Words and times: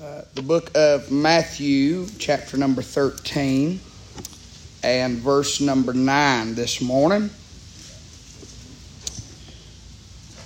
Uh, 0.00 0.22
the 0.34 0.40
book 0.40 0.70
of 0.74 1.12
Matthew, 1.12 2.06
chapter 2.18 2.56
number 2.56 2.80
13, 2.80 3.78
and 4.82 5.18
verse 5.18 5.60
number 5.60 5.92
9 5.92 6.54
this 6.54 6.80
morning. 6.80 7.28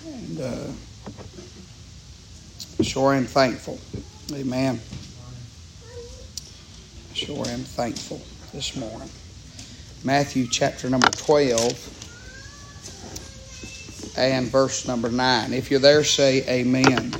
And 0.05 0.41
uh, 0.41 0.67
sure 2.83 3.15
am 3.15 3.27
thankful. 3.27 3.79
Amen. 4.37 4.81
Sure 7.15 7.47
am 7.47 7.61
thankful 7.61 8.21
this 8.53 8.75
morning. 8.75 9.11
Matthew, 10.03 10.49
chapter 10.51 10.91
number 10.91 11.07
12, 11.07 11.93
and 14.19 14.49
verse 14.49 14.89
number 14.89 15.09
9. 15.09 15.53
If 15.53 15.71
you're 15.71 15.79
there, 15.79 16.03
say 16.03 16.45
amen. 16.49 17.15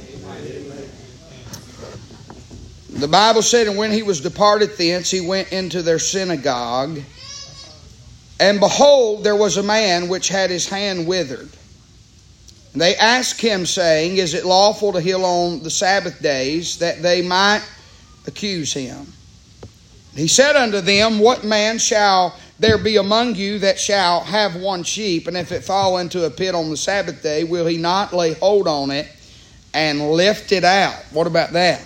The 2.97 3.09
Bible 3.09 3.43
said, 3.43 3.67
And 3.67 3.77
when 3.77 3.93
he 3.93 4.03
was 4.03 4.23
departed 4.23 4.79
thence, 4.79 5.11
he 5.11 5.21
went 5.21 5.53
into 5.53 5.83
their 5.83 5.99
synagogue. 5.99 6.99
And 8.41 8.59
behold, 8.59 9.23
there 9.23 9.37
was 9.37 9.59
a 9.59 9.63
man 9.63 10.09
which 10.09 10.29
had 10.29 10.49
his 10.49 10.67
hand 10.67 11.07
withered. 11.07 11.51
And 12.73 12.81
they 12.81 12.97
asked 12.97 13.41
him, 13.41 13.67
saying, 13.67 14.17
Is 14.17 14.33
it 14.33 14.47
lawful 14.47 14.95
to 14.95 15.01
heal 15.01 15.27
on 15.27 15.63
the 15.63 15.71
Sabbath 15.71 16.23
days, 16.23 16.79
that 16.79 17.03
they 17.03 17.21
might 17.21 17.63
accuse 18.27 18.73
him? 18.73 19.13
He 20.15 20.29
said 20.29 20.57
unto 20.57 20.81
them, 20.81 21.19
What 21.19 21.45
man 21.45 21.79
shall 21.79 22.35
there 22.59 22.79
be 22.79 22.97
among 22.97 23.35
you 23.35 23.59
that 23.59 23.79
shall 23.79 24.21
have 24.21 24.57
one 24.57 24.83
sheep, 24.83 25.27
and 25.27 25.37
if 25.37 25.53
it 25.53 25.65
fall 25.65 25.99
into 25.99 26.25
a 26.25 26.31
pit 26.31 26.55
on 26.55 26.71
the 26.71 26.77
Sabbath 26.79 27.23
day, 27.23 27.45
will 27.45 27.67
he 27.67 27.77
not 27.77 28.15
lay 28.15 28.33
hold 28.33 28.67
on 28.67 28.91
it 28.91 29.07
and 29.75 30.13
lift 30.13 30.53
it 30.53 30.65
out? 30.65 30.97
What 31.13 31.27
about 31.27 31.53
that? 31.53 31.83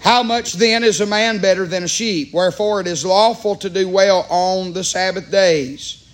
How 0.00 0.22
much 0.22 0.54
then 0.54 0.82
is 0.82 1.00
a 1.00 1.06
man 1.06 1.40
better 1.40 1.66
than 1.66 1.84
a 1.84 1.88
sheep? 1.88 2.32
Wherefore 2.32 2.80
it 2.80 2.86
is 2.86 3.04
lawful 3.04 3.56
to 3.56 3.70
do 3.70 3.88
well 3.88 4.26
on 4.30 4.72
the 4.72 4.82
Sabbath 4.82 5.30
days. 5.30 6.08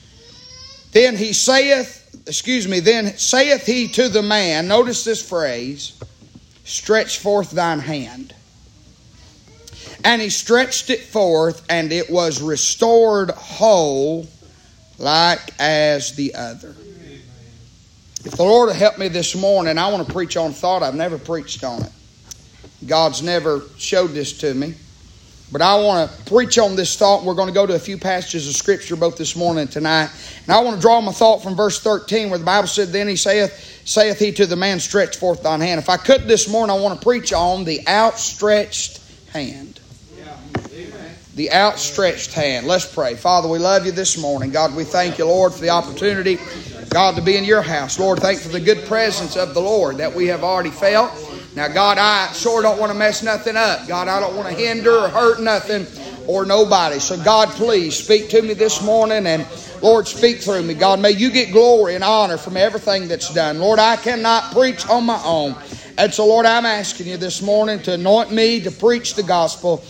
Then 0.93 1.17
he 1.17 1.33
saith, 1.33 2.23
excuse 2.27 2.67
me, 2.67 2.81
then 2.81 3.17
saith 3.17 3.65
he 3.65 3.87
to 3.89 4.09
the 4.09 4.23
man, 4.23 4.67
notice 4.67 5.05
this 5.05 5.27
phrase, 5.27 5.99
stretch 6.65 7.19
forth 7.19 7.53
thine 7.53 7.79
hand. 7.79 8.35
And 10.05 10.21
he 10.23 10.31
stretched 10.31 10.91
it 10.91 11.01
forth, 11.01 11.65
and 11.69 11.93
it 11.93 12.11
was 12.11 12.41
restored 12.41 13.31
whole, 13.31 14.27
like 14.99 15.41
as 15.59 16.15
the 16.15 16.35
other. 16.35 16.75
If 18.25 18.33
the 18.33 18.43
Lord 18.43 18.69
will 18.69 18.75
help 18.75 18.99
me 18.99 19.09
this 19.09 19.37
morning, 19.37 19.79
I 19.79 19.91
want 19.93 20.07
to 20.07 20.13
preach 20.13 20.37
on 20.37 20.53
thought. 20.53 20.83
I've 20.83 20.95
never 20.95 21.19
preached 21.19 21.63
on 21.63 21.83
it. 21.83 21.93
God's 22.87 23.23
never 23.23 23.63
showed 23.79 24.09
this 24.09 24.39
to 24.39 24.55
me. 24.55 24.75
But 25.53 25.63
I 25.63 25.81
want 25.81 26.11
to 26.11 26.25
preach 26.25 26.59
on 26.59 26.75
this 26.75 26.97
thought. 26.97 27.23
We're 27.23 27.35
going 27.35 27.49
to 27.49 27.55
go 27.55 27.67
to 27.67 27.75
a 27.75 27.79
few 27.79 27.99
passages 27.99 28.49
of 28.49 28.57
Scripture 28.57 28.97
both 28.97 29.17
this 29.17 29.37
morning 29.37 29.63
and 29.63 29.71
tonight. 29.71 30.11
And 30.43 30.53
I 30.53 30.61
want 30.61 30.77
to 30.77 30.81
draw 30.81 31.01
my 31.01 31.13
thought 31.13 31.43
from 31.43 31.55
verse 31.55 31.81
13 31.81 32.31
where 32.31 32.39
the 32.39 32.45
Bible 32.45 32.67
said, 32.67 32.89
Then 32.89 33.07
he 33.07 33.15
saith, 33.15 33.83
saith 33.85 34.19
he 34.19 34.33
to 34.33 34.47
the 34.47 34.57
man, 34.57 34.81
Stretch 34.81 35.17
forth 35.17 35.45
thine 35.45 35.61
hand. 35.61 35.79
If 35.79 35.89
I 35.89 35.99
could 35.99 36.23
this 36.23 36.49
morning, 36.49 36.77
I 36.77 36.81
want 36.81 36.99
to 36.99 37.05
preach 37.05 37.33
on 37.33 37.65
the 37.65 37.87
outstretched 37.87 39.01
hand. 39.33 39.79
The 41.37 41.53
outstretched 41.53 42.33
hand. 42.33 42.67
Let's 42.67 42.93
pray. 42.93 43.15
Father, 43.15 43.47
we 43.47 43.59
love 43.59 43.87
you 43.87 43.93
this 43.93 44.19
morning. 44.19 44.51
God, 44.51 44.75
we 44.75 44.85
thank 44.85 45.19
you, 45.19 45.27
Lord, 45.27 45.53
for 45.53 45.61
the 45.61 45.69
opportunity, 45.69 46.39
God, 46.89 47.15
to 47.17 47.23
be 47.23 47.37
in 47.37 47.45
your 47.45 47.63
house. 47.63 48.01
Lord, 48.01 48.19
thank 48.21 48.39
you 48.39 48.47
for 48.47 48.59
the 48.59 48.61
good 48.61 48.87
presence 48.87 49.37
of 49.37 49.53
the 49.53 49.61
Lord 49.61 49.99
that 49.99 50.15
we 50.15 50.27
have 50.29 50.43
already 50.43 50.71
felt. 50.71 51.13
Now, 51.57 51.69
God, 51.69 51.97
I 51.97 52.31
sure 52.35 52.61
don't 52.61 52.79
want 52.79 52.93
to 52.93 52.99
mess 52.99 53.23
nothing 53.23 53.57
up. 53.57 53.89
God, 53.89 54.09
I 54.09 54.21
don't 54.21 54.37
want 54.37 54.47
to 54.47 54.55
hinder 54.55 54.93
or 54.93 55.09
hurt 55.09 55.41
nothing 55.41 55.87
or 56.27 56.45
nobody. 56.45 56.99
So, 56.99 57.17
God, 57.25 57.49
please 57.49 57.97
speak 57.97 58.29
to 58.29 58.43
me 58.43 58.53
this 58.53 58.85
morning 58.85 59.27
and, 59.27 59.47
Lord, 59.81 60.07
speak 60.07 60.41
through 60.41 60.65
me. 60.65 60.75
God, 60.75 61.01
may 61.01 61.13
you 61.13 61.31
get 61.31 61.53
glory 61.53 61.95
and 61.95 62.05
honor 62.05 62.37
from 62.37 62.59
everything 62.59 63.09
that's 63.09 63.33
done. 63.33 63.59
Lord, 63.59 63.79
I 63.79 63.97
cannot 63.97 64.53
preach 64.53 64.87
on 64.91 65.07
my 65.07 65.19
own. 65.25 65.57
And 65.97 66.13
so, 66.13 66.27
Lord, 66.27 66.45
I'm 66.45 66.67
asking 66.67 67.07
you 67.07 67.17
this 67.17 67.41
morning 67.41 67.81
to 67.85 67.95
anoint 67.95 68.31
me 68.31 68.61
to 68.61 68.71
preach 68.71 69.15
the 69.15 69.23
gospel. 69.23 69.83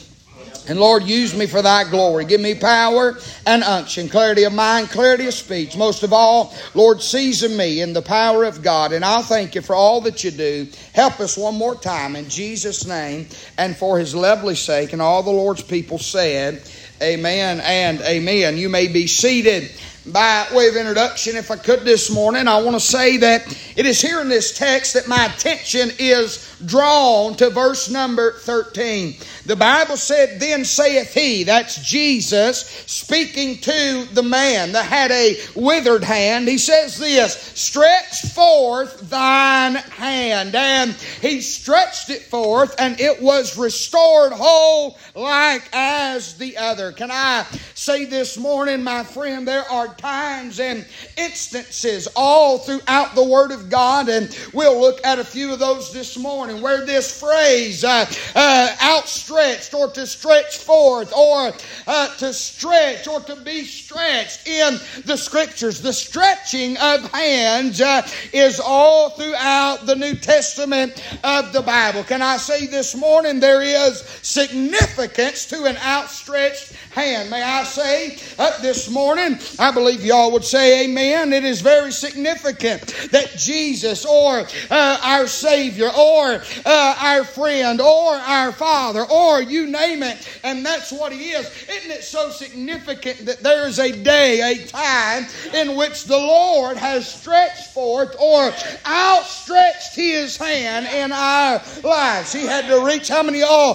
And 0.68 0.80
Lord, 0.80 1.04
use 1.04 1.34
me 1.34 1.46
for 1.46 1.62
thy 1.62 1.88
glory. 1.88 2.24
Give 2.24 2.40
me 2.40 2.54
power 2.54 3.18
and 3.46 3.62
unction, 3.62 4.08
clarity 4.08 4.44
of 4.44 4.52
mind, 4.52 4.90
clarity 4.90 5.26
of 5.26 5.34
speech. 5.34 5.76
Most 5.76 6.02
of 6.02 6.12
all, 6.12 6.54
Lord, 6.74 7.00
season 7.00 7.56
me 7.56 7.80
in 7.80 7.92
the 7.92 8.02
power 8.02 8.44
of 8.44 8.62
God. 8.62 8.92
And 8.92 9.04
I'll 9.04 9.22
thank 9.22 9.54
you 9.54 9.62
for 9.62 9.74
all 9.74 10.00
that 10.02 10.24
you 10.24 10.30
do. 10.30 10.66
Help 10.92 11.20
us 11.20 11.36
one 11.36 11.54
more 11.54 11.74
time 11.76 12.16
in 12.16 12.28
Jesus' 12.28 12.86
name 12.86 13.28
and 13.58 13.76
for 13.76 13.98
his 13.98 14.14
lovely 14.14 14.56
sake. 14.56 14.92
And 14.92 15.00
all 15.00 15.22
the 15.22 15.30
Lord's 15.30 15.62
people 15.62 15.98
said, 15.98 16.62
Amen 17.02 17.60
and 17.60 18.00
amen. 18.00 18.56
You 18.56 18.68
may 18.68 18.88
be 18.88 19.06
seated 19.06 19.70
by 20.12 20.46
way 20.52 20.68
of 20.68 20.76
introduction, 20.76 21.36
if 21.36 21.50
I 21.50 21.56
could 21.56 21.80
this 21.80 22.10
morning, 22.10 22.46
I 22.46 22.60
want 22.62 22.76
to 22.76 22.80
say 22.80 23.16
that 23.18 23.46
it 23.76 23.86
is 23.86 24.00
here 24.00 24.20
in 24.20 24.28
this 24.28 24.56
text 24.56 24.94
that 24.94 25.08
my 25.08 25.26
attention 25.26 25.90
is 25.98 26.56
drawn 26.64 27.34
to 27.34 27.50
verse 27.50 27.90
number 27.90 28.32
13. 28.32 29.16
The 29.44 29.56
Bible 29.56 29.96
said, 29.96 30.40
Then 30.40 30.64
saith 30.64 31.12
he, 31.12 31.44
that's 31.44 31.76
Jesus, 31.82 32.60
speaking 32.86 33.58
to 33.58 34.06
the 34.12 34.22
man 34.22 34.72
that 34.72 34.86
had 34.86 35.10
a 35.10 35.38
withered 35.54 36.04
hand. 36.04 36.48
He 36.48 36.58
says 36.58 36.98
this, 36.98 37.34
Stretch 37.34 38.22
forth 38.32 39.10
thine 39.10 39.74
hand. 39.74 40.54
And 40.54 40.92
he 41.20 41.40
stretched 41.40 42.10
it 42.10 42.22
forth, 42.22 42.74
and 42.78 42.98
it 43.00 43.20
was 43.20 43.58
restored 43.58 44.32
whole 44.32 44.98
like 45.14 45.68
as 45.72 46.34
the 46.38 46.56
other. 46.56 46.92
Can 46.92 47.10
I 47.10 47.44
say 47.74 48.04
this 48.04 48.38
morning, 48.38 48.82
my 48.82 49.04
friend, 49.04 49.46
there 49.46 49.68
are 49.70 49.94
times 49.98 50.60
and 50.60 50.86
instances 51.16 52.08
all 52.16 52.58
throughout 52.58 53.14
the 53.14 53.24
Word 53.24 53.52
of 53.52 53.70
God, 53.70 54.08
and 54.08 54.36
we'll 54.52 54.80
look 54.80 55.04
at 55.04 55.18
a 55.18 55.24
few 55.24 55.52
of 55.52 55.58
those 55.58 55.92
this 55.92 56.16
morning 56.16 56.62
where 56.62 56.84
this 56.84 57.20
phrase, 57.20 57.84
uh, 57.84 58.06
uh, 58.34 58.76
outstretched 58.82 59.74
or 59.74 59.88
to 59.90 60.06
stretch 60.06 60.58
forth 60.58 61.12
or 61.14 61.52
uh, 61.86 62.16
to 62.16 62.32
stretch 62.32 63.08
or 63.08 63.20
to 63.20 63.36
be 63.36 63.64
stretched 63.64 64.46
in 64.46 64.78
the 65.04 65.16
Scriptures. 65.16 65.80
The 65.80 65.92
stretching 65.92 66.76
of 66.78 67.10
hands 67.12 67.80
uh, 67.80 68.06
is 68.32 68.60
all 68.60 69.10
throughout 69.10 69.86
the 69.86 69.96
New 69.96 70.14
Testament 70.14 71.02
of 71.24 71.52
the 71.52 71.62
Bible. 71.62 72.04
Can 72.04 72.22
I 72.22 72.36
say 72.36 72.66
this 72.66 72.94
morning 72.94 73.40
there 73.40 73.62
is 73.62 74.00
significance 74.22 75.46
to 75.46 75.64
an 75.64 75.76
outstretched 75.78 76.72
hand. 76.96 77.30
May 77.30 77.42
I 77.42 77.62
say 77.64 78.18
uh, 78.38 78.60
this 78.62 78.90
morning, 78.90 79.38
I 79.58 79.70
believe 79.70 79.85
y'all 79.94 80.32
would 80.32 80.44
say 80.44 80.84
amen. 80.84 81.32
It 81.32 81.44
is 81.44 81.60
very 81.60 81.92
significant 81.92 82.86
that 83.12 83.34
Jesus 83.36 84.04
or 84.04 84.46
uh, 84.70 85.00
our 85.02 85.26
Savior 85.26 85.88
or 85.96 86.42
uh, 86.64 86.96
our 87.00 87.24
friend 87.24 87.80
or 87.80 88.14
our 88.14 88.52
Father 88.52 89.04
or 89.04 89.42
you 89.42 89.66
name 89.66 90.02
it, 90.02 90.28
and 90.44 90.64
that's 90.64 90.92
what 90.92 91.12
He 91.12 91.30
is. 91.30 91.46
Isn't 91.68 91.90
it 91.90 92.02
so 92.02 92.30
significant 92.30 93.26
that 93.26 93.40
there 93.40 93.66
is 93.66 93.78
a 93.78 93.92
day, 93.92 94.52
a 94.52 94.66
time 94.66 95.26
in 95.54 95.76
which 95.76 96.04
the 96.04 96.16
Lord 96.16 96.76
has 96.76 97.08
stretched 97.08 97.72
forth 97.72 98.16
or 98.20 98.52
outstretched 98.86 99.94
His 99.94 100.36
hand 100.36 100.86
in 100.86 101.12
our 101.12 101.62
lives? 101.82 102.32
He 102.32 102.46
had 102.46 102.66
to 102.68 102.84
reach, 102.84 103.08
how 103.08 103.22
many 103.22 103.42
uh, 103.42 103.74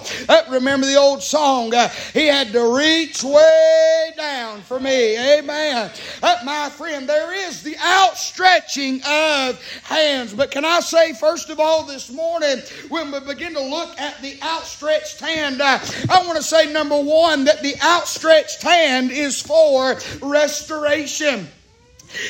remember 0.49 0.85
the 0.85 0.97
old 0.97 1.23
song? 1.23 1.73
Uh, 1.73 1.89
he 2.13 2.28
had 2.28 2.51
to 2.51 2.75
reach 2.75 3.23
way 3.23 4.11
down 4.17 4.61
for 4.61 4.79
me. 4.79 5.17
Amen. 5.38 5.91
Uh, 6.23 6.38
my 6.44 6.69
friend, 6.69 7.07
there 7.07 7.34
is 7.34 7.63
the 7.63 7.75
outstretching 7.81 9.01
of 9.07 9.62
hands. 9.84 10.34
But 10.34 10.51
can 10.51 10.66
I 10.66 10.79
say, 10.79 11.13
first 11.13 11.50
of 11.50 11.59
all, 11.59 11.84
this 11.84 12.12
morning, 12.12 12.59
when 12.89 13.12
we 13.12 13.19
begin 13.19 13.53
to 13.53 13.62
look 13.62 14.00
at 14.00 14.22
the 14.22 14.38
outstretched 14.41 15.20
hand, 15.20 15.61
uh, 15.61 15.79
I 16.09 16.25
want 16.25 16.37
to 16.37 16.43
say, 16.43 16.72
number 16.72 16.99
one, 16.99 17.46
that 17.46 17.61
the 17.61 17.75
outstretched 17.81 18.61
hand 18.61 19.11
is 19.11 19.41
for 19.41 19.97
restoration. 20.22 21.47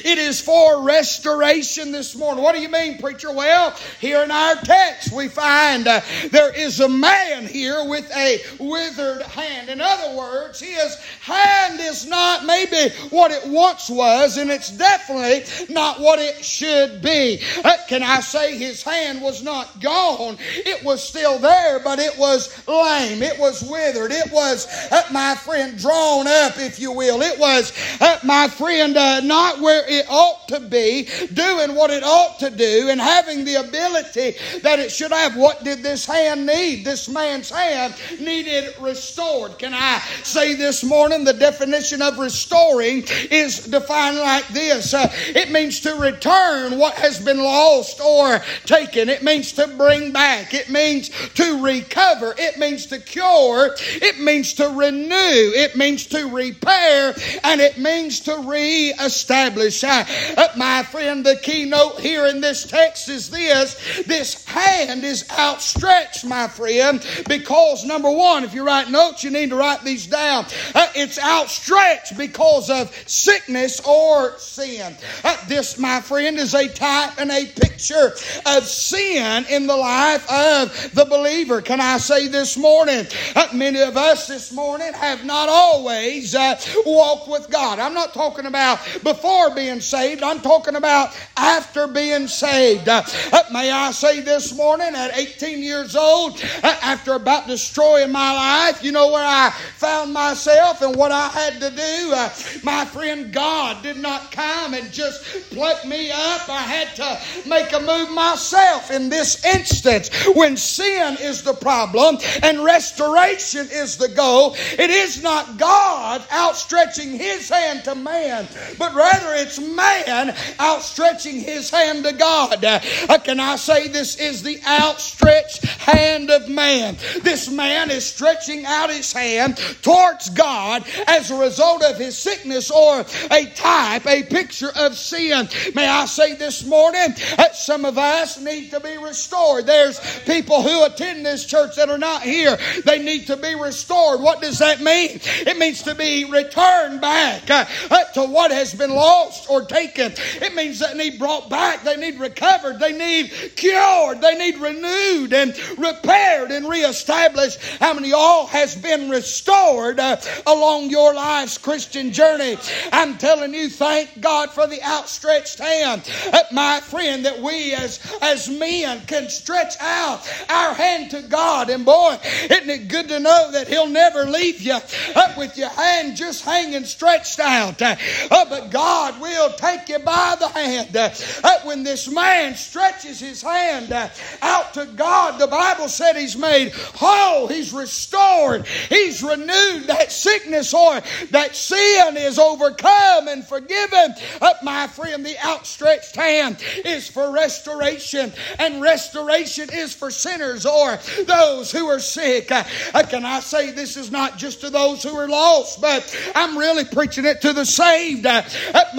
It 0.03 0.17
is 0.17 0.41
for 0.41 0.83
restoration 0.83 1.91
this 1.91 2.15
morning. 2.15 2.43
What 2.43 2.55
do 2.55 2.61
you 2.61 2.69
mean, 2.69 2.97
preacher? 2.97 3.31
Well, 3.31 3.75
here 3.99 4.23
in 4.23 4.31
our 4.31 4.55
text, 4.55 5.11
we 5.11 5.27
find 5.27 5.87
uh, 5.87 6.01
there 6.29 6.53
is 6.53 6.79
a 6.79 6.89
man 6.89 7.47
here 7.47 7.83
with 7.85 8.09
a 8.15 8.39
withered 8.59 9.21
hand. 9.23 9.69
In 9.69 9.81
other 9.81 10.15
words, 10.15 10.59
his 10.59 10.95
hand 11.21 11.79
is 11.79 12.07
not 12.07 12.45
maybe 12.45 12.93
what 13.09 13.31
it 13.31 13.47
once 13.47 13.89
was, 13.89 14.37
and 14.37 14.49
it's 14.49 14.71
definitely 14.71 15.43
not 15.73 15.99
what 15.99 16.19
it 16.19 16.43
should 16.43 17.01
be. 17.01 17.41
Uh, 17.63 17.77
can 17.87 18.03
I 18.03 18.19
say 18.21 18.57
his 18.57 18.83
hand 18.83 19.21
was 19.21 19.43
not 19.43 19.81
gone? 19.81 20.37
It 20.39 20.83
was 20.83 21.03
still 21.03 21.39
there, 21.39 21.79
but 21.79 21.99
it 21.99 22.17
was 22.17 22.49
lame. 22.67 23.23
It 23.23 23.37
was 23.39 23.61
withered. 23.63 24.11
It 24.11 24.31
was, 24.31 24.67
uh, 24.91 25.03
my 25.11 25.35
friend, 25.35 25.77
drawn 25.77 26.27
up, 26.27 26.57
if 26.57 26.79
you 26.79 26.91
will. 26.91 27.21
It 27.21 27.39
was, 27.39 27.73
uh, 27.99 28.19
my 28.23 28.47
friend, 28.47 28.97
uh, 28.97 29.21
not 29.21 29.59
where 29.71 29.87
it 29.87 30.05
ought 30.09 30.47
to 30.49 30.59
be, 30.59 31.07
doing 31.33 31.75
what 31.75 31.91
it 31.91 32.03
ought 32.03 32.39
to 32.39 32.49
do, 32.49 32.89
and 32.89 32.99
having 32.99 33.45
the 33.45 33.55
ability 33.55 34.35
that 34.61 34.79
it 34.79 34.91
should 34.91 35.11
have. 35.11 35.37
What 35.37 35.63
did 35.63 35.81
this 35.81 36.05
hand 36.05 36.45
need? 36.45 36.83
This 36.83 37.07
man's 37.07 37.49
hand 37.49 37.95
needed 38.19 38.73
restored. 38.81 39.57
Can 39.57 39.73
I 39.73 39.99
say 40.23 40.55
this 40.55 40.83
morning 40.83 41.23
the 41.23 41.33
definition 41.33 42.01
of 42.01 42.19
restoring 42.19 43.03
is 43.29 43.65
defined 43.67 44.17
like 44.17 44.47
this 44.49 44.93
uh, 44.93 45.07
it 45.27 45.51
means 45.51 45.79
to 45.81 45.95
return 45.95 46.77
what 46.77 46.95
has 46.95 47.23
been 47.23 47.41
lost 47.41 48.01
or 48.01 48.41
taken, 48.65 49.07
it 49.07 49.23
means 49.23 49.53
to 49.53 49.67
bring 49.77 50.11
back, 50.11 50.53
it 50.53 50.69
means 50.69 51.09
to 51.35 51.63
recover, 51.63 52.35
it 52.37 52.57
means 52.57 52.87
to 52.87 52.99
cure, 52.99 53.75
it 53.79 54.19
means 54.19 54.53
to 54.55 54.67
renew, 54.67 55.51
it 55.55 55.77
means 55.77 56.07
to 56.07 56.27
repair, 56.27 57.15
and 57.43 57.61
it 57.61 57.77
means 57.77 58.19
to 58.21 58.35
re-establish. 58.45 59.60
Uh, 59.69 60.47
my 60.57 60.83
friend, 60.83 61.25
the 61.25 61.35
keynote 61.37 61.99
here 61.99 62.27
in 62.27 62.41
this 62.41 62.65
text 62.65 63.09
is 63.09 63.29
this 63.29 64.01
this 64.05 64.45
hand 64.45 65.03
is 65.03 65.29
outstretched, 65.31 66.25
my 66.25 66.47
friend, 66.47 67.05
because 67.27 67.85
number 67.85 68.09
one, 68.09 68.43
if 68.43 68.53
you 68.53 68.65
write 68.65 68.89
notes, 68.89 69.23
you 69.23 69.29
need 69.29 69.49
to 69.49 69.55
write 69.55 69.83
these 69.83 70.07
down. 70.07 70.45
Uh, 70.73 70.87
it's 70.95 71.19
outstretched 71.19 72.17
because 72.17 72.69
of 72.69 72.91
sickness 73.07 73.79
or 73.81 74.37
sin. 74.37 74.95
Uh, 75.23 75.37
this, 75.47 75.77
my 75.77 76.01
friend, 76.01 76.37
is 76.37 76.53
a 76.53 76.67
type 76.67 77.19
and 77.19 77.31
a 77.31 77.45
picture 77.45 78.13
of 78.45 78.65
sin 78.65 79.45
in 79.49 79.67
the 79.67 79.75
life 79.75 80.29
of 80.29 80.93
the 80.93 81.05
believer. 81.05 81.61
Can 81.61 81.81
I 81.81 81.97
say 81.97 82.27
this 82.27 82.57
morning? 82.57 83.05
Uh, 83.35 83.47
many 83.53 83.81
of 83.81 83.97
us 83.97 84.27
this 84.27 84.51
morning 84.51 84.93
have 84.93 85.25
not 85.25 85.49
always 85.49 86.35
uh, 86.35 86.59
walked 86.85 87.27
with 87.29 87.49
God. 87.49 87.79
I'm 87.79 87.93
not 87.93 88.13
talking 88.13 88.45
about 88.45 88.79
before 89.03 89.50
being 89.55 89.79
saved, 89.79 90.23
I'm 90.23 90.41
talking 90.41 90.75
about 90.75 91.17
after 91.37 91.87
being 91.87 92.27
saved. 92.27 92.87
Uh, 92.87 93.03
may 93.51 93.71
I 93.71 93.91
say 93.91 94.21
this 94.21 94.55
morning, 94.55 94.93
at 94.95 95.17
18 95.17 95.61
years 95.63 95.95
old, 95.95 96.41
uh, 96.63 96.77
after 96.81 97.13
about 97.13 97.47
destroying 97.47 98.11
my 98.11 98.33
life, 98.33 98.83
you 98.83 98.91
know 98.91 99.11
where 99.11 99.25
I 99.25 99.51
found 99.77 100.13
myself 100.13 100.81
and 100.81 100.95
what 100.95 101.11
I 101.11 101.27
had 101.29 101.59
to 101.59 101.69
do? 101.69 102.11
Uh, 102.13 102.29
my 102.63 102.85
friend, 102.85 103.31
God 103.33 103.83
did 103.83 103.97
not 103.97 104.31
come 104.31 104.73
and 104.73 104.91
just 104.91 105.23
pluck 105.51 105.85
me 105.85 106.11
up. 106.11 106.49
I 106.49 106.61
had 106.61 106.95
to 106.95 107.49
make 107.49 107.73
a 107.73 107.79
move 107.79 108.11
myself 108.11 108.91
in 108.91 109.09
this 109.09 109.43
instance. 109.45 110.09
When 110.35 110.57
sin 110.57 111.17
is 111.19 111.43
the 111.43 111.53
problem 111.53 112.17
and 112.43 112.63
restoration 112.63 113.67
is 113.71 113.97
the 113.97 114.09
goal, 114.09 114.55
it 114.77 114.89
is 114.89 115.21
not 115.21 115.57
God 115.57 116.23
outstretching 116.31 117.11
his 117.11 117.49
hand 117.49 117.83
to 117.85 117.95
man, 117.95 118.47
but 118.77 118.93
rather 118.93 119.33
it's 119.41 119.59
man 119.59 120.35
outstretching 120.59 121.41
his 121.41 121.69
hand 121.69 122.05
to 122.05 122.13
God. 122.13 122.63
Uh, 122.63 122.79
can 123.23 123.39
I 123.39 123.55
say 123.55 123.87
this 123.87 124.17
is 124.17 124.43
the 124.43 124.59
outstretched 124.67 125.65
hand 125.65 126.29
of 126.29 126.47
man? 126.47 126.97
This 127.21 127.49
man 127.49 127.89
is 127.89 128.05
stretching 128.05 128.65
out 128.65 128.89
his 128.89 129.11
hand 129.11 129.57
towards 129.81 130.29
God 130.29 130.85
as 131.07 131.31
a 131.31 131.39
result 131.39 131.83
of 131.83 131.97
his 131.97 132.17
sickness 132.17 132.69
or 132.69 133.01
a 133.31 133.45
type, 133.55 134.05
a 134.05 134.23
picture 134.23 134.71
of 134.75 134.97
sin. 134.97 135.49
May 135.73 135.87
I 135.87 136.05
say 136.05 136.35
this 136.35 136.65
morning 136.65 137.15
that 137.37 137.55
some 137.55 137.85
of 137.85 137.97
us 137.97 138.39
need 138.39 138.69
to 138.71 138.79
be 138.79 138.97
restored. 138.97 139.65
There's 139.65 139.99
people 140.25 140.61
who 140.61 140.85
attend 140.85 141.25
this 141.25 141.45
church 141.45 141.75
that 141.77 141.89
are 141.89 141.97
not 141.97 142.21
here. 142.21 142.57
They 142.85 143.01
need 143.03 143.27
to 143.27 143.37
be 143.37 143.55
restored. 143.55 144.21
What 144.21 144.41
does 144.41 144.59
that 144.59 144.81
mean? 144.81 145.19
It 145.23 145.57
means 145.57 145.81
to 145.83 145.95
be 145.95 146.25
returned 146.25 147.01
back 147.01 147.49
uh, 147.49 147.65
to 148.13 148.23
what 148.23 148.51
has 148.51 148.73
been 148.73 148.91
lost 148.91 149.30
or 149.49 149.65
taken. 149.65 150.13
It 150.41 150.55
means 150.55 150.79
that 150.79 150.97
they 150.97 151.09
need 151.09 151.19
brought 151.19 151.49
back, 151.49 151.83
they 151.83 151.97
need 151.97 152.19
recovered, 152.19 152.79
they 152.79 152.91
need 152.91 153.31
cured, 153.55 154.21
they 154.21 154.37
need 154.37 154.57
renewed 154.57 155.33
and 155.33 155.57
repaired 155.77 156.51
and 156.51 156.67
reestablished. 156.67 157.59
How 157.79 157.93
many 157.93 158.13
all 158.13 158.47
has 158.47 158.75
been 158.75 159.09
restored 159.09 159.99
uh, 159.99 160.17
along 160.45 160.89
your 160.89 161.13
life's 161.13 161.57
Christian 161.57 162.11
journey? 162.11 162.57
I'm 162.91 163.17
telling 163.17 163.53
you, 163.53 163.69
thank 163.69 164.21
God 164.21 164.51
for 164.51 164.67
the 164.67 164.81
outstretched 164.83 165.59
hand, 165.59 166.09
uh, 166.33 166.43
my 166.51 166.79
friend, 166.81 167.25
that 167.25 167.39
we 167.39 167.73
as 167.73 167.99
as 168.21 168.49
men 168.49 169.01
can 169.05 169.29
stretch 169.29 169.75
out 169.79 170.27
our 170.49 170.73
hand 170.73 171.11
to 171.11 171.21
God. 171.21 171.69
And 171.69 171.85
boy, 171.85 172.17
isn't 172.23 172.69
it 172.69 172.87
good 172.87 173.07
to 173.09 173.19
know 173.19 173.51
that 173.51 173.67
He'll 173.67 173.87
never 173.87 174.25
leave 174.25 174.61
you 174.61 174.79
up 175.15 175.37
with 175.37 175.57
your 175.57 175.69
hand 175.69 176.17
just 176.17 176.43
hanging 176.43 176.85
stretched 176.85 177.39
out. 177.39 177.81
Uh, 177.81 177.95
but 178.29 178.69
God 178.69 179.20
will 179.21 179.51
take 179.53 179.87
you 179.87 179.99
by 179.99 180.35
the 180.39 180.47
hand. 180.47 180.95
Uh, 180.95 181.59
when 181.63 181.83
this 181.83 182.11
man 182.11 182.55
stretches 182.55 183.19
his 183.19 183.41
hand 183.41 183.91
uh, 183.91 184.09
out 184.41 184.73
to 184.73 184.85
God, 184.95 185.39
the 185.39 185.47
Bible 185.47 185.87
said 185.87 186.15
he's 186.15 186.35
made 186.35 186.71
whole, 186.73 187.47
he's 187.47 187.71
restored, 187.73 188.65
he's 188.89 189.23
renewed. 189.23 189.87
That 189.87 190.11
sickness 190.11 190.73
or 190.73 191.01
that 191.29 191.55
sin 191.55 192.17
is 192.17 192.39
overcome 192.39 193.27
and 193.27 193.45
forgiven. 193.45 194.15
My 194.63 194.87
friend, 194.87 195.25
the 195.25 195.37
outstretched 195.45 196.15
hand 196.15 196.63
is 196.85 197.07
for 197.07 197.31
restoration, 197.31 198.31
and 198.59 198.81
restoration 198.81 199.69
is 199.71 199.93
for 199.93 200.11
sinners 200.11 200.65
or 200.65 200.97
those 201.25 201.71
who 201.71 201.87
are 201.87 201.99
sick. 201.99 202.51
Uh, 202.51 202.63
can 203.09 203.25
I 203.25 203.39
say 203.39 203.71
this 203.71 203.97
is 203.97 204.11
not 204.11 204.37
just 204.37 204.61
to 204.61 204.69
those 204.69 205.03
who 205.03 205.15
are 205.15 205.27
lost, 205.27 205.81
but 205.81 206.15
I'm 206.35 206.57
really 206.57 206.85
preaching 206.85 207.25
it 207.25 207.41
to 207.41 207.53
the 207.53 207.65
saved. 207.65 208.25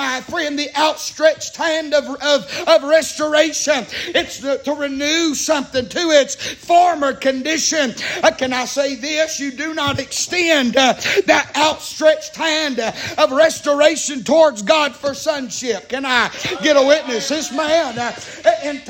My 0.02 0.20
friend, 0.20 0.58
the 0.58 0.68
outstretched 0.76 1.56
hand 1.56 1.94
of, 1.94 2.04
of, 2.20 2.64
of 2.66 2.82
restoration. 2.82 3.86
It's 4.08 4.40
to, 4.40 4.58
to 4.58 4.74
renew 4.74 5.32
something 5.32 5.88
to 5.88 6.10
its 6.10 6.34
former 6.34 7.12
condition. 7.12 7.94
Uh, 8.20 8.32
can 8.32 8.52
I 8.52 8.64
say 8.64 8.96
this? 8.96 9.38
You 9.38 9.52
do 9.52 9.74
not 9.74 10.00
extend 10.00 10.76
uh, 10.76 10.94
that 11.26 11.52
outstretched 11.56 12.34
hand 12.34 12.80
uh, 12.80 12.90
of 13.16 13.30
restoration 13.30 14.24
towards 14.24 14.62
God 14.62 14.96
for 14.96 15.14
sonship. 15.14 15.88
Can 15.88 16.04
I 16.04 16.32
get 16.64 16.76
a 16.76 16.84
witness? 16.84 17.28
This 17.28 17.52
man 17.52 17.96
uh, 17.96 18.12
in 18.64 18.82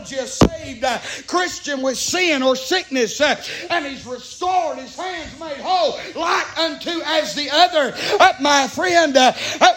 typology, 0.00 0.22
a 0.22 0.26
saved 0.26 0.84
uh, 0.84 0.98
Christian 1.26 1.82
with 1.82 1.96
sin 1.96 2.42
or 2.42 2.56
sickness, 2.56 3.20
uh, 3.20 3.42
and 3.70 3.86
he's 3.86 4.06
restored, 4.06 4.78
his 4.78 4.96
hands 4.96 5.38
made 5.38 5.58
whole, 5.58 5.98
like 6.14 6.58
unto 6.58 7.00
as 7.04 7.34
the 7.34 7.48
other. 7.50 7.94
my 8.40 8.66
friend, 8.68 9.16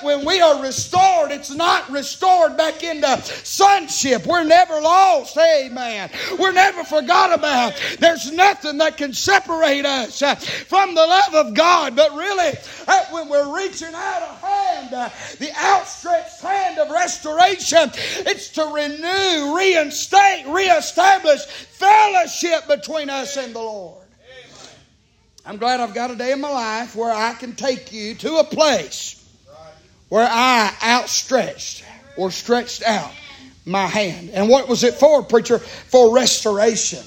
when 0.02 0.26
we 0.26 0.42
are 0.42 0.62
restored, 0.62 1.32
it's 1.32 1.52
not 1.52 1.90
restored 1.90 2.58
back 2.58 2.84
into 2.84 3.22
sonship. 3.44 4.26
We're 4.26 4.44
never 4.44 4.80
lost. 4.82 5.38
Amen. 5.38 6.10
We're 6.38 6.52
never 6.52 6.84
forgot 6.84 7.38
about. 7.38 7.74
There's 8.00 8.32
nothing 8.32 8.78
that 8.80 8.98
can 8.98 9.14
separate 9.14 9.86
us 9.86 10.22
uh, 10.22 10.36
from 10.36 10.96
the 10.96 11.06
love 11.06 11.34
of 11.34 11.54
God. 11.54 11.96
But 11.96 12.12
really, 12.12 12.54
uh, 12.88 13.06
when 13.12 13.30
we're 13.30 13.56
reaching 13.56 13.94
out 13.94 14.22
a 14.22 14.46
hand, 14.46 14.94
uh, 14.94 15.10
the 15.40 15.52
outstretched 15.58 16.42
hand 16.42 16.80
of 16.80 16.90
restoration, 16.90 17.92
it's 18.26 18.50
to 18.50 18.64
renew, 18.66 19.56
reinstate, 19.56 20.23
reestablish 20.48 21.46
fellowship 21.46 22.68
between 22.68 23.10
us 23.10 23.38
and 23.38 23.54
the 23.54 23.60
Lord. 23.60 24.06
I'm 25.46 25.58
glad 25.58 25.80
I've 25.80 25.94
got 25.94 26.12
a 26.12 26.16
day 26.16 26.32
in 26.32 26.42
my 26.42 26.50
life 26.50 26.96
where 26.96 27.12
I 27.12 27.34
can 27.34 27.56
take 27.56 27.92
you 27.92 28.16
to 28.16 28.38
a 28.38 28.44
place 28.44 29.20
where 30.10 30.28
I 30.30 30.74
outstretched 30.82 31.84
or 32.16 32.32
stretched 32.32 32.84
out 32.84 33.12
my 33.66 33.88
hand. 33.88 34.30
And 34.30 34.48
what 34.48 34.70
was 34.70 34.84
it 34.84 34.94
for, 34.94 35.24
preacher? 35.24 35.60
For 35.60 36.14
restoration 36.14 37.04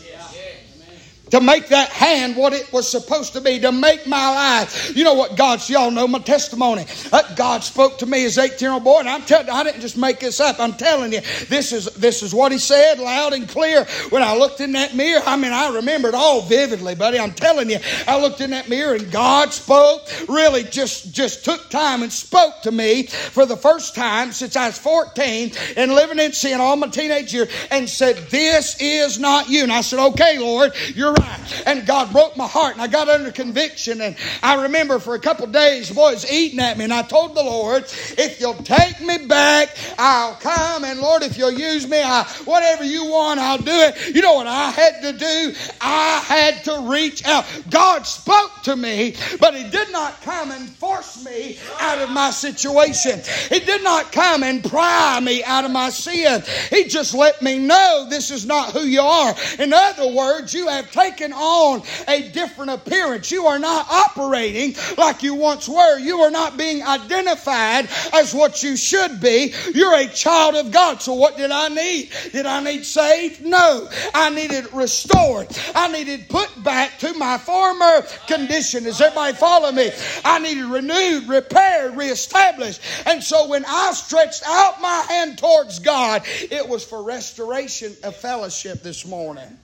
to 1.31 1.41
make 1.41 1.69
that 1.69 1.89
hand 1.89 2.37
what 2.37 2.53
it 2.53 2.73
was 2.73 2.89
supposed 2.91 3.33
to 3.33 3.41
be, 3.41 3.59
to 3.61 3.73
make 3.73 4.07
my 4.07 4.31
life. 4.31 4.97
You 4.97 5.05
know 5.05 5.15
what 5.15 5.37
God's, 5.37 5.69
y'all 5.69 5.91
know 5.91 6.07
my 6.07 6.21
testimony. 6.21 6.87
Uh, 7.13 7.35
God 7.35 7.65
spoke 7.65 7.99
to 7.99 8.07
me 8.07 8.25
as 8.25 8.39
18 8.39 8.59
year 8.61 8.73
old 8.73 8.85
boy, 8.85 9.01
and 9.01 9.09
I'm 9.09 9.23
telling 9.23 9.51
I 9.51 9.65
didn't 9.65 9.81
just 9.81 9.97
make 9.97 10.21
this 10.21 10.41
up. 10.41 10.61
I'm 10.61 10.75
telling 10.75 11.13
you, 11.13 11.21
this 11.49 11.73
is, 11.73 11.87
this 11.95 12.23
is 12.23 12.35
what 12.35 12.53
he 12.53 12.59
said 12.59 12.99
loud 12.99 13.33
and 13.33 13.49
clear. 13.49 13.85
When 14.11 14.23
I 14.23 14.37
looked 14.37 14.61
in 14.61 14.73
that 14.73 14.95
mirror, 14.95 15.23
I 15.27 15.37
mean, 15.37 15.53
I 15.53 15.75
remember 15.75 16.09
it 16.09 16.15
all 16.15 16.43
vividly, 16.43 16.95
buddy. 16.95 17.19
I'm 17.19 17.33
telling 17.33 17.71
you, 17.71 17.79
I 18.07 18.21
looked 18.21 18.41
in 18.41 18.51
that 18.51 18.69
mirror 18.69 18.95
and 18.95 19.11
God 19.11 19.53
spoke, 19.53 20.03
really 20.29 20.63
just, 20.63 21.13
just 21.13 21.45
took 21.45 21.71
time 21.71 22.03
and 22.03 22.13
spoke 22.13 22.63
to 22.63 22.71
me 22.71 23.05
for 23.05 23.47
the 23.47 23.57
first 23.57 23.95
time 23.95 24.33
since 24.33 24.57
I 24.57 24.67
was 24.67 24.79
14 24.79 25.53
and 25.77 25.93
living 25.93 26.19
in 26.19 26.33
sin 26.33 26.61
all 26.61 26.77
my 26.77 26.89
teenage 26.89 27.35
years 27.35 27.49
and 27.71 27.89
said, 27.89 28.17
This 28.31 28.81
is 28.81 29.19
not 29.19 29.49
you. 29.49 29.65
And 29.65 29.73
I 29.73 29.81
said, 29.81 29.99
Okay, 30.11 30.39
Lord, 30.39 30.73
you're 30.95 31.16
right. 31.19 31.63
And 31.67 31.87
God 31.87 32.13
broke 32.13 32.37
my 32.37 32.47
heart 32.47 32.73
and 32.73 32.83
I 32.83 32.87
got 32.87 33.09
under 33.09 33.31
conviction. 33.31 34.01
And 34.01 34.17
I 34.43 34.63
remember 34.63 34.99
for 34.99 35.15
a 35.15 35.21
couple 35.21 35.47
days, 35.47 35.89
the 35.89 35.95
boy 35.95 36.13
was 36.13 36.31
eating 36.31 36.61
at 36.61 36.79
me. 36.79 36.85
And 36.85 36.93
I 36.93 37.03
told 37.03 37.35
the 37.35 37.43
Lord, 37.43 37.85
if 37.85 38.41
you'll 38.41 38.55
take 38.55 39.01
me 39.01 39.27
back, 39.27 39.77
I'll 39.99 40.35
come. 40.35 40.85
And 40.85 41.01
Lord, 41.01 41.23
if 41.23 41.39
you'll 41.39 41.53
use 41.53 41.77
use 41.77 41.89
me. 41.89 42.01
I, 42.03 42.25
whatever 42.45 42.85
you 42.85 43.07
want, 43.07 43.41
I'll 43.41 43.59
do 43.59 43.73
it. 43.73 44.15
You 44.15 44.23
know 44.23 44.35
what 44.35 44.47
I 44.47 44.71
had 44.71 45.03
to 45.03 45.13
do? 45.13 45.55
I 45.81 46.23
had 46.27 46.65
to 46.65 46.89
reach 46.91 47.25
out. 47.27 47.45
God 47.71 48.07
spoke 48.07 48.51
to 48.65 48.77
me, 48.77 49.15
but 49.41 49.55
He 49.55 49.69
did 49.69 49.93
not 49.93 50.21
come 50.23 50.51
and 50.51 50.69
force 50.69 51.25
me 51.25 51.59
out 51.81 51.99
of 51.99 52.11
my 52.11 52.31
situation. 52.31 53.21
He 53.49 53.61
did 53.61 53.83
not 53.83 54.13
come 54.13 54.43
and 54.43 54.65
pry 54.65 55.21
me 55.21 55.45
out 55.45 55.65
of 55.65 55.71
my 55.71 55.91
sin. 55.91 56.43
He 56.71 56.85
just 56.85 57.15
let 57.15 57.43
me 57.43 57.59
know 57.59 58.07
this 58.09 58.31
is 58.31 58.47
not 58.47 58.73
who 58.73 58.81
you 58.81 59.01
are. 59.01 59.35
In 59.59 59.73
other 59.73 60.13
words, 60.13 60.55
you 60.55 60.69
have 60.69 60.91
taken 60.91 61.06
on 61.33 61.83
a 62.09 62.29
different 62.29 62.71
appearance. 62.71 63.31
You 63.31 63.47
are 63.47 63.59
not 63.59 63.87
operating 63.91 64.75
like 64.97 65.23
you 65.23 65.35
once 65.35 65.69
were. 65.69 65.99
You 65.99 66.21
are 66.21 66.31
not 66.31 66.57
being 66.57 66.83
identified 66.83 67.89
as 68.13 68.35
what 68.35 68.63
you 68.63 68.77
should 68.77 69.21
be. 69.21 69.55
You're 69.75 69.95
a 69.95 70.07
child 70.07 70.57
of 70.57 70.73
God. 70.73 71.01
So, 71.01 71.15
what 71.15 71.37
did 71.37 71.51
I 71.51 71.69
need? 71.69 72.11
Did 72.33 72.47
I 72.47 72.63
need 72.63 72.85
saved? 72.85 73.45
No. 73.45 73.89
I 74.15 74.31
needed 74.31 74.73
restored. 74.73 75.49
I 75.75 75.91
needed 75.93 76.29
put 76.29 76.51
back 76.63 76.99
to 77.01 77.15
my 77.15 77.39
former 77.39 78.03
condition. 78.27 78.85
Does 78.85 79.01
everybody 79.01 79.37
follow 79.37 79.73
me? 79.73 79.91
I 80.25 80.39
needed 80.41 80.65
renewed, 80.65 81.29
repaired, 81.29 81.97
reestablished. 81.97 82.81
And 83.07 83.23
so, 83.23 83.49
when 83.49 83.65
I 83.67 83.93
stretched 83.93 84.43
out 84.47 84.81
my 84.81 85.05
hand 85.09 85.39
towards 85.39 85.79
God, 85.79 86.23
it 86.27 86.69
was 86.69 86.85
for 86.85 87.03
restoration 87.03 87.97
of 88.03 88.17
fellowship 88.17 88.83
this 88.83 89.07
morning. 89.07 89.59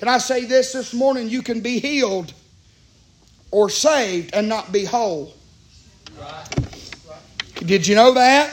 Can 0.00 0.08
I 0.08 0.16
say 0.16 0.46
this 0.46 0.72
this 0.72 0.94
morning? 0.94 1.28
You 1.28 1.42
can 1.42 1.60
be 1.60 1.78
healed 1.78 2.32
or 3.50 3.68
saved 3.68 4.30
and 4.32 4.48
not 4.48 4.72
be 4.72 4.86
whole. 4.86 5.34
Did 7.56 7.86
you 7.86 7.94
know 7.94 8.14
that? 8.14 8.50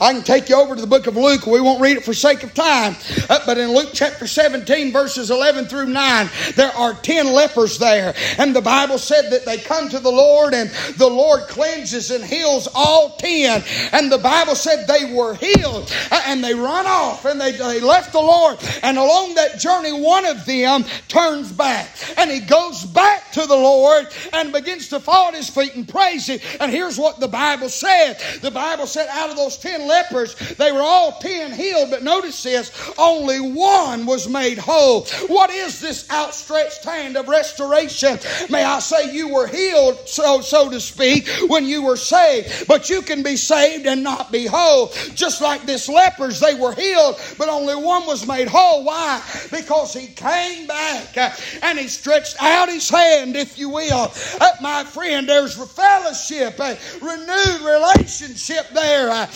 I 0.00 0.12
can 0.12 0.22
take 0.22 0.48
you 0.48 0.56
over 0.56 0.74
to 0.74 0.80
the 0.80 0.86
book 0.86 1.06
of 1.06 1.16
Luke. 1.16 1.46
We 1.46 1.60
won't 1.60 1.80
read 1.80 1.96
it 1.96 2.04
for 2.04 2.14
sake 2.14 2.42
of 2.44 2.54
time. 2.54 2.94
Uh, 3.28 3.40
but 3.46 3.58
in 3.58 3.72
Luke 3.72 3.90
chapter 3.92 4.26
17, 4.26 4.92
verses 4.92 5.30
11 5.30 5.66
through 5.66 5.86
9, 5.86 6.30
there 6.54 6.70
are 6.70 6.94
10 6.94 7.32
lepers 7.32 7.78
there. 7.78 8.14
And 8.38 8.54
the 8.54 8.60
Bible 8.60 8.98
said 8.98 9.30
that 9.30 9.44
they 9.44 9.58
come 9.58 9.88
to 9.88 9.98
the 9.98 10.10
Lord 10.10 10.54
and 10.54 10.70
the 10.96 11.08
Lord 11.08 11.42
cleanses 11.48 12.10
and 12.10 12.24
heals 12.24 12.68
all 12.74 13.16
10. 13.16 13.64
And 13.92 14.12
the 14.12 14.18
Bible 14.18 14.54
said 14.54 14.86
they 14.86 15.12
were 15.12 15.34
healed 15.34 15.92
uh, 16.10 16.22
and 16.26 16.44
they 16.44 16.54
run 16.54 16.86
off 16.86 17.24
and 17.24 17.40
they, 17.40 17.52
they 17.52 17.80
left 17.80 18.12
the 18.12 18.20
Lord. 18.20 18.58
And 18.82 18.98
along 18.98 19.34
that 19.34 19.58
journey, 19.58 19.92
one 19.92 20.26
of 20.26 20.46
them 20.46 20.84
turns 21.08 21.50
back 21.50 21.88
and 22.16 22.30
he 22.30 22.40
goes 22.40 22.84
back 22.84 23.32
to 23.32 23.46
the 23.46 23.56
Lord 23.56 24.06
and 24.32 24.52
begins 24.52 24.88
to 24.88 25.00
fall 25.00 25.28
at 25.28 25.34
his 25.34 25.50
feet 25.50 25.74
and 25.74 25.88
praise 25.88 26.28
him. 26.28 26.38
And 26.60 26.70
here's 26.70 26.98
what 26.98 27.18
the 27.18 27.28
Bible 27.28 27.68
said. 27.68 28.18
The 28.42 28.50
Bible 28.50 28.86
said 28.86 29.08
out 29.10 29.30
of 29.30 29.36
those 29.36 29.56
10 29.56 29.87
lepers, 29.88 30.34
they 30.56 30.70
were 30.70 30.82
all 30.82 31.12
ten 31.20 31.52
healed, 31.52 31.90
but 31.90 32.02
notice 32.02 32.42
this 32.42 32.70
only 32.98 33.40
one 33.40 34.06
was 34.06 34.28
made 34.28 34.58
whole. 34.58 35.06
What 35.26 35.50
is 35.50 35.80
this 35.80 36.08
outstretched 36.10 36.84
hand 36.84 37.16
of 37.16 37.28
restoration? 37.28 38.18
May 38.50 38.64
I 38.64 38.78
say 38.80 39.12
you 39.12 39.28
were 39.32 39.46
healed, 39.46 40.08
so, 40.08 40.40
so 40.40 40.70
to 40.70 40.80
speak, 40.80 41.28
when 41.48 41.64
you 41.64 41.82
were 41.82 41.96
saved, 41.96 42.68
but 42.68 42.90
you 42.90 43.02
can 43.02 43.22
be 43.22 43.36
saved 43.36 43.86
and 43.86 44.02
not 44.02 44.30
be 44.30 44.46
whole. 44.46 44.88
Just 45.14 45.40
like 45.40 45.62
this 45.62 45.88
lepers, 45.88 46.40
they 46.40 46.54
were 46.54 46.74
healed, 46.74 47.20
but 47.38 47.48
only 47.48 47.74
one 47.74 48.06
was 48.06 48.26
made 48.26 48.48
whole. 48.48 48.84
Why? 48.84 49.22
Because 49.50 49.94
he 49.94 50.08
came 50.08 50.66
back 50.66 51.16
and 51.62 51.78
he 51.78 51.88
stretched 51.88 52.36
out 52.40 52.68
his 52.68 52.88
hand, 52.88 53.36
if 53.36 53.58
you 53.58 53.70
will. 53.70 54.12
Uh, 54.40 54.50
my 54.60 54.84
friend, 54.84 55.28
there's 55.28 55.56
fellowship, 55.78 56.58
a 56.58 56.76
renewed 57.00 57.60
relationship 57.62 58.68
there. 58.74 59.10
Uh, 59.10 59.26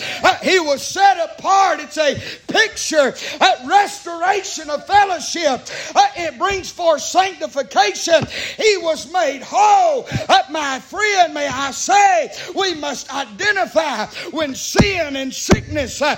he 0.42 0.60
was 0.60 0.82
set 0.82 1.18
apart. 1.18 1.80
It's 1.80 1.98
a 1.98 2.14
picture, 2.48 3.14
a 3.40 3.68
restoration 3.68 4.70
of 4.70 4.86
fellowship. 4.86 5.60
Uh, 5.94 6.06
it 6.16 6.38
brings 6.38 6.70
forth 6.70 7.02
sanctification. 7.02 8.26
He 8.56 8.76
was 8.78 9.12
made 9.12 9.42
whole. 9.42 10.06
Uh, 10.28 10.42
my 10.50 10.80
friend, 10.80 11.34
may 11.34 11.46
I 11.46 11.70
say, 11.70 12.32
we 12.54 12.74
must 12.74 13.12
identify 13.14 14.06
when 14.30 14.54
sin 14.54 15.16
and 15.16 15.32
sickness 15.32 16.00
uh, 16.02 16.16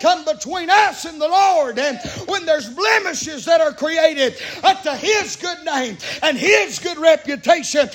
come 0.00 0.24
between 0.24 0.70
us 0.70 1.04
and 1.04 1.20
the 1.20 1.28
Lord, 1.28 1.78
and 1.78 1.98
when 2.26 2.46
there's 2.46 2.68
blemishes 2.68 3.44
that 3.44 3.60
are 3.60 3.72
created 3.72 4.36
to 4.36 4.96
His 4.96 5.36
good 5.36 5.64
name 5.64 5.96
and 6.22 6.36
His 6.36 6.78
good 6.78 6.98
reputation. 6.98 7.88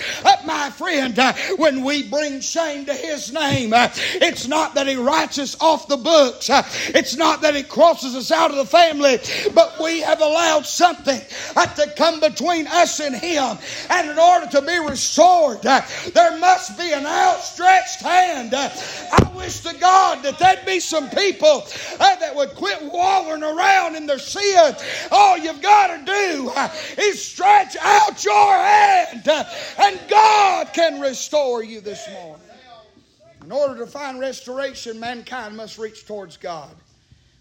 my 0.46 0.70
friend, 0.70 1.20
when 1.58 1.84
we 1.84 2.08
bring 2.08 2.40
shame 2.40 2.86
to 2.86 2.94
His 2.94 3.34
name, 3.34 3.72
it's 3.74 4.48
not 4.48 4.76
that 4.76 4.88
He 4.88 4.96
writes 4.96 5.40
us 5.40 5.56
off 5.66 5.88
the 5.88 5.98
books. 5.98 6.50
Uh, 6.50 6.62
it's 6.90 7.16
not 7.16 7.42
that 7.42 7.56
it 7.56 7.68
crosses 7.68 8.16
us 8.16 8.32
out 8.32 8.52
of 8.52 8.58
the 8.58 8.66
family, 8.66 9.18
but 9.54 9.80
we 9.82 10.02
have 10.02 10.22
allowed 10.22 10.66
something 10.66 11.20
uh, 11.56 11.66
to 11.66 11.92
come 11.98 12.20
between 12.20 12.68
us 12.68 13.00
and 13.00 13.16
Him. 13.16 13.58
And 13.90 14.10
in 14.10 14.20
order 14.20 14.48
to 14.52 14.62
be 14.62 14.78
restored, 14.78 15.66
uh, 15.66 15.82
there 16.14 16.38
must 16.38 16.78
be 16.78 16.92
an 16.92 17.06
outstretched 17.06 18.02
hand. 18.02 18.54
I 18.54 19.32
wish 19.36 19.62
to 19.62 19.76
God 19.80 20.24
that 20.24 20.38
there'd 20.38 20.66
be 20.66 20.80
some 20.80 21.10
people 21.10 21.66
that 21.98 22.36
would 22.36 22.50
quit 22.56 22.82
wallowing 22.84 23.44
around 23.44 23.96
in 23.96 24.06
their 24.06 24.20
sin. 24.20 24.76
All 25.12 25.38
you've 25.38 25.62
got 25.62 25.88
to 25.98 26.06
do 26.06 26.52
is 27.02 27.24
stretch 27.24 27.76
out 27.82 28.24
your 28.24 28.54
hand, 28.54 29.28
and 29.80 30.00
God 30.10 30.74
can 30.74 31.02
restore 31.02 31.64
you 31.64 31.82
this 31.82 32.08
morning. 32.12 32.45
In 33.46 33.52
order 33.52 33.78
to 33.78 33.86
find 33.86 34.20
restoration, 34.20 35.00
mankind 35.00 35.56
must 35.56 35.78
reach 35.78 36.08
towards 36.08 36.36
God 36.36 36.76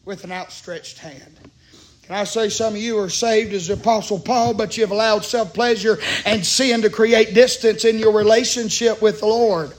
with 0.05 0.23
an 0.25 0.33
outstretched 0.33 0.99
hand. 0.99 1.39
Can 2.03 2.15
I 2.15 2.25
say 2.25 2.51
some 2.51 2.75
of 2.75 2.79
you 2.79 2.99
are 2.99 3.09
saved 3.09 3.55
as 3.55 3.69
the 3.69 3.75
Apostle 3.75 4.19
Paul, 4.19 4.53
but 4.53 4.77
you've 4.77 4.91
allowed 4.91 5.25
self 5.25 5.55
pleasure 5.55 5.99
and 6.27 6.45
sin 6.45 6.83
to 6.83 6.91
create 6.91 7.33
distance 7.33 7.87
in 7.87 7.99
your 7.99 8.13
relationship 8.13 9.01
with 9.01 9.21
the 9.21 9.27
Lord? 9.27 9.73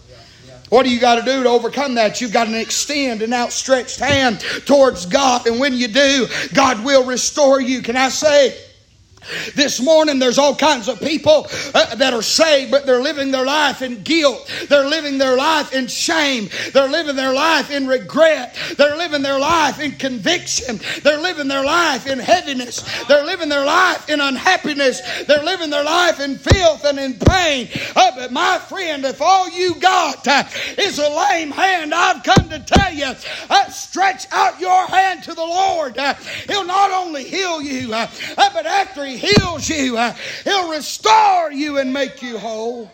What 0.70 0.82
do 0.82 0.89
you 0.89 1.00
got 1.00 1.17
to 1.17 1.22
do 1.22 1.44
to 1.44 1.50
overcome 1.50 1.94
that? 1.94 2.20
You've 2.20 2.34
got 2.34 2.46
to 2.46 2.60
extend 2.60 3.22
an 3.22 3.32
outstretched 3.32 4.00
hand 4.00 4.39
towards 4.65 5.05
God, 5.05 5.46
and 5.46 5.60
when 5.60 5.75
you 5.75 5.88
do, 5.88 6.25
God 6.55 6.84
will 6.84 7.05
restore 7.05 7.62
you. 7.62 7.84
Can 7.84 7.96
I 7.96 8.10
say, 8.10 8.58
this 9.55 9.82
morning, 9.82 10.20
there's 10.20 10.38
all 10.38 10.55
kinds 10.55 10.88
of 10.88 11.00
people 11.00 11.48
uh, 11.74 11.96
that 11.96 12.13
are 12.13 12.22
saved, 12.22 12.72
but 12.72 12.86
they're 12.86 13.01
living 13.01 13.32
their 13.32 13.46
life 13.46 13.82
in 13.82 14.01
guilt. 14.03 14.51
They're 14.70 14.88
living 14.88 15.17
their 15.17 15.36
life 15.36 15.74
in 15.74 15.88
shame. 15.88 16.50
They're 16.74 16.89
living 16.89 17.15
their 17.15 17.34
life 17.34 17.72
in 17.72 17.88
regret. 17.88 18.58
They're 18.77 18.98
living 18.98 19.22
their 19.22 19.39
life 19.39 19.79
in 19.79 19.94
conviction. 19.94 20.79
They're 21.03 21.22
living 21.22 21.48
their 21.48 21.63
life 21.63 22.08
in 22.08 22.20
heaviness. 22.20 22.84
They're 23.08 23.25
living 23.25 23.50
their 23.50 23.65
life 23.65 24.10
in 24.10 24.22
unhappiness. 24.22 25.01
They're 25.25 25.44
living 25.44 25.70
their 25.70 25.84
life 25.84 26.20
in 26.20 26.38
filth 26.38 26.86
and 26.86 27.00
in 27.00 27.13
pain. 27.13 27.70
Uh, 27.96 28.12
but 28.15 28.32
my 28.32 28.60
friend, 28.60 29.05
if 29.05 29.22
all 29.22 29.50
you 29.50 29.75
got 29.75 30.27
uh, 30.27 30.44
is 30.77 31.00
a 31.00 31.10
lame 31.10 31.51
hand, 31.51 31.94
I've 31.94 32.24
come 32.24 32.50
to 32.50 32.60
tell 32.60 32.94
you, 32.94 33.13
uh, 33.50 33.70
stretch 33.70 34.27
out 34.32 34.60
your 34.60 34.86
hand 34.88 35.24
to 35.24 35.34
the 35.34 35.41
Lord. 35.41 35.98
He'll 36.48 36.65
not 36.65 36.91
only 36.91 37.24
heal 37.24 37.62
you, 37.62 37.89
but 37.89 38.65
after 38.65 39.05
He 39.05 39.15
heals 39.18 39.70
you, 39.70 39.98
He'll 40.44 40.72
restore 40.72 41.52
you 41.52 41.78
and 41.80 41.92
make 41.92 42.22
you 42.22 42.38
whole. 42.38 42.92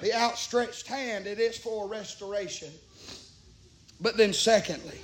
The 0.00 0.14
outstretched 0.14 0.86
hand, 0.86 1.26
it 1.26 1.38
is 1.38 1.58
for 1.58 1.86
restoration. 1.86 2.70
But 4.00 4.16
then, 4.16 4.32
secondly, 4.32 4.98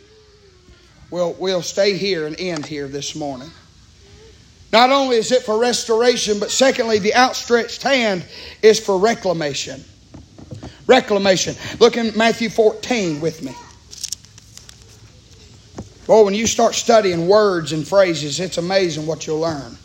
we'll, 1.11 1.35
we'll 1.35 1.62
stay 1.62 1.97
here 1.97 2.26
and 2.26 2.38
end 2.40 2.64
here 2.64 2.88
this 2.88 3.14
morning. 3.14 3.50
Not 4.73 4.90
only 4.90 5.16
is 5.16 5.33
it 5.33 5.42
for 5.42 5.59
restoration, 5.59 6.40
but 6.40 6.50
secondly, 6.50 6.99
the 6.99 7.14
outstretched 7.14 7.83
hand 7.83 8.25
is 8.62 8.80
for 8.80 8.99
reclamation. 8.99 9.85
Reclamation. 10.87 11.54
Look 11.78 11.97
in 11.97 12.16
Matthew 12.16 12.49
14 12.49 13.21
with 13.21 13.42
me. 13.42 13.54
Boy, 16.06 16.25
when 16.25 16.35
you 16.35 16.47
start 16.47 16.75
studying 16.75 17.26
words 17.26 17.73
and 17.73 17.87
phrases, 17.87 18.40
it's 18.40 18.59
amazing 18.59 19.06
what 19.06 19.26
you'll 19.26 19.40
learn 19.40 19.76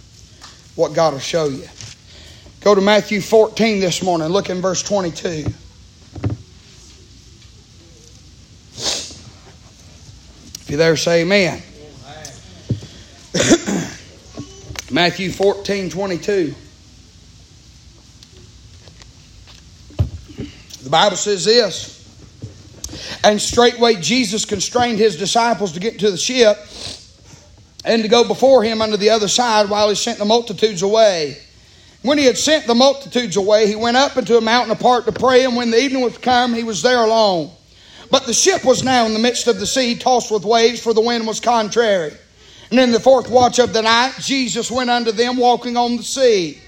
what 0.76 0.94
God 0.94 1.14
will 1.14 1.20
show 1.20 1.46
you. 1.46 1.68
Go 2.62 2.76
to 2.76 2.82
Matthew 2.82 3.22
14 3.22 3.80
this 3.80 4.04
morning. 4.04 4.28
Look 4.28 4.50
in 4.50 4.62
verse 4.62 4.84
22. 4.84 5.46
If 10.54 10.66
you're 10.68 10.78
there, 10.78 10.96
say 10.96 11.22
amen. 11.22 11.62
Matthew 14.92 15.32
14 15.32 15.90
22. 15.90 16.54
The 20.84 20.90
Bible 20.90 21.18
says 21.18 21.46
this. 21.46 21.98
And 23.24 23.42
straightway 23.42 23.96
Jesus 23.96 24.46
constrained 24.46 25.00
his 25.00 25.16
disciples 25.16 25.72
to 25.74 25.80
get 25.80 25.94
into 25.94 26.12
the 26.12 26.18
ship 26.18 26.58
and 27.84 28.04
to 28.04 28.10
go 28.10 28.28
before 28.28 28.64
him 28.64 28.82
unto 28.82 28.98
the 28.98 29.10
other 29.10 29.28
side 29.28 29.70
while 29.70 29.90
he 29.90 29.96
sent 29.96 30.20
the 30.20 30.26
multitudes 30.26 30.82
away. 30.82 31.38
When 32.04 32.18
he 32.18 32.26
had 32.26 32.38
sent 32.38 32.66
the 32.66 32.76
multitudes 32.76 33.38
away, 33.38 33.68
he 33.68 33.76
went 33.76 33.98
up 33.98 34.18
into 34.18 34.38
a 34.38 34.42
mountain 34.42 34.72
apart 34.72 35.06
to 35.06 35.12
pray, 35.12 35.46
and 35.46 35.56
when 35.56 35.72
the 35.72 35.80
evening 35.80 36.02
was 36.02 36.18
come, 36.18 36.54
he 36.54 36.64
was 36.64 36.82
there 36.82 37.04
alone. 37.04 37.52
But 38.10 38.26
the 38.26 38.34
ship 38.34 38.66
was 38.66 38.84
now 38.84 39.06
in 39.06 39.14
the 39.14 39.20
midst 39.20 39.48
of 39.48 39.60
the 39.60 39.68
sea, 39.68 39.96
tossed 39.96 40.32
with 40.32 40.44
waves, 40.44 40.82
for 40.82 40.94
the 40.94 41.02
wind 41.02 41.28
was 41.28 41.40
contrary. 41.40 42.12
And 42.70 42.80
in 42.80 42.92
the 42.92 43.00
fourth 43.00 43.30
watch 43.30 43.60
of 43.60 43.74
the 43.74 43.82
night, 43.82 44.14
Jesus 44.20 44.72
went 44.72 44.90
unto 44.90 45.12
them 45.12 45.38
walking 45.38 45.78
on 45.78 45.98
the 45.98 46.04
sea. 46.04 46.60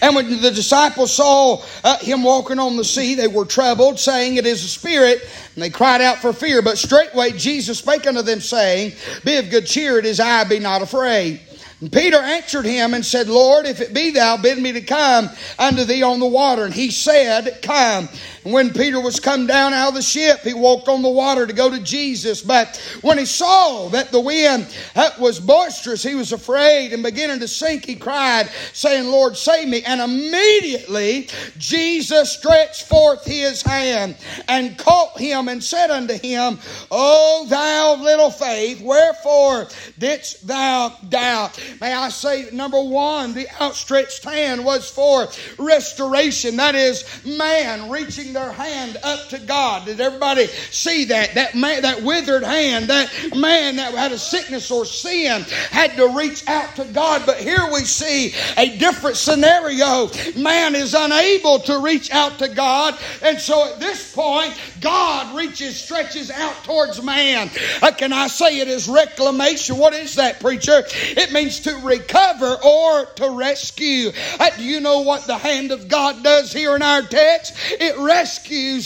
And 0.00 0.14
when 0.14 0.40
the 0.40 0.50
disciples 0.50 1.14
saw 1.14 1.62
uh, 1.84 1.98
him 1.98 2.22
walking 2.22 2.58
on 2.58 2.76
the 2.76 2.84
sea, 2.84 3.14
they 3.14 3.28
were 3.28 3.44
troubled, 3.44 3.98
saying, 3.98 4.36
It 4.36 4.46
is 4.46 4.64
a 4.64 4.68
spirit. 4.68 5.26
And 5.54 5.62
they 5.62 5.70
cried 5.70 6.00
out 6.00 6.18
for 6.18 6.32
fear. 6.32 6.62
But 6.62 6.78
straightway 6.78 7.32
Jesus 7.32 7.78
spake 7.78 8.06
unto 8.06 8.22
them, 8.22 8.40
saying, 8.40 8.92
Be 9.24 9.36
of 9.36 9.50
good 9.50 9.66
cheer, 9.66 9.98
it 9.98 10.06
is 10.06 10.20
I, 10.20 10.44
be 10.44 10.58
not 10.58 10.82
afraid. 10.82 11.40
And 11.80 11.90
Peter 11.90 12.16
answered 12.16 12.64
him 12.64 12.94
and 12.94 13.04
said, 13.04 13.28
Lord, 13.28 13.66
if 13.66 13.80
it 13.80 13.92
be 13.92 14.10
thou, 14.12 14.36
bid 14.36 14.58
me 14.58 14.70
to 14.70 14.82
come 14.82 15.28
unto 15.58 15.82
thee 15.82 16.04
on 16.04 16.20
the 16.20 16.28
water. 16.28 16.64
And 16.64 16.72
he 16.72 16.92
said, 16.92 17.60
Come. 17.60 18.08
And 18.44 18.52
when 18.52 18.72
Peter 18.72 19.00
was 19.00 19.20
come 19.20 19.46
down 19.46 19.72
out 19.72 19.88
of 19.88 19.94
the 19.94 20.02
ship, 20.02 20.40
he 20.40 20.54
walked 20.54 20.88
on 20.88 21.02
the 21.02 21.08
water 21.08 21.46
to 21.46 21.52
go 21.52 21.70
to 21.70 21.80
Jesus. 21.80 22.42
But 22.42 22.76
when 23.02 23.18
he 23.18 23.24
saw 23.24 23.88
that 23.90 24.10
the 24.10 24.20
wind 24.20 24.66
uh, 24.96 25.10
was 25.20 25.38
boisterous, 25.38 26.02
he 26.02 26.14
was 26.14 26.32
afraid 26.32 26.92
and 26.92 27.02
beginning 27.02 27.40
to 27.40 27.48
sink, 27.48 27.84
he 27.84 27.94
cried, 27.94 28.50
saying, 28.72 29.08
Lord, 29.08 29.36
save 29.36 29.68
me. 29.68 29.82
And 29.84 30.00
immediately 30.00 31.28
Jesus 31.58 32.32
stretched 32.32 32.88
forth 32.88 33.24
his 33.24 33.62
hand 33.62 34.16
and 34.48 34.76
caught 34.76 35.18
him 35.18 35.48
and 35.48 35.62
said 35.62 35.90
unto 35.90 36.14
him, 36.14 36.58
O 36.90 37.46
thou 37.48 38.02
little 38.02 38.30
faith, 38.30 38.80
wherefore 38.80 39.68
didst 39.98 40.46
thou 40.46 40.96
doubt? 41.08 41.62
May 41.80 41.92
I 41.92 42.08
say, 42.08 42.48
number 42.52 42.82
one, 42.82 43.34
the 43.34 43.46
outstretched 43.60 44.24
hand 44.24 44.64
was 44.64 44.90
for 44.90 45.28
restoration. 45.58 46.56
That 46.56 46.74
is, 46.74 47.04
man 47.24 47.90
reaching 47.90 48.31
their 48.32 48.52
hand 48.52 48.98
up 49.02 49.28
to 49.28 49.38
God. 49.38 49.86
Did 49.86 50.00
everybody 50.00 50.46
see 50.46 51.06
that? 51.06 51.34
That 51.34 51.54
man, 51.54 51.82
that 51.82 52.02
withered 52.02 52.42
hand, 52.42 52.88
that 52.88 53.10
man 53.36 53.76
that 53.76 53.94
had 53.94 54.12
a 54.12 54.18
sickness 54.18 54.70
or 54.70 54.84
sin 54.84 55.42
had 55.70 55.96
to 55.96 56.08
reach 56.16 56.46
out 56.48 56.76
to 56.76 56.84
God. 56.86 57.22
But 57.26 57.38
here 57.38 57.68
we 57.72 57.80
see 57.80 58.34
a 58.56 58.76
different 58.78 59.16
scenario. 59.16 60.10
Man 60.36 60.74
is 60.74 60.94
unable 60.94 61.58
to 61.60 61.80
reach 61.80 62.10
out 62.10 62.38
to 62.38 62.48
God. 62.48 62.98
And 63.22 63.38
so 63.38 63.72
at 63.72 63.80
this 63.80 64.12
point, 64.14 64.58
God 64.80 65.36
reaches, 65.36 65.78
stretches 65.78 66.30
out 66.30 66.64
towards 66.64 67.02
man. 67.02 67.50
Uh, 67.80 67.92
can 67.92 68.12
I 68.12 68.26
say 68.26 68.60
it 68.60 68.68
is 68.68 68.88
reclamation? 68.88 69.78
What 69.78 69.94
is 69.94 70.14
that, 70.16 70.40
preacher? 70.40 70.82
It 70.86 71.32
means 71.32 71.60
to 71.60 71.74
recover 71.78 72.56
or 72.64 73.06
to 73.06 73.30
rescue. 73.30 74.10
Uh, 74.38 74.50
do 74.56 74.64
you 74.64 74.80
know 74.80 75.00
what 75.00 75.26
the 75.26 75.38
hand 75.38 75.70
of 75.70 75.88
God 75.88 76.22
does 76.22 76.52
here 76.52 76.74
in 76.74 76.82
our 76.82 77.02
text? 77.02 77.54
It 77.70 77.98
rescues 77.98 78.21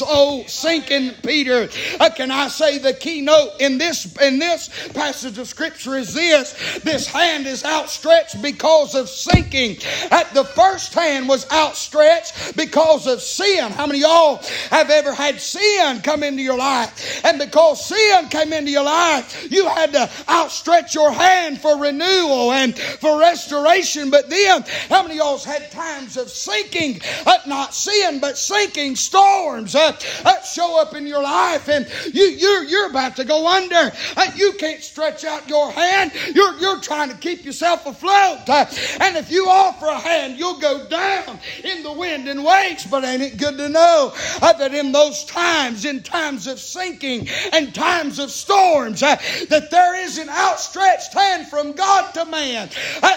old 0.03 0.49
sinking 0.49 1.13
Peter. 1.23 1.69
Uh, 2.01 2.11
can 2.11 2.31
I 2.31 2.49
say 2.49 2.79
the 2.79 2.95
keynote 2.95 3.61
in 3.61 3.79
this 3.79 4.17
in 4.21 4.39
this 4.39 4.71
passage 4.95 5.39
of 5.39 5.47
scripture 5.49 5.97
is 5.97 6.15
this? 6.15 6.81
This 6.83 7.07
hand 7.07 7.47
is 7.47 7.65
outstretched 7.65 8.41
because 8.43 8.95
of 8.95 9.09
sinking. 9.09 9.77
At 10.11 10.33
the 10.35 10.45
first 10.45 10.95
hand 10.95 11.29
was 11.29 11.51
outstretched 11.53 12.57
because 12.57 13.07
of 13.07 13.21
sin. 13.21 13.71
How 13.73 13.87
many 13.87 14.03
of 14.03 14.09
y'all 14.09 14.37
have 14.71 14.91
ever 14.91 15.13
had 15.13 15.41
sin 15.41 16.01
come 16.03 16.23
into 16.23 16.43
your 16.43 16.57
life? 16.59 17.25
And 17.25 17.39
because 17.39 17.87
sin 17.87 18.29
came 18.29 18.53
into 18.53 18.71
your 18.71 18.85
life, 18.85 19.49
you 19.51 19.69
had 19.69 19.93
to 19.93 20.11
outstretch 20.29 20.95
your 20.95 21.13
hand 21.13 21.61
for 21.61 21.79
renewal 21.79 22.53
and 22.53 22.77
for 22.79 23.21
restoration. 23.21 24.11
But 24.11 24.31
then, 24.31 24.65
how 24.89 25.03
many 25.03 25.15
of 25.15 25.19
y'all's 25.19 25.45
had 25.45 25.71
times 25.71 26.17
of 26.17 26.31
sinking, 26.31 27.01
uh, 27.27 27.39
not 27.47 27.75
sin, 27.75 28.21
but 28.21 28.39
sinking 28.39 28.97
storms? 29.27 29.75
uh, 29.75 29.97
uh, 30.25 30.43
show 30.43 30.81
up 30.81 30.95
in 30.95 31.07
your 31.07 31.23
life 31.23 31.69
and 31.69 31.87
you, 32.13 32.25
you're, 32.25 32.65
you're 32.65 32.91
about 32.91 33.17
to 33.17 33.25
go 33.25 33.47
under. 33.49 33.93
Uh, 34.17 34.31
you 34.35 34.53
can't 34.59 34.83
stretch 34.83 35.25
out 35.25 35.49
your 35.49 35.71
hand. 35.71 36.13
You're, 36.35 36.59
you're 36.59 36.81
trying 36.81 37.11
to 37.11 37.17
keep 37.17 37.45
yourself 37.45 37.87
afloat. 37.87 38.49
Uh, 38.49 38.67
and 39.01 39.17
if 39.17 39.31
you 39.31 39.49
offer 39.49 39.87
a 39.87 39.99
hand, 39.99 40.39
you'll 40.39 40.59
go 40.59 40.87
down 40.89 41.39
in 41.65 41.83
the 41.83 41.93
wind 41.93 42.29
and 42.29 42.45
waves. 42.45 42.87
But 42.87 43.05
ain't 43.05 43.23
it 43.23 43.39
good 43.39 43.57
to 43.57 43.69
know 43.69 44.13
uh, 44.43 44.53
that 44.55 44.75
in 44.75 44.93
those 44.93 45.25
times, 45.25 45.85
in 45.85 46.03
times 46.03 46.47
of 46.47 46.59
sinking 46.59 47.29
and 47.53 47.75
times 47.75 48.19
of 48.19 48.31
storms, 48.31 49.03
uh, 49.03 49.17
that 49.49 49.71
there 49.71 49.97
is 50.05 50.19
an 50.19 50.29
outstretched 50.29 51.15
hand 51.15 51.49
from 51.49 51.73
God 51.73 52.13
to 52.15 52.25
man. 52.27 52.69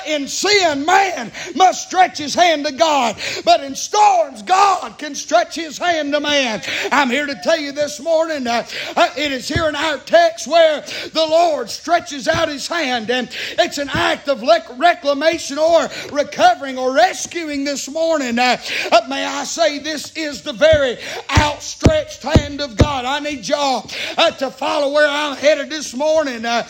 in 0.08 0.28
sin, 0.28 0.86
man 0.86 1.32
must 1.56 1.88
stretch 1.88 2.18
his 2.18 2.34
hand 2.34 2.66
to 2.66 2.72
God. 2.72 3.18
But 3.44 3.64
in 3.64 3.76
storms, 3.76 4.42
God 4.44 4.98
can 4.98 5.16
stretch 5.16 5.56
his 5.56 5.78
hand 5.78 5.99
to 6.00 6.20
man. 6.22 6.62
I'm 6.94 7.10
here 7.10 7.26
to 7.26 7.36
tell 7.44 7.60
you 7.60 7.74
this 7.74 8.00
morning, 8.00 8.48
uh, 8.48 8.66
uh, 8.96 9.10
it 9.18 9.34
is 9.34 9.50
here 9.50 9.68
in 9.68 9.76
our 9.76 9.98
text 9.98 10.48
where 10.48 10.82
the 10.82 11.28
Lord 11.30 11.70
stretches 11.70 12.28
out 12.28 12.48
his 12.48 12.68
hand, 12.68 13.12
and 13.12 13.30
it's 13.58 13.78
an 13.78 13.90
act 13.90 14.30
of 14.30 14.42
reclamation 14.42 15.58
or 15.58 15.90
recovering 16.12 16.78
or 16.78 16.94
rescuing 16.94 17.66
this 17.66 17.90
morning. 17.90 18.40
Uh, 18.40 18.58
uh, 18.92 19.02
may 19.10 19.26
I 19.26 19.44
say, 19.44 19.80
this 19.80 20.16
is 20.16 20.42
the 20.42 20.54
very 20.54 20.98
outstretched 21.38 22.24
hand 22.24 22.62
of 22.62 22.78
God. 22.78 23.04
I 23.04 23.20
need 23.20 23.46
y'all 23.48 23.90
uh, 24.18 24.32
to 24.32 24.50
follow 24.52 24.94
where 24.94 25.10
I'm 25.10 25.36
headed 25.36 25.70
this 25.70 25.94
morning. 25.94 26.46
Uh, 26.46 26.66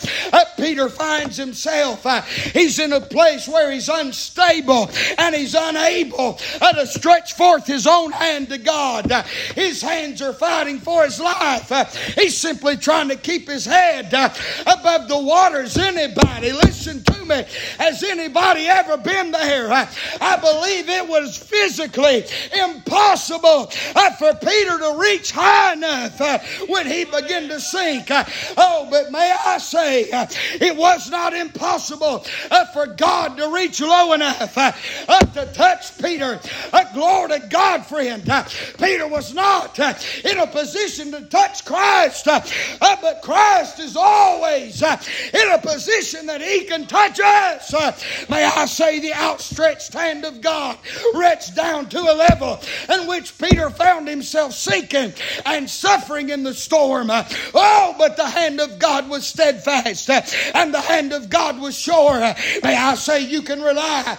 Peter 0.56 0.88
finds 0.88 1.36
himself, 1.36 2.04
he's 2.52 2.80
in 2.80 2.92
a 2.92 3.00
place 3.00 3.46
where 3.46 3.70
he's 3.70 3.88
unstable 3.88 4.90
and 5.18 5.34
he's 5.34 5.54
unable 5.56 6.34
to 6.34 6.86
stretch 6.86 7.34
forth 7.34 7.66
his 7.66 7.86
own 7.86 8.10
hand 8.10 8.48
to 8.48 8.58
God. 8.58 9.10
Uh, 9.20 9.22
his 9.54 9.82
hands 9.82 10.22
are 10.22 10.32
fighting 10.32 10.78
for 10.78 11.04
his 11.04 11.20
life. 11.20 11.70
Uh, 11.70 11.84
he's 12.14 12.36
simply 12.36 12.76
trying 12.76 13.08
to 13.08 13.16
keep 13.16 13.48
his 13.48 13.64
head 13.64 14.12
uh, 14.14 14.32
above 14.66 15.08
the 15.08 15.18
waters. 15.18 15.76
Anybody, 15.76 16.52
listen 16.52 17.02
to 17.04 17.24
me. 17.24 17.44
Has 17.78 18.02
anybody 18.02 18.66
ever 18.66 18.96
been 18.96 19.30
there? 19.30 19.70
Uh, 19.70 19.86
I 20.20 20.36
believe 20.36 20.88
it 20.88 21.06
was 21.06 21.36
physically 21.36 22.24
impossible 22.52 23.70
uh, 23.94 24.10
for 24.12 24.34
Peter 24.34 24.78
to 24.78 24.98
reach 24.98 25.32
high 25.32 25.74
enough 25.74 26.20
uh, 26.20 26.38
when 26.66 26.86
he 26.86 27.04
began 27.04 27.48
to 27.48 27.60
sink. 27.60 28.06
Oh, 28.56 28.88
but 28.90 29.12
may 29.12 29.34
I 29.44 29.58
say, 29.58 30.08
it 30.60 30.76
was 30.76 31.10
not 31.10 31.34
impossible 31.34 32.24
for 32.72 32.86
God 32.86 33.36
to 33.36 33.52
reach 33.52 33.80
low 33.80 34.12
enough 34.14 34.54
to 34.54 35.50
touch 35.52 35.98
Peter. 35.98 36.40
Glory 36.94 37.28
to 37.28 37.46
God, 37.48 37.86
friend. 37.86 38.22
Peter 38.78 38.99
was 39.08 39.34
not 39.34 39.40
not 39.40 39.78
uh, 39.80 39.94
in 40.24 40.38
a 40.38 40.46
position 40.46 41.10
to 41.12 41.22
touch 41.22 41.64
Christ, 41.64 42.28
uh, 42.28 42.40
uh, 42.80 42.96
but 43.00 43.22
Christ 43.22 43.78
is 43.78 43.96
always 43.96 44.82
uh, 44.82 44.96
in 45.32 45.50
a 45.50 45.58
position 45.58 46.26
that 46.26 46.40
He 46.40 46.64
can 46.64 46.86
touch 46.86 47.18
us. 47.20 47.72
Uh, 47.72 47.96
may 48.28 48.44
I 48.44 48.66
say, 48.66 49.00
the 49.00 49.14
outstretched 49.14 49.92
hand 49.92 50.24
of 50.24 50.40
God 50.40 50.78
reached 51.14 51.56
down 51.56 51.88
to 51.88 51.98
a 51.98 52.14
level 52.14 52.60
in 52.92 53.06
which 53.06 53.36
Peter 53.38 53.70
found 53.70 54.08
himself 54.08 54.52
sinking 54.52 55.12
and 55.46 55.68
suffering 55.68 56.28
in 56.28 56.42
the 56.42 56.54
storm. 56.54 57.10
Uh, 57.10 57.24
oh, 57.54 57.94
but 57.98 58.16
the 58.16 58.28
hand 58.28 58.60
of 58.60 58.78
God 58.78 59.08
was 59.08 59.26
steadfast 59.26 60.10
and 60.54 60.74
the 60.74 60.80
hand 60.80 61.12
of 61.12 61.30
God 61.30 61.58
was 61.58 61.76
sure. 61.76 62.20
May 62.62 62.76
I 62.76 62.94
say, 62.94 63.20
you 63.20 63.42
can 63.42 63.62
rely 63.62 64.18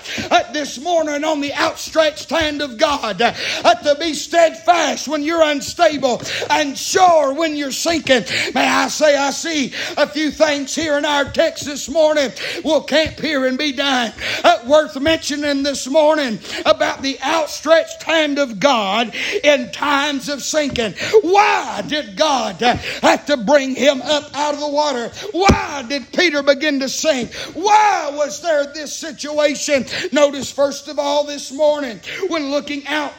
this 0.53 0.79
morning 0.79 1.23
on 1.23 1.41
the 1.41 1.53
outstretched 1.53 2.29
hand 2.29 2.61
of 2.61 2.77
God 2.77 3.19
to 3.19 3.97
be 3.99 4.13
steadfast 4.13 4.70
when 5.07 5.21
you're 5.21 5.43
unstable 5.43 6.21
and 6.49 6.77
sure 6.77 7.33
when 7.33 7.55
you're 7.55 7.71
sinking. 7.71 8.23
May 8.53 8.67
I 8.67 8.87
say, 8.87 9.17
I 9.17 9.31
see 9.31 9.73
a 9.97 10.07
few 10.07 10.31
things 10.31 10.73
here 10.73 10.97
in 10.97 11.05
our 11.05 11.25
text 11.25 11.65
this 11.65 11.89
morning. 11.89 12.31
We'll 12.63 12.83
camp 12.83 13.19
here 13.19 13.45
and 13.45 13.57
be 13.57 13.73
done. 13.73 14.13
Uh, 14.43 14.59
worth 14.67 14.99
mentioning 14.99 15.63
this 15.63 15.87
morning 15.87 16.39
about 16.65 17.01
the 17.01 17.19
outstretched 17.21 18.03
hand 18.03 18.39
of 18.39 18.59
God 18.59 19.13
in 19.43 19.71
times 19.71 20.29
of 20.29 20.41
sinking. 20.41 20.93
Why 21.21 21.83
did 21.87 22.15
God 22.15 22.63
uh, 22.63 22.75
have 23.01 23.25
to 23.25 23.37
bring 23.37 23.75
him 23.75 24.01
up 24.01 24.35
out 24.35 24.53
of 24.53 24.59
the 24.59 24.69
water? 24.69 25.09
Why 25.31 25.85
did 25.87 26.11
Peter 26.13 26.43
begin 26.43 26.79
to 26.79 26.89
sink? 26.89 27.33
Why 27.53 28.11
was 28.13 28.41
there 28.41 28.65
this 28.73 28.93
situation? 28.93 29.85
Notice, 30.11 30.51
first 30.51 30.87
of 30.87 30.97
all, 30.97 31.25
this 31.25 31.51
morning, 31.51 31.99
when 32.29 32.51
looking 32.51 32.87
out 32.87 33.13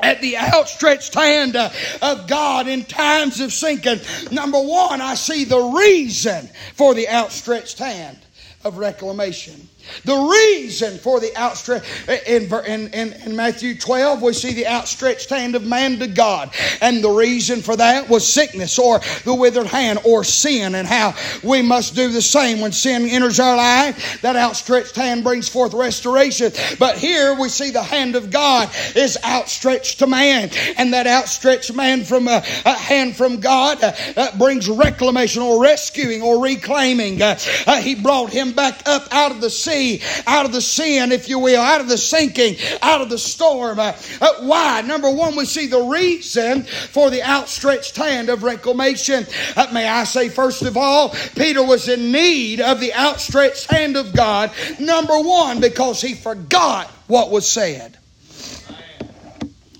at 0.00 0.20
the 0.20 0.36
outstretched 0.36 1.14
hand 1.14 1.56
uh, 1.56 1.70
of 2.02 2.26
God 2.26 2.66
in 2.68 2.84
times 2.84 3.40
of 3.40 3.52
sinking. 3.52 4.00
Number 4.30 4.60
one, 4.60 5.00
I 5.00 5.14
see 5.14 5.44
the 5.44 5.60
reason 5.60 6.48
for 6.74 6.94
the 6.94 7.08
outstretched 7.08 7.78
hand 7.78 8.18
of 8.64 8.78
reclamation. 8.78 9.68
The 10.04 10.16
reason 10.16 10.98
for 10.98 11.20
the 11.20 11.36
outstretched, 11.36 11.86
in, 12.26 12.52
in, 12.66 13.12
in, 13.12 13.36
Matthew 13.36 13.74
12, 13.74 14.22
we 14.22 14.32
see 14.32 14.52
the 14.52 14.66
outstretched 14.66 15.30
hand 15.30 15.54
of 15.54 15.64
man 15.64 15.98
to 15.98 16.06
God. 16.06 16.52
And 16.80 17.02
the 17.02 17.10
reason 17.10 17.62
for 17.62 17.76
that 17.76 18.08
was 18.08 18.26
sickness 18.26 18.78
or 18.78 19.00
the 19.24 19.34
withered 19.34 19.66
hand 19.66 20.00
or 20.04 20.24
sin, 20.24 20.74
and 20.74 20.86
how 20.86 21.14
we 21.42 21.62
must 21.62 21.94
do 21.94 22.10
the 22.10 22.22
same. 22.22 22.60
When 22.60 22.72
sin 22.72 23.06
enters 23.06 23.40
our 23.40 23.56
life, 23.56 24.20
that 24.22 24.36
outstretched 24.36 24.96
hand 24.96 25.24
brings 25.24 25.48
forth 25.48 25.74
restoration. 25.74 26.52
But 26.78 26.98
here 26.98 27.34
we 27.38 27.48
see 27.48 27.70
the 27.70 27.82
hand 27.82 28.16
of 28.16 28.30
God 28.30 28.70
is 28.94 29.18
outstretched 29.24 30.00
to 30.00 30.06
man, 30.06 30.50
and 30.76 30.92
that 30.92 31.06
outstretched 31.06 31.74
man 31.74 32.04
from 32.04 32.28
a, 32.28 32.42
a 32.64 32.74
hand 32.74 33.16
from 33.16 33.40
God 33.40 33.82
uh, 33.82 33.92
uh, 34.16 34.36
brings 34.38 34.68
reclamation 34.68 35.42
or 35.42 35.62
rescuing 35.62 36.22
or 36.22 36.42
reclaiming. 36.42 37.20
Uh, 37.22 37.38
uh 37.66 37.80
he 37.80 37.94
brought 37.94 38.30
him 38.30 38.52
back 38.52 38.82
up 38.86 39.08
out 39.12 39.30
of 39.30 39.40
the 39.40 39.50
sea 39.50 39.73
sea, 39.74 40.02
out 40.26 40.46
of 40.46 40.52
the 40.52 40.60
sin, 40.60 41.12
if 41.12 41.28
you 41.28 41.38
will, 41.38 41.60
out 41.60 41.80
of 41.80 41.88
the 41.88 41.98
sinking, 41.98 42.56
out 42.82 43.00
of 43.00 43.10
the 43.10 43.18
storm. 43.18 43.78
Uh, 43.78 43.92
uh, 44.20 44.34
why? 44.40 44.80
Number 44.82 45.10
one, 45.10 45.36
we 45.36 45.44
see 45.44 45.66
the 45.66 45.82
reason 45.82 46.62
for 46.62 47.10
the 47.10 47.22
outstretched 47.22 47.96
hand 47.96 48.28
of 48.28 48.42
reclamation. 48.42 49.26
Uh, 49.56 49.66
may 49.72 49.88
I 49.88 50.04
say, 50.04 50.28
first 50.28 50.62
of 50.62 50.76
all, 50.76 51.10
Peter 51.36 51.62
was 51.62 51.88
in 51.88 52.12
need 52.12 52.60
of 52.60 52.80
the 52.80 52.94
outstretched 52.94 53.70
hand 53.70 53.96
of 53.96 54.14
God. 54.14 54.52
Number 54.78 55.18
one, 55.18 55.60
because 55.60 56.00
he 56.00 56.14
forgot 56.14 56.88
what 57.06 57.30
was 57.30 57.50
said. 57.50 57.96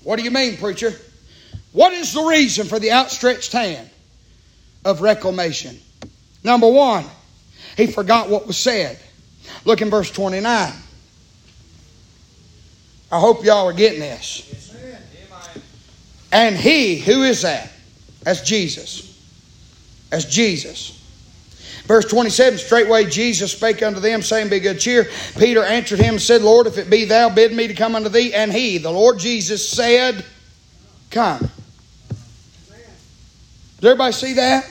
What 0.03 0.17
do 0.17 0.23
you 0.23 0.31
mean, 0.31 0.57
preacher? 0.57 0.93
What 1.71 1.91
is 1.93 2.13
the 2.13 2.21
reason 2.21 2.67
for 2.67 2.79
the 2.79 2.91
outstretched 2.91 3.51
hand 3.51 3.89
of 4.85 5.01
reclamation? 5.01 5.79
Number 6.43 6.69
one, 6.69 7.03
he 7.75 7.87
forgot 7.87 8.29
what 8.29 8.45
was 8.45 8.55
said. 8.55 8.99
Look 9.65 9.81
in 9.81 9.89
verse 9.89 10.11
29. 10.11 10.73
I 13.11 13.19
hope 13.19 13.45
y'all 13.45 13.67
are 13.67 13.73
getting 13.73 13.99
this. 13.99 14.51
And 16.31 16.57
he, 16.57 16.97
who 16.97 17.23
is 17.23 17.43
that? 17.43 17.71
That's 18.23 18.41
Jesus. 18.41 19.11
That's 20.09 20.25
Jesus. 20.25 20.91
Verse 21.85 22.05
27 22.05 22.59
Straightway 22.59 23.05
Jesus 23.05 23.51
spake 23.51 23.83
unto 23.83 23.99
them, 23.99 24.21
saying, 24.21 24.49
Be 24.49 24.59
good 24.59 24.79
cheer. 24.79 25.07
Peter 25.37 25.63
answered 25.63 25.99
him 25.99 26.15
and 26.15 26.21
said, 26.21 26.41
Lord, 26.41 26.67
if 26.67 26.77
it 26.77 26.89
be 26.89 27.05
thou, 27.05 27.29
bid 27.29 27.53
me 27.53 27.67
to 27.67 27.73
come 27.73 27.95
unto 27.95 28.09
thee. 28.09 28.33
And 28.33 28.51
he, 28.51 28.79
the 28.79 28.91
Lord 28.91 29.19
Jesus, 29.19 29.67
said, 29.69 30.25
Come. 31.11 31.49
Does 33.79 33.91
everybody 33.91 34.13
see 34.13 34.33
that? 34.33 34.69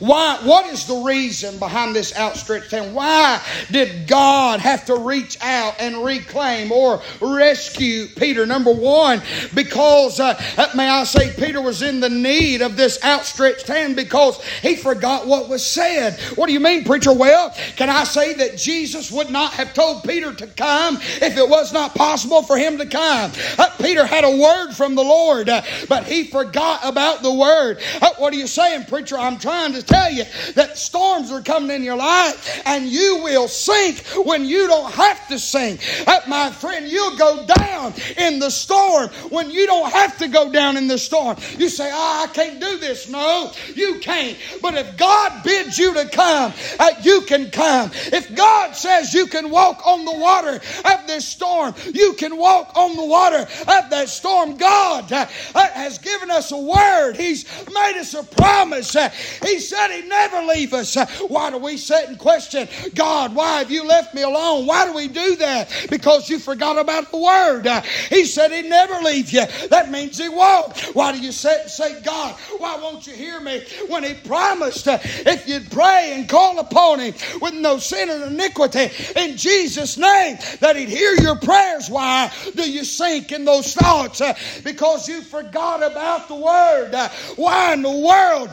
Why, 0.00 0.38
what 0.42 0.66
is 0.66 0.86
the 0.86 0.96
reason 0.96 1.58
behind 1.58 1.94
this 1.94 2.16
outstretched 2.16 2.70
hand? 2.70 2.94
Why 2.94 3.40
did 3.70 4.08
God 4.08 4.60
have 4.60 4.86
to 4.86 4.96
reach 4.96 5.36
out 5.42 5.74
and 5.78 6.02
reclaim 6.02 6.72
or 6.72 7.02
rescue 7.20 8.06
Peter? 8.06 8.46
Number 8.46 8.72
one, 8.72 9.20
because, 9.54 10.18
uh, 10.18 10.40
uh, 10.56 10.68
may 10.74 10.88
I 10.88 11.04
say, 11.04 11.34
Peter 11.34 11.60
was 11.60 11.82
in 11.82 12.00
the 12.00 12.08
need 12.08 12.62
of 12.62 12.76
this 12.76 13.02
outstretched 13.04 13.66
hand 13.66 13.94
because 13.94 14.42
he 14.62 14.74
forgot 14.74 15.26
what 15.26 15.50
was 15.50 15.64
said. 15.64 16.18
What 16.34 16.46
do 16.46 16.54
you 16.54 16.60
mean, 16.60 16.84
preacher? 16.84 17.12
Well, 17.12 17.54
can 17.76 17.90
I 17.90 18.04
say 18.04 18.32
that 18.34 18.56
Jesus 18.56 19.12
would 19.12 19.28
not 19.28 19.52
have 19.52 19.74
told 19.74 20.04
Peter 20.04 20.32
to 20.32 20.46
come 20.46 20.96
if 20.96 21.36
it 21.36 21.48
was 21.48 21.74
not 21.74 21.94
possible 21.94 22.42
for 22.42 22.56
him 22.56 22.78
to 22.78 22.86
come? 22.86 23.32
Uh, 23.58 23.68
Peter 23.78 24.06
had 24.06 24.24
a 24.24 24.36
word 24.36 24.72
from 24.72 24.94
the 24.94 25.04
Lord, 25.04 25.50
uh, 25.50 25.60
but 25.90 26.04
he 26.04 26.24
forgot 26.24 26.80
about 26.84 27.22
the 27.22 27.32
word. 27.32 27.80
Uh, 28.00 28.08
what 28.16 28.32
are 28.32 28.36
you 28.36 28.46
saying, 28.46 28.86
preacher? 28.86 29.18
I'm 29.18 29.38
trying 29.38 29.74
to 29.74 29.89
tell 29.90 30.10
you 30.10 30.24
that 30.54 30.78
storms 30.78 31.30
are 31.30 31.42
coming 31.42 31.70
in 31.70 31.82
your 31.82 31.96
life 31.96 32.62
and 32.66 32.86
you 32.86 33.20
will 33.22 33.48
sink 33.48 33.98
when 34.26 34.44
you 34.44 34.66
don't 34.66 34.92
have 34.92 35.28
to 35.28 35.38
sink. 35.38 35.80
Uh, 36.06 36.20
my 36.28 36.50
friend, 36.50 36.88
you'll 36.88 37.16
go 37.16 37.44
down 37.46 37.92
in 38.16 38.38
the 38.38 38.50
storm 38.50 39.08
when 39.30 39.50
you 39.50 39.66
don't 39.66 39.90
have 39.90 40.16
to 40.18 40.28
go 40.28 40.50
down 40.52 40.76
in 40.76 40.86
the 40.86 40.98
storm. 40.98 41.36
You 41.58 41.68
say, 41.68 41.90
oh, 41.92 42.26
I 42.28 42.32
can't 42.32 42.60
do 42.60 42.78
this. 42.78 43.08
No, 43.08 43.52
you 43.74 43.98
can't. 44.00 44.38
But 44.62 44.74
if 44.74 44.96
God 44.96 45.42
bids 45.42 45.78
you 45.78 45.94
to 45.94 46.08
come, 46.08 46.52
uh, 46.78 46.90
you 47.02 47.22
can 47.22 47.50
come. 47.50 47.90
If 47.94 48.34
God 48.34 48.76
says 48.76 49.12
you 49.12 49.26
can 49.26 49.50
walk 49.50 49.86
on 49.86 50.04
the 50.04 50.16
water 50.16 50.60
of 50.84 51.06
this 51.06 51.26
storm, 51.26 51.74
you 51.92 52.14
can 52.14 52.36
walk 52.36 52.76
on 52.76 52.96
the 52.96 53.04
water 53.04 53.40
of 53.40 53.90
that 53.90 54.08
storm. 54.08 54.56
God 54.56 55.10
uh 55.12 55.26
has 55.54 55.98
given 55.98 56.30
us 56.30 56.52
a 56.52 56.58
word. 56.58 57.14
He's 57.16 57.44
made 57.72 57.98
us 57.98 58.14
a 58.14 58.22
promise. 58.22 58.94
Uh, 58.94 59.08
he 59.44 59.58
said, 59.58 59.79
He'd 59.88 60.08
never 60.08 60.42
leave 60.42 60.74
us. 60.74 60.96
Why 61.28 61.50
do 61.50 61.58
we 61.58 61.76
sit 61.76 62.08
and 62.08 62.18
question, 62.18 62.68
God, 62.94 63.34
why 63.34 63.58
have 63.58 63.70
you 63.70 63.86
left 63.86 64.14
me 64.14 64.22
alone? 64.22 64.66
Why 64.66 64.86
do 64.86 64.92
we 64.92 65.08
do 65.08 65.36
that? 65.36 65.86
Because 65.88 66.28
you 66.28 66.38
forgot 66.38 66.78
about 66.78 67.10
the 67.10 67.18
Word. 67.18 67.66
He 68.08 68.24
said 68.24 68.50
He'd 68.50 68.68
never 68.68 69.02
leave 69.04 69.30
you. 69.30 69.46
That 69.68 69.90
means 69.90 70.18
He 70.18 70.28
won't. 70.28 70.76
Why 70.94 71.12
do 71.12 71.18
you 71.20 71.30
sit 71.32 71.60
and 71.62 71.70
say, 71.70 72.02
God, 72.02 72.34
why 72.58 72.76
won't 72.76 73.06
you 73.06 73.14
hear 73.14 73.40
me? 73.40 73.62
When 73.88 74.02
He 74.02 74.14
promised 74.14 74.88
if 74.88 75.46
you'd 75.48 75.70
pray 75.70 76.12
and 76.14 76.28
call 76.28 76.58
upon 76.58 76.98
Him 76.98 77.14
with 77.40 77.54
no 77.54 77.78
sin 77.78 78.10
and 78.10 78.24
iniquity 78.24 78.90
in 79.16 79.36
Jesus' 79.36 79.96
name, 79.96 80.38
that 80.60 80.74
He'd 80.76 80.88
hear 80.88 81.14
your 81.14 81.36
prayers. 81.36 81.88
Why 81.88 82.32
do 82.56 82.68
you 82.68 82.84
sink 82.84 83.30
in 83.30 83.44
those 83.44 83.72
thoughts? 83.74 84.20
Because 84.64 85.08
you 85.08 85.22
forgot 85.22 85.82
about 85.82 86.26
the 86.26 86.34
Word. 86.34 86.94
Why 87.36 87.74
in 87.74 87.82
the 87.82 87.90
world 87.90 88.50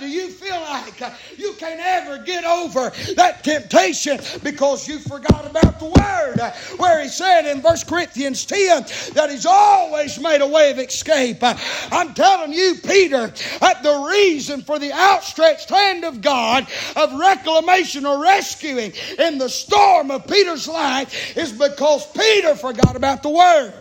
do 0.00 0.08
you 0.08 0.28
feel 0.28 0.49
feel 0.50 0.60
like 0.62 1.12
you 1.38 1.52
can't 1.54 1.80
ever 1.80 2.18
get 2.18 2.44
over 2.44 2.90
that 3.14 3.44
temptation 3.44 4.18
because 4.42 4.88
you 4.88 4.98
forgot 4.98 5.48
about 5.48 5.78
the 5.78 5.86
Word, 5.86 6.78
where 6.78 7.02
he 7.02 7.08
said 7.08 7.50
in 7.50 7.62
1 7.62 7.76
Corinthians 7.86 8.44
10 8.46 8.84
that 9.14 9.30
he's 9.30 9.46
always 9.46 10.18
made 10.20 10.40
a 10.40 10.46
way 10.46 10.70
of 10.70 10.78
escape. 10.78 11.38
I'm 11.42 12.14
telling 12.14 12.52
you, 12.52 12.76
Peter, 12.82 13.32
that 13.60 13.82
the 13.82 14.08
reason 14.10 14.62
for 14.62 14.78
the 14.78 14.92
outstretched 14.92 15.68
hand 15.68 16.04
of 16.04 16.20
God 16.20 16.66
of 16.96 17.12
reclamation 17.14 18.06
or 18.06 18.22
rescuing 18.22 18.92
in 19.18 19.38
the 19.38 19.48
storm 19.48 20.10
of 20.10 20.26
Peter's 20.26 20.66
life 20.66 21.36
is 21.36 21.52
because 21.52 22.06
Peter 22.12 22.54
forgot 22.54 22.96
about 22.96 23.22
the 23.22 23.30
Word. 23.30 23.74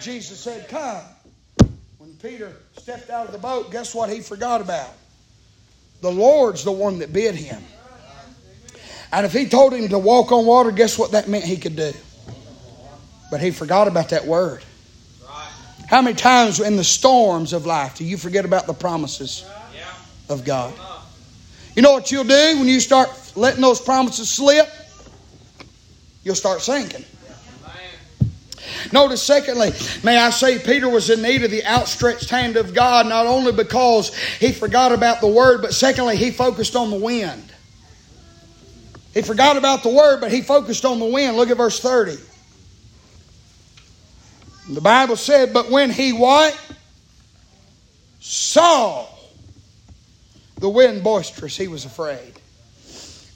Jesus 0.00 0.38
said, 0.38 0.68
Come. 0.68 1.02
When 1.98 2.14
Peter 2.22 2.52
stepped 2.76 3.10
out 3.10 3.26
of 3.26 3.32
the 3.32 3.38
boat, 3.38 3.72
guess 3.72 3.94
what 3.94 4.08
he 4.08 4.20
forgot 4.20 4.60
about? 4.60 4.90
The 6.00 6.10
Lord's 6.10 6.64
the 6.64 6.72
one 6.72 7.00
that 7.00 7.12
bid 7.12 7.34
him. 7.34 7.62
And 9.12 9.24
if 9.24 9.32
he 9.32 9.48
told 9.48 9.72
him 9.72 9.88
to 9.88 9.98
walk 9.98 10.32
on 10.32 10.44
water, 10.46 10.70
guess 10.70 10.98
what 10.98 11.12
that 11.12 11.28
meant 11.28 11.44
he 11.44 11.56
could 11.56 11.76
do? 11.76 11.92
But 13.30 13.40
he 13.40 13.50
forgot 13.50 13.88
about 13.88 14.10
that 14.10 14.26
word. 14.26 14.62
How 15.88 16.02
many 16.02 16.14
times 16.14 16.60
in 16.60 16.76
the 16.76 16.84
storms 16.84 17.54
of 17.54 17.64
life 17.64 17.96
do 17.96 18.04
you 18.04 18.18
forget 18.18 18.44
about 18.44 18.66
the 18.66 18.74
promises 18.74 19.44
of 20.28 20.44
God? 20.44 20.74
You 21.74 21.82
know 21.82 21.92
what 21.92 22.12
you'll 22.12 22.24
do 22.24 22.58
when 22.58 22.68
you 22.68 22.80
start 22.80 23.08
letting 23.36 23.62
those 23.62 23.80
promises 23.80 24.28
slip? 24.28 24.68
You'll 26.24 26.34
start 26.34 26.60
sinking. 26.60 27.04
Notice, 28.92 29.22
secondly, 29.22 29.72
may 30.02 30.18
I 30.18 30.30
say, 30.30 30.58
Peter 30.58 30.88
was 30.88 31.10
in 31.10 31.22
need 31.22 31.44
of 31.44 31.50
the 31.50 31.64
outstretched 31.64 32.30
hand 32.30 32.56
of 32.56 32.74
God, 32.74 33.06
not 33.06 33.26
only 33.26 33.52
because 33.52 34.14
he 34.38 34.52
forgot 34.52 34.92
about 34.92 35.20
the 35.20 35.28
word, 35.28 35.62
but 35.62 35.74
secondly, 35.74 36.16
he 36.16 36.30
focused 36.30 36.76
on 36.76 36.90
the 36.90 36.96
wind. 36.96 37.52
He 39.14 39.22
forgot 39.22 39.56
about 39.56 39.82
the 39.82 39.88
word, 39.88 40.20
but 40.20 40.30
he 40.30 40.42
focused 40.42 40.84
on 40.84 40.98
the 40.98 41.06
wind. 41.06 41.36
Look 41.36 41.50
at 41.50 41.56
verse 41.56 41.80
30. 41.80 42.16
The 44.70 44.80
Bible 44.80 45.16
said, 45.16 45.52
But 45.52 45.70
when 45.70 45.90
he 45.90 46.12
what? 46.12 46.58
Saw 48.20 49.06
the 50.56 50.68
wind 50.68 51.02
boisterous, 51.02 51.56
he 51.56 51.68
was 51.68 51.84
afraid. 51.84 52.34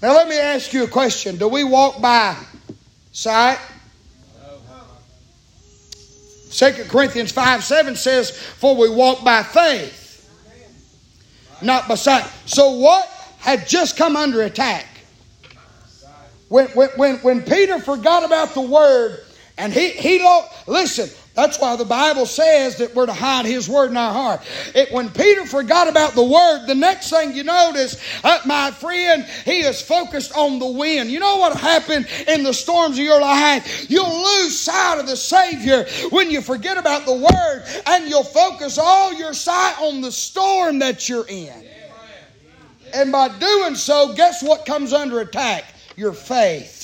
Now 0.03 0.15
let 0.15 0.29
me 0.29 0.39
ask 0.39 0.73
you 0.73 0.85
a 0.85 0.89
question. 0.89 1.37
Do 1.37 1.49
we 1.49 1.65
walk 1.65 2.01
by 2.01 2.37
sight? 3.13 3.59
2 6.53 6.85
Corinthians 6.89 7.33
5 7.33 7.65
7 7.65 7.97
says, 7.97 8.31
For 8.31 8.77
we 8.77 8.91
walk 8.91 9.25
by 9.25 9.43
faith, 9.43 10.31
not 11.63 11.89
by 11.89 11.95
sight. 11.95 12.25
So, 12.45 12.73
what 12.73 13.09
had 13.39 13.67
just 13.67 13.97
come 13.97 14.17
under 14.17 14.43
attack? 14.43 14.87
When, 16.49 16.67
when, 16.69 17.17
when, 17.19 17.43
Peter 17.43 17.79
forgot 17.79 18.25
about 18.25 18.53
the 18.53 18.61
word, 18.61 19.25
and 19.57 19.73
he, 19.73 19.89
he 19.91 20.23
listen, 20.67 21.09
that's 21.35 21.59
why 21.59 21.77
the 21.77 21.87
Bible 21.87 22.27
says 22.27 22.77
that 22.77 22.95
we're 22.95 23.07
to 23.07 23.13
hide 23.13 23.47
His 23.47 23.67
Word 23.67 23.91
in 23.91 23.97
our 23.97 24.13
heart. 24.13 24.43
It, 24.75 24.93
when 24.93 25.09
Peter 25.09 25.47
forgot 25.47 25.89
about 25.89 26.13
the 26.13 26.23
Word, 26.23 26.67
the 26.67 26.75
next 26.75 27.09
thing 27.09 27.35
you 27.35 27.43
notice, 27.43 27.97
uh, 28.23 28.41
my 28.45 28.71
friend, 28.71 29.25
he 29.47 29.61
is 29.61 29.81
focused 29.81 30.37
on 30.37 30.59
the 30.59 30.67
wind. 30.67 31.11
You 31.11 31.21
know 31.21 31.37
what 31.37 31.57
happened 31.57 32.07
in 32.29 32.43
the 32.43 32.53
storms 32.53 32.99
of 32.99 33.05
your 33.05 33.21
life? 33.21 33.91
You'll 33.91 34.15
lose 34.15 34.59
sight 34.59 35.01
of 35.01 35.07
the 35.07 35.17
Savior 35.17 35.87
when 36.11 36.31
you 36.31 36.43
forget 36.43 36.77
about 36.77 37.07
the 37.07 37.15
Word 37.15 37.65
and 37.87 38.09
you'll 38.11 38.25
focus 38.25 38.77
all 38.77 39.15
your 39.15 39.33
sight 39.33 39.81
on 39.81 40.03
the 40.03 40.13
storm 40.13 40.81
that 40.81 41.09
you're 41.09 41.27
in. 41.29 41.65
And 42.95 43.11
by 43.11 43.29
doing 43.39 43.75
so, 43.75 44.13
guess 44.15 44.43
what 44.43 44.67
comes 44.67 44.93
under 44.93 45.21
attack? 45.21 45.65
Your 45.97 46.13
faith. 46.13 46.82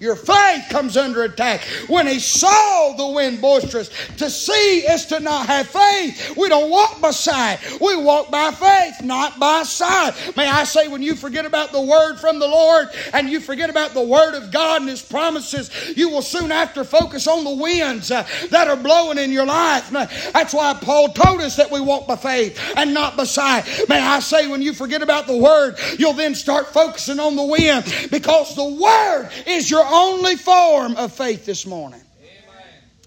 Your 0.00 0.14
faith 0.14 0.64
comes 0.70 0.96
under 0.96 1.24
attack. 1.24 1.62
When 1.88 2.06
he 2.06 2.20
saw 2.20 2.94
the 2.96 3.08
wind 3.08 3.40
boisterous, 3.40 3.90
to 4.18 4.30
see 4.30 4.78
is 4.80 5.06
to 5.06 5.18
not 5.18 5.46
have 5.46 5.66
faith. 5.68 6.36
We 6.36 6.48
don't 6.48 6.70
walk 6.70 7.00
by 7.00 7.10
sight. 7.10 7.58
We 7.80 7.96
walk 7.96 8.30
by 8.30 8.52
faith, 8.52 9.02
not 9.02 9.40
by 9.40 9.64
sight. 9.64 10.14
May 10.36 10.46
I 10.46 10.62
say, 10.64 10.86
when 10.86 11.02
you 11.02 11.16
forget 11.16 11.44
about 11.44 11.72
the 11.72 11.80
word 11.80 12.16
from 12.18 12.38
the 12.38 12.46
Lord 12.46 12.88
and 13.12 13.28
you 13.28 13.40
forget 13.40 13.70
about 13.70 13.92
the 13.92 14.02
word 14.02 14.34
of 14.36 14.52
God 14.52 14.82
and 14.82 14.90
his 14.90 15.02
promises, 15.02 15.70
you 15.96 16.08
will 16.08 16.22
soon 16.22 16.52
after 16.52 16.84
focus 16.84 17.26
on 17.26 17.42
the 17.42 17.54
winds 17.54 18.12
uh, 18.12 18.26
that 18.50 18.68
are 18.68 18.76
blowing 18.76 19.18
in 19.18 19.32
your 19.32 19.46
life. 19.46 19.90
That's 19.90 20.54
why 20.54 20.78
Paul 20.80 21.08
told 21.08 21.40
us 21.40 21.56
that 21.56 21.72
we 21.72 21.80
walk 21.80 22.06
by 22.06 22.16
faith 22.16 22.58
and 22.76 22.94
not 22.94 23.16
by 23.16 23.24
sight. 23.24 23.64
May 23.88 24.00
I 24.00 24.20
say, 24.20 24.46
when 24.46 24.62
you 24.62 24.74
forget 24.74 25.02
about 25.02 25.26
the 25.26 25.36
word, 25.36 25.76
you'll 25.98 26.12
then 26.12 26.36
start 26.36 26.68
focusing 26.68 27.18
on 27.18 27.34
the 27.34 27.44
wind 27.44 27.84
because 28.12 28.54
the 28.54 28.64
word 28.64 29.30
is 29.46 29.68
your 29.68 29.87
only 29.88 30.36
form 30.36 30.96
of 30.96 31.12
faith 31.12 31.46
this 31.46 31.66
morning. 31.66 32.00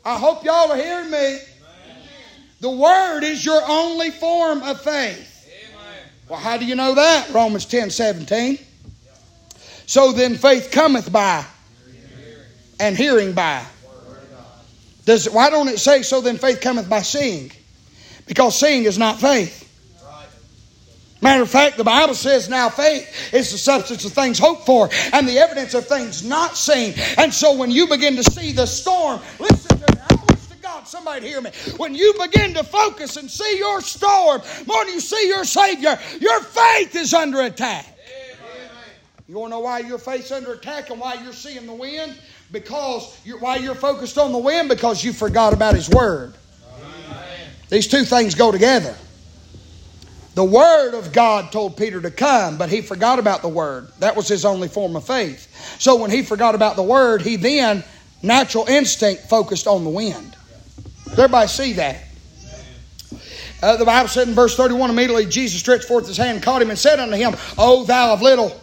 I 0.04 0.18
hope 0.18 0.44
y'all 0.44 0.72
are 0.72 0.78
hearing 0.78 1.12
me. 1.12 1.40
The 2.60 2.70
Word 2.70 3.24
is 3.24 3.46
your 3.46 3.62
only 3.68 4.12
form 4.12 4.62
of 4.64 4.82
faith. 4.82 5.28
Well, 6.28 6.40
how 6.40 6.58
do 6.58 6.66
you 6.66 6.76
know 6.76 6.96
that? 6.96 7.30
Romans 7.32 7.66
10 7.66 7.90
17. 7.90 8.58
So 9.86 10.12
then 10.14 10.36
faith 10.36 10.70
cometh 10.72 11.12
by 11.12 11.46
and 12.80 12.96
hearing 12.96 13.34
by. 13.34 13.66
Does, 15.06 15.30
why 15.30 15.50
don't 15.50 15.68
it 15.68 15.80
say 15.80 16.04
so 16.04 16.22
then 16.22 16.38
faith 16.38 16.62
cometh 16.62 16.90
by 16.90 17.02
seeing? 17.02 17.52
Because 18.28 18.58
seeing 18.58 18.86
is 18.86 18.98
not 18.98 19.20
faith. 19.20 19.61
Matter 21.22 21.44
of 21.44 21.50
fact, 21.52 21.78
the 21.78 21.84
Bible 21.84 22.16
says 22.16 22.50
now 22.50 22.70
faith 22.70 23.32
is 23.32 23.52
the 23.52 23.58
substance 23.58 24.04
of 24.06 24.14
things 24.14 24.40
hoped 24.40 24.66
for 24.66 24.90
and 25.14 25.28
the 25.28 25.38
evidence 25.38 25.76
of 25.76 25.88
things 25.88 26.24
not 26.24 26.58
seen. 26.58 26.96
And 27.18 27.32
so 27.32 27.56
when 27.56 27.70
you 27.70 27.88
begin 27.88 28.16
to 28.16 28.24
see 28.24 28.52
the 28.52 28.66
storm, 28.66 29.22
listen 29.40 29.78
to 29.78 29.94
me. 29.94 30.02
I 30.10 30.16
wish 30.30 30.48
to 30.48 30.58
God 30.58 30.88
somebody 30.88 31.28
hear 31.28 31.40
me. 31.40 31.52
When 31.78 31.94
you 31.94 32.16
begin 32.20 32.56
to 32.56 32.64
focus 32.64 33.18
and 33.18 33.30
see 33.30 33.60
your 33.60 33.82
storm 33.82 34.42
more 34.66 34.84
than 34.84 34.96
you 34.96 35.00
see 35.00 35.28
your 35.28 35.46
Savior, 35.46 36.00
your 36.20 36.42
faith 36.42 36.96
is 36.96 37.14
under 37.14 37.42
attack. 37.42 37.86
You 39.28 39.38
want 39.38 39.52
to 39.52 39.58
know 39.58 39.60
why 39.62 39.80
your 39.80 40.00
faith's 40.00 40.32
under 40.32 40.54
attack 40.54 40.90
and 40.90 41.00
why 41.00 41.14
you're 41.24 41.34
seeing 41.34 41.68
the 41.68 41.74
wind? 41.74 42.18
Because 42.52 43.18
you're, 43.24 43.40
why 43.40 43.58
you're 43.58 43.76
focused 43.76 44.18
on 44.18 44.32
the 44.32 44.38
wind? 44.40 44.70
Because 44.70 45.06
you 45.06 45.14
forgot 45.14 45.54
about 45.54 45.76
His 45.76 45.88
Word. 45.88 46.34
These 47.70 47.88
two 47.88 48.04
things 48.04 48.36
go 48.36 48.52
together. 48.52 48.94
The 50.34 50.46
Word 50.46 50.94
of 50.94 51.12
God 51.12 51.52
told 51.52 51.76
Peter 51.76 52.02
to 52.02 52.12
come, 52.12 52.58
but 52.58 52.70
he 52.70 52.82
forgot 52.82 53.20
about 53.20 53.42
the 53.42 53.50
Word. 53.50 53.90
That 54.00 54.16
was 54.16 54.28
his 54.28 54.46
only 54.46 54.70
form 54.70 54.96
of 54.96 55.06
faith. 55.06 55.78
So 55.80 55.98
when 55.98 56.10
he 56.10 56.24
forgot 56.24 56.56
about 56.56 56.78
the 56.78 56.84
Word, 56.84 57.22
he 57.22 57.36
then, 57.36 57.84
natural 58.24 58.66
instinct, 58.68 59.24
focused 59.24 59.68
on 59.68 59.84
the 59.84 59.90
wind. 59.90 60.38
Does 61.06 61.20
everybody 61.20 61.48
see 61.48 61.74
that? 61.74 62.04
Uh, 63.62 63.78
the 63.78 63.86
Bible 63.86 64.08
said 64.08 64.28
in 64.28 64.34
verse 64.34 64.56
31 64.56 64.90
immediately 64.90 65.26
Jesus 65.26 65.60
stretched 65.60 65.84
forth 65.86 66.08
his 66.08 66.18
hand, 66.18 66.42
caught 66.42 66.62
him, 66.62 66.70
and 66.70 66.80
said 66.80 67.00
unto 67.00 67.16
him, 67.16 67.36
O 67.58 67.84
thou 67.84 68.14
of 68.14 68.22
little. 68.22 68.60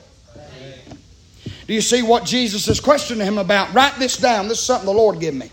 Do 1.67 1.75
you 1.75 1.83
see 1.83 2.01
what 2.01 2.25
Jesus 2.25 2.67
is 2.67 2.81
questioning 2.81 3.27
him 3.27 3.37
about? 3.37 3.75
Write 3.75 3.99
this 3.99 4.17
down. 4.17 4.49
This 4.49 4.59
is 4.59 4.65
something 4.65 4.87
the 4.87 4.93
Lord 4.93 5.21
gave 5.21 5.35
me. 5.35 5.51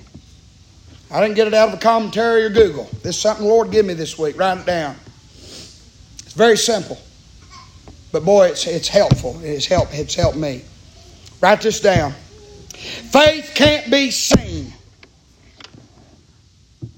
I 1.11 1.21
didn't 1.21 1.35
get 1.35 1.47
it 1.47 1.53
out 1.53 1.67
of 1.67 1.75
a 1.75 1.77
commentary 1.77 2.43
or 2.45 2.49
Google. 2.49 2.85
This 3.03 3.17
is 3.17 3.21
something 3.21 3.45
the 3.45 3.51
Lord 3.51 3.69
gave 3.69 3.83
me 3.83 3.93
this 3.93 4.17
week. 4.17 4.37
Write 4.39 4.59
it 4.59 4.65
down. 4.65 4.95
Very 6.35 6.57
simple. 6.57 6.97
But 8.11 8.23
boy, 8.23 8.47
it's, 8.47 8.67
it's 8.67 8.87
helpful. 8.87 9.39
It's 9.41 9.65
helped, 9.65 9.93
it's 9.93 10.15
helped 10.15 10.37
me. 10.37 10.63
Write 11.41 11.61
this 11.61 11.79
down. 11.79 12.11
Faith 12.11 13.51
can't 13.55 13.89
be 13.89 14.11
seen. 14.11 14.73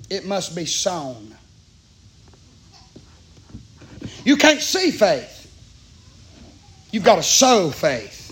It 0.09 0.25
must 0.25 0.55
be 0.55 0.65
sown. 0.65 1.35
You 4.23 4.37
can't 4.37 4.61
see 4.61 4.91
faith. 4.91 5.35
You've 6.91 7.03
got 7.03 7.15
to 7.15 7.23
sow 7.23 7.69
faith. 7.69 8.26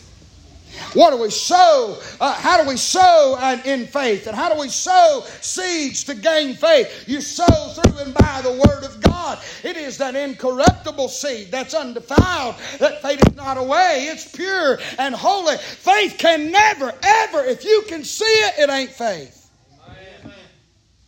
What 0.94 1.12
do 1.12 1.18
we 1.18 1.30
sow? 1.30 2.02
Uh, 2.20 2.34
how 2.34 2.62
do 2.62 2.68
we 2.68 2.78
sow 2.78 3.38
in 3.66 3.86
faith? 3.88 4.28
And 4.28 4.36
how 4.36 4.54
do 4.54 4.60
we 4.60 4.70
sow 4.70 5.24
seeds 5.42 6.04
to 6.06 6.16
gain 6.16 6.56
faith? 6.56 7.06
You 7.08 7.22
sow 7.22 7.46
through 7.46 7.98
and 8.00 8.14
by 8.14 8.42
the 8.42 8.52
Word 8.52 8.84
of 8.84 9.02
God. 9.02 9.40
It 9.64 9.78
is 9.78 9.98
that 9.98 10.16
incorruptible 10.16 11.10
seed 11.10 11.52
that's 11.52 11.74
undefiled, 11.74 12.56
that 12.80 13.02
fadeth 13.02 13.36
not 13.36 13.58
away. 13.58 14.08
It's 14.10 14.34
pure 14.36 14.80
and 14.98 15.14
holy. 15.14 15.58
Faith 15.58 16.16
can 16.18 16.52
never, 16.52 16.94
ever, 17.04 17.44
if 17.44 17.64
you 17.66 17.84
can 17.88 18.04
see 18.04 18.26
it, 18.26 18.54
it 18.60 18.70
ain't 18.70 18.92
faith. 18.92 19.50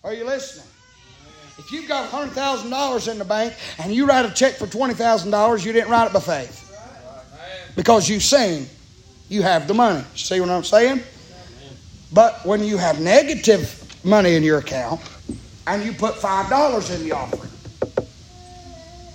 Are 0.04 0.14
you 0.14 0.26
listening? 0.26 0.66
If 1.58 1.72
you've 1.72 1.88
got 1.88 2.10
$100,000 2.10 3.12
in 3.12 3.18
the 3.18 3.26
bank 3.26 3.54
and 3.80 3.94
you 3.94 4.06
write 4.06 4.26
a 4.26 4.34
check 4.34 4.54
for 4.54 4.68
$20,000, 4.68 5.66
you 5.66 5.74
didn't 5.74 5.90
write 5.90 6.08
it 6.08 6.14
by 6.14 6.20
faith. 6.20 6.64
Because 7.76 8.08
you 8.10 8.20
sing 8.20 8.68
you 9.30 9.42
have 9.42 9.68
the 9.68 9.74
money. 9.74 10.04
See 10.16 10.40
what 10.40 10.50
I'm 10.50 10.63
saying? 10.63 11.02
But 12.13 12.46
when 12.46 12.63
you 12.63 12.78
have 12.78 13.00
negative 13.02 13.84
money 14.04 14.36
in 14.36 14.44
your 14.44 14.60
account 14.60 15.02
and 15.66 15.84
you 15.84 15.92
put 15.92 16.16
$5 16.16 16.96
in 16.96 17.04
the 17.04 17.12
offering, 17.12 17.52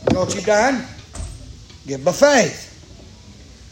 you 0.09 0.15
know 0.15 0.21
what 0.21 0.35
you've 0.35 0.45
done? 0.45 0.87
Give 1.87 2.05
by 2.05 2.13
faith. 2.13 2.69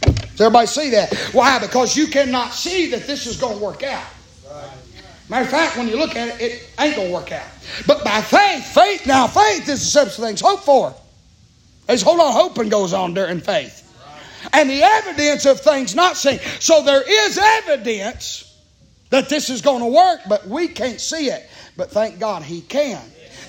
Does 0.03 0.41
everybody 0.41 0.67
see 0.67 0.91
that? 0.91 1.15
Why? 1.33 1.59
Because 1.59 1.97
you 1.97 2.07
cannot 2.07 2.55
see 2.55 2.91
that 2.93 3.07
this 3.07 3.27
is 3.27 3.39
going 3.39 3.59
to 3.59 3.65
work 3.65 3.83
out. 3.83 4.07
Matter 5.29 5.45
of 5.45 5.51
fact, 5.51 5.77
when 5.77 5.87
you 5.87 5.97
look 5.97 6.17
at 6.17 6.29
it, 6.29 6.41
it 6.41 6.71
ain't 6.81 6.97
going 6.97 7.09
to 7.09 7.15
work 7.15 7.31
out. 7.31 7.47
But 7.87 8.03
by 8.03 8.23
faith, 8.23 8.65
faith, 8.65 9.07
now 9.07 9.27
faith 9.27 9.69
is 9.69 9.81
the 9.81 9.87
substance 9.87 10.19
of 10.19 10.25
things 10.25 10.41
hoped 10.41 10.65
for. 10.65 10.95
There's 11.87 12.03
a 12.03 12.05
whole 12.05 12.17
lot 12.17 12.29
of 12.29 12.35
hoping 12.35 12.69
goes 12.69 12.93
on 12.93 13.15
during 13.15 13.41
faith 13.41 13.90
and 14.53 14.69
the 14.69 14.83
evidence 14.83 15.47
of 15.47 15.61
things 15.61 15.95
not 15.95 16.17
seen. 16.17 16.39
So 16.59 16.83
there 16.83 17.03
is 17.07 17.39
evidence 17.39 18.47
that 19.11 19.29
this 19.29 19.51
is 19.51 19.61
going 19.61 19.81
to 19.81 19.87
work, 19.87 20.21
but 20.29 20.47
we 20.47 20.69
can't 20.69 21.01
see 21.01 21.27
it. 21.27 21.49
But 21.77 21.91
thank 21.91 22.19
God 22.19 22.43
He 22.43 22.61
can. 22.61 23.03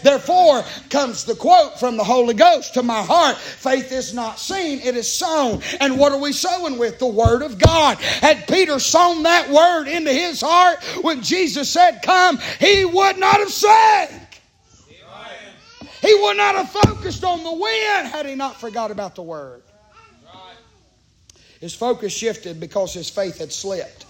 Therefore 0.03 0.63
comes 0.89 1.25
the 1.25 1.35
quote 1.35 1.79
from 1.79 1.97
the 1.97 2.03
Holy 2.03 2.33
Ghost 2.33 2.73
to 2.73 2.83
my 2.83 3.03
heart 3.03 3.37
faith 3.37 3.91
is 3.91 4.13
not 4.13 4.39
seen, 4.39 4.79
it 4.79 4.95
is 4.95 5.11
sown. 5.11 5.61
And 5.79 5.99
what 5.99 6.11
are 6.11 6.19
we 6.19 6.33
sowing 6.33 6.77
with? 6.77 6.99
The 6.99 7.07
Word 7.07 7.41
of 7.43 7.59
God. 7.59 7.97
Had 7.97 8.47
Peter 8.47 8.79
sown 8.79 9.23
that 9.23 9.49
Word 9.49 9.87
into 9.87 10.11
his 10.11 10.41
heart 10.41 10.83
when 11.03 11.21
Jesus 11.21 11.69
said, 11.69 12.01
Come, 12.03 12.39
he 12.59 12.85
would 12.85 13.17
not 13.17 13.37
have 13.37 13.51
sank. 13.51 14.11
He 16.01 16.15
would 16.15 16.37
not 16.37 16.55
have 16.55 16.71
focused 16.71 17.23
on 17.23 17.43
the 17.43 17.53
wind 17.53 18.07
had 18.07 18.25
he 18.25 18.33
not 18.33 18.59
forgot 18.59 18.89
about 18.89 19.13
the 19.15 19.21
Word. 19.21 19.61
His 21.61 21.75
focus 21.75 22.11
shifted 22.11 22.59
because 22.59 22.91
his 22.91 23.09
faith 23.09 23.37
had 23.37 23.53
slipped. 23.53 24.05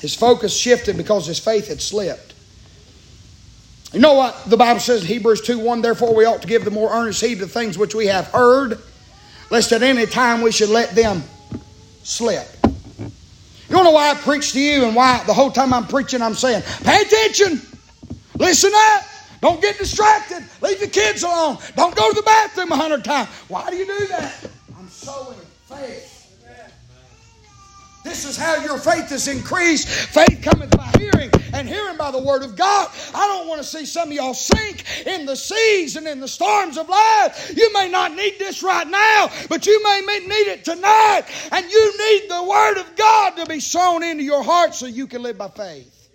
His 0.00 0.14
focus 0.14 0.54
shifted 0.54 0.98
because 0.98 1.26
his 1.26 1.38
faith 1.38 1.68
had 1.68 1.80
slipped. 1.80 2.34
You 3.92 4.00
know 4.00 4.12
what 4.12 4.50
the 4.50 4.58
Bible 4.58 4.80
says 4.80 5.00
in 5.00 5.06
Hebrews 5.06 5.40
2 5.40 5.58
1 5.58 5.80
Therefore, 5.80 6.14
we 6.14 6.26
ought 6.26 6.42
to 6.42 6.48
give 6.48 6.66
the 6.66 6.70
more 6.70 6.92
earnest 6.92 7.22
heed 7.22 7.38
to 7.38 7.46
things 7.46 7.78
which 7.78 7.94
we 7.94 8.06
have 8.06 8.26
heard, 8.26 8.78
lest 9.50 9.72
at 9.72 9.82
any 9.82 10.04
time 10.04 10.42
we 10.42 10.52
should 10.52 10.68
let 10.68 10.94
them 10.94 11.22
slip. 12.02 12.46
You 12.68 13.82
know 13.82 13.90
why 13.90 14.10
I 14.10 14.14
preach 14.14 14.52
to 14.52 14.60
you 14.60 14.84
and 14.84 14.94
why 14.94 15.22
the 15.26 15.32
whole 15.32 15.50
time 15.50 15.72
I'm 15.72 15.86
preaching 15.86 16.20
I'm 16.20 16.34
saying, 16.34 16.62
pay 16.84 17.00
attention, 17.00 17.62
listen 18.36 18.72
up, 18.74 19.04
don't 19.40 19.62
get 19.62 19.78
distracted, 19.78 20.44
leave 20.60 20.80
the 20.80 20.86
kids 20.86 21.22
alone, 21.22 21.56
don't 21.74 21.96
go 21.96 22.10
to 22.10 22.16
the 22.16 22.22
bathroom 22.22 22.72
a 22.72 22.76
hundred 22.76 23.04
times. 23.04 23.28
Why 23.48 23.70
do 23.70 23.76
you 23.76 23.86
do 23.86 24.06
that? 24.08 24.50
This 28.06 28.24
is 28.24 28.36
how 28.36 28.54
your 28.62 28.78
faith 28.78 29.10
is 29.10 29.26
increased. 29.26 29.88
Faith 29.88 30.40
cometh 30.40 30.70
by 30.76 30.88
hearing, 30.96 31.28
and 31.52 31.68
hearing 31.68 31.96
by 31.96 32.12
the 32.12 32.22
word 32.22 32.44
of 32.44 32.54
God. 32.54 32.88
I 33.12 33.26
don't 33.26 33.48
want 33.48 33.60
to 33.60 33.66
see 33.66 33.84
some 33.84 34.10
of 34.10 34.14
y'all 34.14 34.32
sink 34.32 34.84
in 35.04 35.26
the 35.26 35.34
seas 35.34 35.96
and 35.96 36.06
in 36.06 36.20
the 36.20 36.28
storms 36.28 36.78
of 36.78 36.88
life. 36.88 37.52
You 37.56 37.72
may 37.72 37.88
not 37.88 38.14
need 38.14 38.38
this 38.38 38.62
right 38.62 38.86
now, 38.86 39.28
but 39.48 39.66
you 39.66 39.82
may 39.82 40.18
need 40.20 40.52
it 40.52 40.64
tonight. 40.64 41.24
And 41.50 41.68
you 41.68 41.98
need 41.98 42.30
the 42.30 42.44
word 42.44 42.78
of 42.78 42.94
God 42.94 43.38
to 43.38 43.46
be 43.46 43.58
sown 43.58 44.04
into 44.04 44.22
your 44.22 44.44
heart 44.44 44.72
so 44.72 44.86
you 44.86 45.08
can 45.08 45.24
live 45.24 45.36
by 45.36 45.48
faith. 45.48 46.08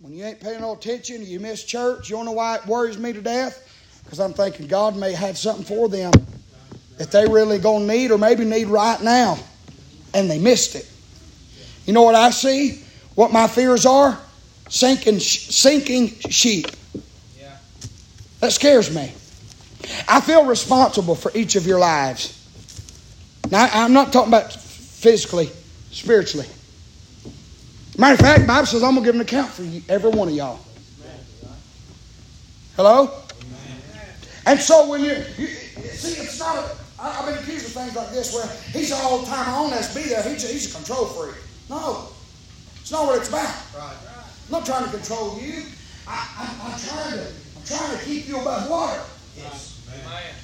When 0.00 0.12
you 0.12 0.24
ain't 0.24 0.40
paying 0.40 0.62
no 0.62 0.72
attention, 0.72 1.24
you 1.24 1.38
miss 1.38 1.62
church. 1.62 2.10
You 2.10 2.16
don't 2.16 2.26
know 2.26 2.32
why 2.32 2.56
it 2.56 2.66
worries 2.66 2.98
me 2.98 3.12
to 3.12 3.22
death? 3.22 3.64
Because 4.02 4.18
I'm 4.18 4.34
thinking 4.34 4.66
God 4.66 4.96
may 4.96 5.12
have 5.12 5.38
something 5.38 5.64
for 5.64 5.88
them 5.88 6.10
that 6.96 7.12
they 7.12 7.24
really 7.28 7.60
to 7.60 7.78
need 7.78 8.10
or 8.10 8.18
maybe 8.18 8.44
need 8.44 8.66
right 8.66 9.00
now. 9.00 9.38
And 10.14 10.30
they 10.30 10.38
missed 10.38 10.74
it. 10.74 10.90
You 11.86 11.92
know 11.92 12.02
what 12.02 12.14
I 12.14 12.30
see? 12.30 12.82
What 13.14 13.32
my 13.32 13.48
fears 13.48 13.86
are? 13.86 14.18
Sinking, 14.68 15.20
sinking 15.20 16.08
sheep. 16.30 16.66
That 18.40 18.52
scares 18.52 18.94
me. 18.94 19.12
I 20.06 20.20
feel 20.20 20.44
responsible 20.44 21.14
for 21.14 21.32
each 21.34 21.56
of 21.56 21.66
your 21.66 21.78
lives. 21.78 22.34
Now, 23.50 23.68
I'm 23.72 23.92
not 23.92 24.12
talking 24.12 24.28
about 24.28 24.52
physically, 24.52 25.50
spiritually. 25.90 26.46
Matter 27.96 28.14
of 28.14 28.20
fact, 28.20 28.46
Bible 28.46 28.66
says 28.66 28.82
I'm 28.82 28.92
going 28.94 29.04
to 29.04 29.08
give 29.08 29.14
an 29.16 29.22
account 29.22 29.50
for 29.50 29.64
you, 29.64 29.82
every 29.88 30.10
one 30.10 30.28
of 30.28 30.34
y'all. 30.34 30.60
Hello? 32.76 33.10
And 34.46 34.60
so 34.60 34.88
when 34.88 35.02
you, 35.02 35.24
you 35.36 35.46
see, 35.48 36.22
it's 36.22 36.38
not. 36.38 36.56
A, 36.56 36.76
I, 37.00 37.10
have 37.10 37.26
been 37.26 37.38
accused 37.38 37.66
of 37.66 37.72
things 37.72 37.94
like 37.94 38.10
this 38.10 38.34
where 38.34 38.46
he's 38.72 38.90
all 38.90 39.18
the 39.18 39.26
time 39.26 39.48
on 39.54 39.72
us, 39.72 39.94
be 39.94 40.02
there. 40.08 40.22
He's 40.22 40.44
a, 40.44 40.48
he's 40.48 40.72
a 40.72 40.76
control 40.76 41.06
freak. 41.06 41.36
No, 41.70 42.08
it's 42.80 42.90
not 42.90 43.06
what 43.06 43.18
it's 43.18 43.28
about. 43.28 43.54
Right. 43.76 43.96
I'm 44.46 44.52
not 44.52 44.66
trying 44.66 44.84
to 44.84 44.90
control 44.90 45.38
you. 45.40 45.62
I, 46.08 46.48
am 46.64 46.78
trying 46.80 47.12
to. 47.12 47.26
I'm 47.28 47.64
trying 47.66 47.98
to 47.98 48.04
keep 48.04 48.26
you 48.26 48.40
above 48.40 48.68
water. 48.68 49.02
Yes. 49.36 49.84
Amen. 49.92 50.34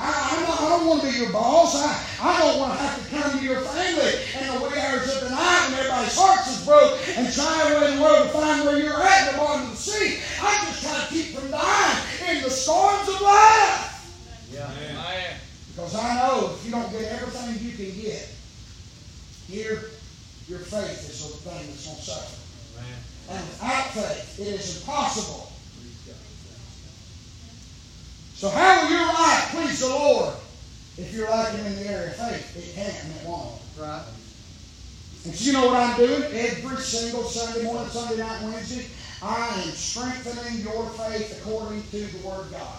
I, 0.00 0.46
not, 0.46 0.60
I, 0.60 0.68
don't 0.68 0.86
want 0.86 1.02
to 1.02 1.10
be 1.10 1.18
your 1.18 1.32
boss. 1.32 1.74
I, 1.74 1.90
I 2.22 2.38
don't 2.38 2.60
want 2.60 2.72
to 2.72 2.78
have 2.78 3.02
to 3.02 3.10
come 3.10 3.38
to 3.38 3.44
your 3.44 3.60
family 3.62 4.14
in 4.38 4.46
the 4.54 4.68
wee 4.68 4.78
hours 4.78 5.16
of 5.16 5.24
the 5.24 5.30
night 5.30 5.64
and 5.66 5.74
everybody's 5.74 6.16
hearts 6.16 6.46
is 6.54 6.64
broke 6.64 7.00
and 7.18 7.32
try 7.34 7.72
away 7.72 7.92
in 7.92 7.96
the 7.96 8.02
world 8.02 8.28
to 8.28 8.32
find 8.32 8.64
where 8.64 8.78
you're 8.78 9.02
at 9.02 9.26
in 9.26 9.32
the 9.34 9.38
bottom 9.38 9.66
of 9.66 9.70
the 9.72 9.76
sea. 9.76 10.20
I 10.40 10.54
just 10.66 10.84
try 10.84 11.00
to 11.00 11.06
keep 11.08 11.34
from 11.34 11.50
dying 11.50 12.36
in 12.36 12.42
the 12.44 12.50
storms 12.50 13.08
of 13.08 13.20
life. 13.20 13.87
Because 15.78 15.94
I 15.94 16.14
know 16.16 16.50
if 16.54 16.66
you 16.66 16.72
don't 16.72 16.90
get 16.90 17.06
everything 17.12 17.54
you 17.62 17.70
can 17.70 18.00
get, 18.02 18.28
here, 19.46 19.90
your 20.48 20.58
faith 20.58 21.08
is 21.08 21.22
the 21.22 21.50
thing 21.50 21.66
that's 21.70 21.86
going 21.86 21.96
to 21.96 22.02
suffer. 22.02 22.34
And 23.30 23.46
without 23.46 23.90
faith, 23.90 24.40
it 24.40 24.48
is 24.48 24.80
impossible 24.80 25.52
so 28.38 28.48
how 28.50 28.84
will 28.84 28.90
your 28.90 29.04
life 29.04 29.50
please 29.50 29.80
the 29.80 29.88
Lord 29.88 30.32
if 30.96 31.12
you're 31.12 31.28
lacking 31.28 31.66
in 31.66 31.74
the 31.74 31.88
area 31.90 32.10
of 32.10 32.14
faith? 32.14 32.56
It 32.56 32.72
can't 32.72 33.04
and 33.04 33.16
it 33.16 33.26
won't. 33.26 33.60
Right. 33.76 34.04
And 35.24 35.34
so 35.34 35.44
you 35.44 35.52
know 35.54 35.66
what 35.66 35.74
I'm 35.74 35.96
doing? 35.96 36.22
Every 36.22 36.76
single 36.76 37.24
Sunday 37.24 37.64
morning, 37.64 37.90
Sunday 37.90 38.18
night, 38.22 38.44
Wednesday, 38.44 38.86
I 39.20 39.60
am 39.60 39.70
strengthening 39.70 40.60
your 40.62 40.88
faith 40.90 41.42
according 41.42 41.82
to 41.82 41.98
the 41.98 42.28
Word 42.28 42.46
of 42.46 42.52
God. 42.52 42.78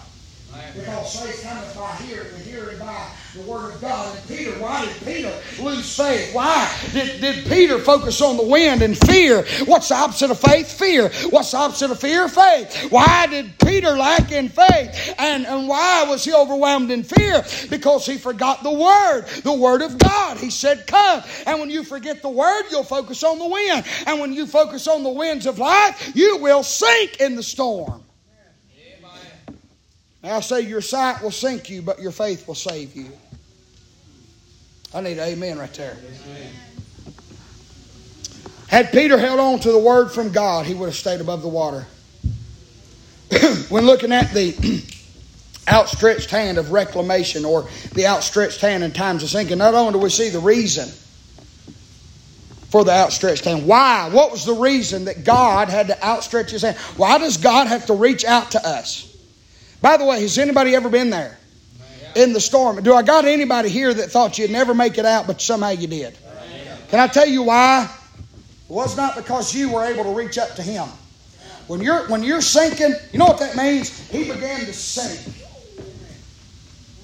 Because 0.74 1.20
faith 1.20 1.42
cometh 1.42 1.76
by 1.76 1.92
hearing, 2.04 2.34
and 2.34 2.44
hearing 2.44 2.78
by 2.78 3.10
the 3.34 3.42
Word 3.42 3.74
of 3.74 3.80
God. 3.80 4.16
And 4.16 4.28
Peter, 4.28 4.50
why 4.52 4.84
did 4.84 4.96
Peter 5.04 5.32
lose 5.60 5.96
faith? 5.96 6.34
Why 6.34 6.72
did, 6.92 7.20
did 7.20 7.46
Peter 7.46 7.78
focus 7.78 8.20
on 8.20 8.36
the 8.36 8.44
wind 8.44 8.82
and 8.82 8.98
fear? 8.98 9.44
What's 9.64 9.88
the 9.88 9.94
opposite 9.94 10.30
of 10.30 10.40
faith? 10.40 10.72
Fear. 10.72 11.10
What's 11.30 11.52
the 11.52 11.58
opposite 11.58 11.90
of 11.90 12.00
fear? 12.00 12.28
Faith. 12.28 12.90
Why 12.90 13.26
did 13.28 13.58
Peter 13.58 13.90
lack 13.90 14.32
in 14.32 14.48
faith? 14.48 15.14
And, 15.18 15.46
and 15.46 15.68
why 15.68 16.04
was 16.08 16.24
he 16.24 16.32
overwhelmed 16.32 16.90
in 16.90 17.04
fear? 17.04 17.44
Because 17.68 18.06
he 18.06 18.16
forgot 18.16 18.62
the 18.62 18.72
Word, 18.72 19.26
the 19.42 19.52
Word 19.52 19.82
of 19.82 19.98
God. 19.98 20.38
He 20.38 20.50
said, 20.50 20.86
Come. 20.86 21.22
And 21.46 21.60
when 21.60 21.70
you 21.70 21.84
forget 21.84 22.22
the 22.22 22.30
Word, 22.30 22.64
you'll 22.70 22.82
focus 22.82 23.22
on 23.22 23.38
the 23.38 23.48
wind. 23.48 23.84
And 24.06 24.20
when 24.20 24.32
you 24.32 24.46
focus 24.46 24.88
on 24.88 25.04
the 25.04 25.10
winds 25.10 25.46
of 25.46 25.58
life, 25.58 26.12
you 26.14 26.38
will 26.38 26.62
sink 26.62 27.20
in 27.20 27.36
the 27.36 27.42
storm. 27.42 28.04
Now 30.22 30.36
I 30.36 30.40
say 30.40 30.60
your 30.60 30.80
sight 30.80 31.22
will 31.22 31.30
sink 31.30 31.70
you, 31.70 31.82
but 31.82 32.00
your 32.00 32.12
faith 32.12 32.46
will 32.46 32.54
save 32.54 32.94
you. 32.94 33.10
I 34.92 35.00
need 35.00 35.18
an 35.18 35.28
amen 35.28 35.58
right 35.58 35.72
there. 35.72 35.96
Amen. 36.26 36.52
Had 38.66 38.92
Peter 38.92 39.18
held 39.18 39.40
on 39.40 39.58
to 39.60 39.72
the 39.72 39.78
word 39.78 40.10
from 40.10 40.30
God, 40.30 40.66
he 40.66 40.74
would 40.74 40.86
have 40.86 40.94
stayed 40.94 41.20
above 41.20 41.42
the 41.42 41.48
water. 41.48 41.86
when 43.68 43.84
looking 43.86 44.12
at 44.12 44.32
the 44.32 44.84
outstretched 45.68 46.30
hand 46.30 46.58
of 46.58 46.70
reclamation 46.70 47.44
or 47.44 47.68
the 47.94 48.06
outstretched 48.06 48.60
hand 48.60 48.84
in 48.84 48.92
times 48.92 49.22
of 49.22 49.28
sinking, 49.28 49.58
not 49.58 49.74
only 49.74 49.92
do 49.92 49.98
we 49.98 50.10
see 50.10 50.28
the 50.28 50.38
reason 50.38 50.88
for 52.68 52.84
the 52.84 52.92
outstretched 52.92 53.44
hand, 53.44 53.66
why? 53.66 54.08
What 54.12 54.30
was 54.30 54.44
the 54.44 54.54
reason 54.54 55.06
that 55.06 55.24
God 55.24 55.68
had 55.68 55.88
to 55.88 56.04
outstretch 56.04 56.50
his 56.50 56.62
hand? 56.62 56.76
Why 56.96 57.18
does 57.18 57.38
God 57.38 57.66
have 57.66 57.86
to 57.86 57.94
reach 57.94 58.24
out 58.24 58.52
to 58.52 58.64
us? 58.64 59.09
By 59.82 59.96
the 59.96 60.04
way, 60.04 60.20
has 60.20 60.38
anybody 60.38 60.74
ever 60.74 60.88
been 60.88 61.10
there? 61.10 61.38
In 62.16 62.32
the 62.32 62.40
storm. 62.40 62.82
Do 62.82 62.94
I 62.94 63.02
got 63.02 63.24
anybody 63.24 63.68
here 63.68 63.94
that 63.94 64.10
thought 64.10 64.36
you'd 64.36 64.50
never 64.50 64.74
make 64.74 64.98
it 64.98 65.04
out, 65.04 65.26
but 65.26 65.40
somehow 65.40 65.70
you 65.70 65.86
did? 65.86 66.18
Can 66.88 66.98
I 66.98 67.06
tell 67.06 67.26
you 67.26 67.44
why? 67.44 67.88
It 68.68 68.72
was 68.72 68.96
not 68.96 69.16
because 69.16 69.54
you 69.54 69.70
were 69.70 69.84
able 69.84 70.04
to 70.04 70.10
reach 70.10 70.36
up 70.36 70.54
to 70.56 70.62
him. 70.62 70.88
When 71.68 71.80
you're 71.80 72.08
when 72.08 72.24
you're 72.24 72.40
sinking, 72.40 72.94
you 73.12 73.18
know 73.20 73.26
what 73.26 73.38
that 73.38 73.54
means? 73.56 74.10
He 74.10 74.24
began 74.24 74.60
to 74.66 74.72
sink. 74.72 75.36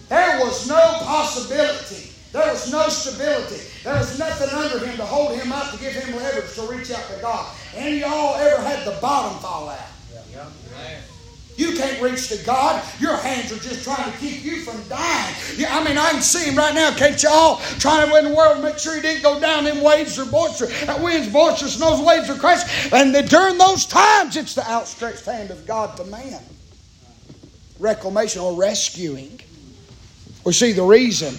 There 0.08 0.40
was 0.40 0.68
no 0.68 0.80
possibility. 1.02 2.10
There 2.32 2.52
was 2.52 2.70
no 2.72 2.88
stability. 2.88 3.62
There 3.84 3.94
was 3.94 4.18
nothing 4.18 4.48
under 4.50 4.84
him 4.84 4.96
to 4.96 5.04
hold 5.04 5.38
him 5.38 5.52
up 5.52 5.70
to 5.70 5.78
give 5.78 5.92
him 5.92 6.16
leverage 6.16 6.52
to 6.54 6.62
reach 6.62 6.90
out 6.90 7.08
to 7.14 7.22
God. 7.22 7.54
Any 7.74 8.00
y'all 8.00 8.34
ever 8.36 8.60
had 8.60 8.84
the 8.84 8.98
bottom 9.00 9.38
fall 9.38 9.68
out? 9.68 9.78
Yeah. 10.32 10.48
You 11.56 11.74
can't 11.74 12.00
reach 12.02 12.28
to 12.28 12.36
God. 12.44 12.82
Your 13.00 13.16
hands 13.16 13.50
are 13.50 13.58
just 13.58 13.82
trying 13.82 14.12
to 14.12 14.18
keep 14.18 14.44
you 14.44 14.60
from 14.60 14.82
dying. 14.88 15.34
Yeah, 15.56 15.76
I 15.76 15.82
mean, 15.82 15.96
I 15.96 16.10
can 16.10 16.20
see 16.20 16.50
him 16.50 16.56
right 16.56 16.74
now, 16.74 16.94
can't 16.94 17.22
y'all? 17.22 17.60
Trying 17.78 18.06
to 18.06 18.12
win 18.12 18.24
the 18.24 18.34
world, 18.34 18.62
make 18.62 18.78
sure 18.78 18.94
he 18.94 19.00
didn't 19.00 19.22
go 19.22 19.40
down. 19.40 19.64
Them 19.64 19.82
waves 19.82 20.18
are 20.18 20.26
boisterous. 20.26 20.84
That 20.84 21.00
wind's 21.00 21.32
boisterous, 21.32 21.74
and 21.74 21.82
those 21.82 22.04
waves 22.04 22.28
are 22.28 22.36
crashing. 22.36 22.92
And 22.92 23.28
during 23.28 23.56
those 23.56 23.86
times, 23.86 24.36
it's 24.36 24.54
the 24.54 24.68
outstretched 24.70 25.24
hand 25.24 25.50
of 25.50 25.66
God 25.66 25.96
to 25.96 26.04
man. 26.04 26.42
Reclamation 27.78 28.42
or 28.42 28.54
rescuing. 28.54 29.40
We 30.44 30.52
see 30.52 30.72
the 30.72 30.82
reason. 30.82 31.34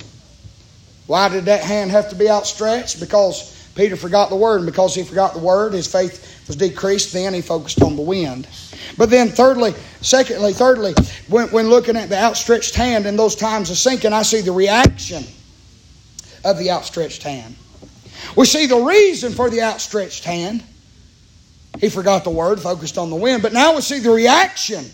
Why 1.05 1.29
did 1.29 1.45
that 1.45 1.61
hand 1.63 1.91
have 1.91 2.09
to 2.09 2.15
be 2.15 2.29
outstretched? 2.29 2.99
Because 2.99 3.53
Peter 3.75 3.95
forgot 3.95 4.29
the 4.29 4.35
word, 4.35 4.57
and 4.57 4.65
because 4.65 4.93
he 4.95 5.03
forgot 5.03 5.33
the 5.33 5.39
word, 5.39 5.73
his 5.73 5.89
faith 5.89 6.36
was 6.47 6.55
decreased. 6.55 7.13
Then 7.13 7.33
he 7.33 7.41
focused 7.41 7.81
on 7.81 7.95
the 7.95 8.01
wind. 8.01 8.47
But 8.97 9.09
then, 9.09 9.29
thirdly, 9.29 9.73
secondly, 10.01 10.53
thirdly, 10.53 10.93
when, 11.27 11.49
when 11.49 11.69
looking 11.69 11.97
at 11.97 12.09
the 12.09 12.17
outstretched 12.17 12.75
hand 12.75 13.05
in 13.05 13.15
those 13.17 13.35
times 13.35 13.69
of 13.69 13.77
sinking, 13.77 14.13
I 14.13 14.23
see 14.23 14.41
the 14.41 14.51
reaction 14.51 15.23
of 16.43 16.57
the 16.57 16.71
outstretched 16.71 17.23
hand. 17.23 17.55
We 18.35 18.45
see 18.45 18.65
the 18.65 18.77
reason 18.77 19.33
for 19.33 19.49
the 19.49 19.61
outstretched 19.61 20.23
hand. 20.23 20.63
He 21.79 21.89
forgot 21.89 22.23
the 22.23 22.31
word, 22.31 22.59
focused 22.59 22.97
on 22.97 23.09
the 23.09 23.15
wind. 23.15 23.43
But 23.43 23.53
now 23.53 23.75
we 23.75 23.81
see 23.81 23.99
the 23.99 24.11
reaction 24.11 24.85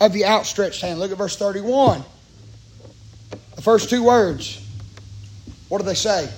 of 0.00 0.12
the 0.12 0.26
outstretched 0.26 0.82
hand. 0.82 0.98
Look 0.98 1.12
at 1.12 1.18
verse 1.18 1.36
31. 1.36 2.04
The 3.56 3.62
first 3.62 3.90
two 3.90 4.02
words. 4.02 4.66
What 5.68 5.78
do 5.78 5.84
they 5.84 5.94
say? 5.94 6.28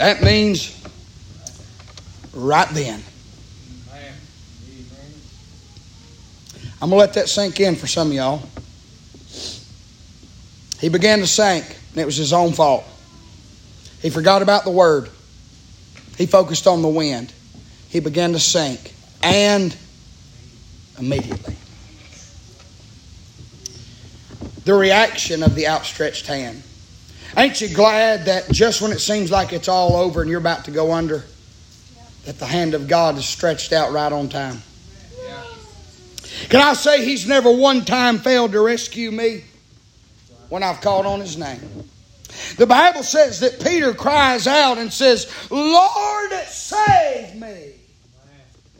That 0.00 0.22
means 0.22 0.74
right 2.32 2.66
then. 2.70 3.02
I'm 6.80 6.88
going 6.88 6.92
to 6.92 6.96
let 6.96 7.12
that 7.12 7.28
sink 7.28 7.60
in 7.60 7.76
for 7.76 7.86
some 7.86 8.08
of 8.08 8.14
y'all. 8.14 8.42
He 10.80 10.88
began 10.88 11.18
to 11.18 11.26
sink, 11.26 11.66
and 11.90 12.00
it 12.00 12.06
was 12.06 12.16
his 12.16 12.32
own 12.32 12.54
fault. 12.54 12.82
He 14.00 14.08
forgot 14.08 14.40
about 14.40 14.64
the 14.64 14.70
word. 14.70 15.10
He 16.16 16.24
focused 16.24 16.66
on 16.66 16.80
the 16.80 16.88
wind. 16.88 17.30
He 17.90 18.00
began 18.00 18.32
to 18.32 18.40
sink, 18.40 18.94
and 19.22 19.76
immediately. 20.98 21.56
The 24.64 24.72
reaction 24.72 25.42
of 25.42 25.54
the 25.54 25.68
outstretched 25.68 26.26
hand. 26.26 26.62
Ain't 27.36 27.60
you 27.60 27.68
glad 27.68 28.24
that 28.26 28.50
just 28.50 28.82
when 28.82 28.92
it 28.92 28.98
seems 28.98 29.30
like 29.30 29.52
it's 29.52 29.68
all 29.68 29.96
over 29.96 30.20
and 30.20 30.30
you're 30.30 30.40
about 30.40 30.64
to 30.64 30.70
go 30.70 30.92
under, 30.92 31.24
that 32.24 32.38
the 32.38 32.46
hand 32.46 32.74
of 32.74 32.88
God 32.88 33.16
is 33.16 33.24
stretched 33.24 33.72
out 33.72 33.92
right 33.92 34.12
on 34.12 34.28
time? 34.28 34.62
Can 36.48 36.60
I 36.60 36.72
say 36.74 37.04
He's 37.04 37.26
never 37.26 37.50
one 37.50 37.84
time 37.84 38.18
failed 38.18 38.52
to 38.52 38.60
rescue 38.60 39.10
me 39.10 39.44
when 40.48 40.62
I've 40.62 40.80
called 40.80 41.06
on 41.06 41.20
His 41.20 41.36
name? 41.36 41.60
The 42.56 42.66
Bible 42.66 43.02
says 43.02 43.40
that 43.40 43.62
Peter 43.62 43.92
cries 43.92 44.46
out 44.46 44.78
and 44.78 44.92
says, 44.92 45.30
Lord, 45.50 46.32
save 46.46 47.34
me. 47.34 47.72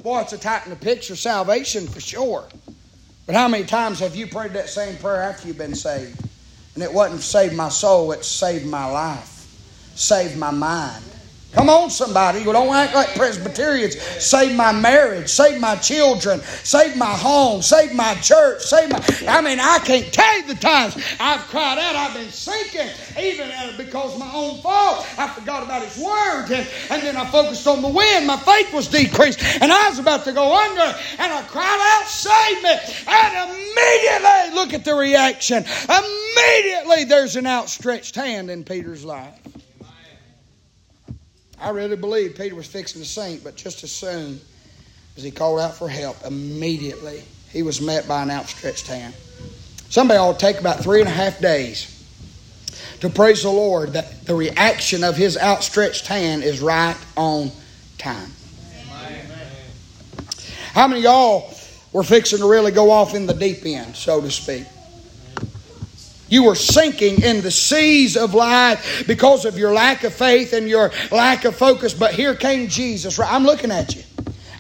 Boy, 0.02 0.20
it's 0.20 0.32
a 0.32 0.38
tight 0.38 0.64
in 0.64 0.70
the 0.70 0.76
picture 0.76 1.16
salvation 1.16 1.86
for 1.86 2.00
sure. 2.00 2.44
But 3.26 3.34
how 3.34 3.48
many 3.48 3.64
times 3.64 4.00
have 4.00 4.16
you 4.16 4.26
prayed 4.26 4.52
that 4.54 4.68
same 4.68 4.96
prayer 4.96 5.22
after 5.22 5.46
you've 5.46 5.58
been 5.58 5.74
saved? 5.74 6.29
And 6.74 6.82
it 6.82 6.92
wasn't 6.92 7.22
save 7.22 7.54
my 7.54 7.68
soul, 7.68 8.12
it 8.12 8.24
saved 8.24 8.66
my 8.66 8.86
life, 8.86 9.46
saved 9.94 10.36
my 10.36 10.50
mind. 10.50 11.09
Come 11.52 11.68
on, 11.68 11.90
somebody. 11.90 12.40
You 12.40 12.52
don't 12.52 12.72
act 12.74 12.94
like 12.94 13.14
Presbyterians. 13.14 14.00
Save 14.00 14.56
my 14.56 14.72
marriage. 14.72 15.28
Save 15.28 15.60
my 15.60 15.74
children. 15.76 16.40
Save 16.62 16.96
my 16.96 17.12
home. 17.12 17.60
Save 17.60 17.92
my 17.94 18.14
church. 18.16 18.62
Save 18.62 18.90
my. 18.90 19.04
I 19.26 19.40
mean, 19.40 19.58
I 19.58 19.78
can't 19.80 20.12
tell 20.12 20.36
you 20.38 20.46
the 20.46 20.54
times 20.54 20.96
I've 21.18 21.40
cried 21.48 21.78
out. 21.78 21.96
I've 21.96 22.14
been 22.14 22.30
sinking, 22.30 22.88
even 23.20 23.50
because 23.76 24.16
my 24.18 24.30
own 24.32 24.60
fault. 24.60 25.06
I 25.18 25.28
forgot 25.28 25.64
about 25.64 25.82
His 25.82 26.02
Word. 26.02 26.50
And, 26.52 26.68
and 26.90 27.02
then 27.02 27.16
I 27.16 27.28
focused 27.30 27.66
on 27.66 27.82
the 27.82 27.88
wind. 27.88 28.26
My 28.26 28.36
faith 28.36 28.72
was 28.72 28.86
decreased. 28.86 29.42
And 29.60 29.72
I 29.72 29.88
was 29.88 29.98
about 29.98 30.24
to 30.24 30.32
go 30.32 30.56
under. 30.56 30.96
And 31.18 31.32
I 31.32 31.42
cried 31.48 31.98
out, 32.00 32.06
Save 32.06 32.62
me. 32.62 32.76
And 33.08 33.50
immediately, 33.50 34.54
look 34.54 34.72
at 34.72 34.84
the 34.84 34.94
reaction. 34.94 35.64
Immediately, 35.88 36.30
immediately 36.40 37.04
there's 37.04 37.36
an 37.36 37.46
outstretched 37.46 38.14
hand 38.14 38.50
in 38.50 38.64
Peter's 38.64 39.04
life. 39.04 39.34
I 41.60 41.70
really 41.70 41.96
believe 41.96 42.36
Peter 42.36 42.54
was 42.54 42.66
fixing 42.66 43.02
to 43.02 43.06
sink, 43.06 43.44
but 43.44 43.54
just 43.54 43.84
as 43.84 43.92
soon 43.92 44.40
as 45.16 45.22
he 45.22 45.30
called 45.30 45.60
out 45.60 45.76
for 45.76 45.88
help, 45.88 46.16
immediately 46.24 47.22
he 47.52 47.62
was 47.62 47.80
met 47.80 48.08
by 48.08 48.22
an 48.22 48.30
outstretched 48.30 48.86
hand. 48.86 49.14
Somebody 49.90 50.18
ought 50.18 50.38
to 50.38 50.46
take 50.46 50.58
about 50.58 50.80
three 50.80 51.00
and 51.00 51.08
a 51.08 51.12
half 51.12 51.38
days 51.40 51.96
to 53.00 53.10
praise 53.10 53.42
the 53.42 53.50
Lord 53.50 53.92
that 53.92 54.24
the 54.24 54.34
reaction 54.34 55.04
of 55.04 55.16
his 55.16 55.36
outstretched 55.36 56.06
hand 56.06 56.42
is 56.44 56.60
right 56.60 56.96
on 57.16 57.50
time. 57.98 58.30
How 60.72 60.86
many 60.86 61.02
y'all 61.02 61.52
were 61.92 62.04
fixing 62.04 62.38
to 62.38 62.48
really 62.48 62.70
go 62.70 62.90
off 62.90 63.14
in 63.14 63.26
the 63.26 63.34
deep 63.34 63.66
end, 63.66 63.96
so 63.96 64.20
to 64.20 64.30
speak? 64.30 64.64
You 66.30 66.44
were 66.44 66.54
sinking 66.54 67.22
in 67.22 67.42
the 67.42 67.50
seas 67.50 68.16
of 68.16 68.32
life 68.34 69.04
because 69.06 69.44
of 69.44 69.58
your 69.58 69.74
lack 69.74 70.04
of 70.04 70.14
faith 70.14 70.52
and 70.52 70.68
your 70.68 70.92
lack 71.10 71.44
of 71.44 71.56
focus. 71.56 71.92
But 71.92 72.14
here 72.14 72.34
came 72.34 72.68
Jesus. 72.68 73.18
I'm 73.18 73.44
looking 73.44 73.70
at 73.70 73.94
you. 73.94 74.02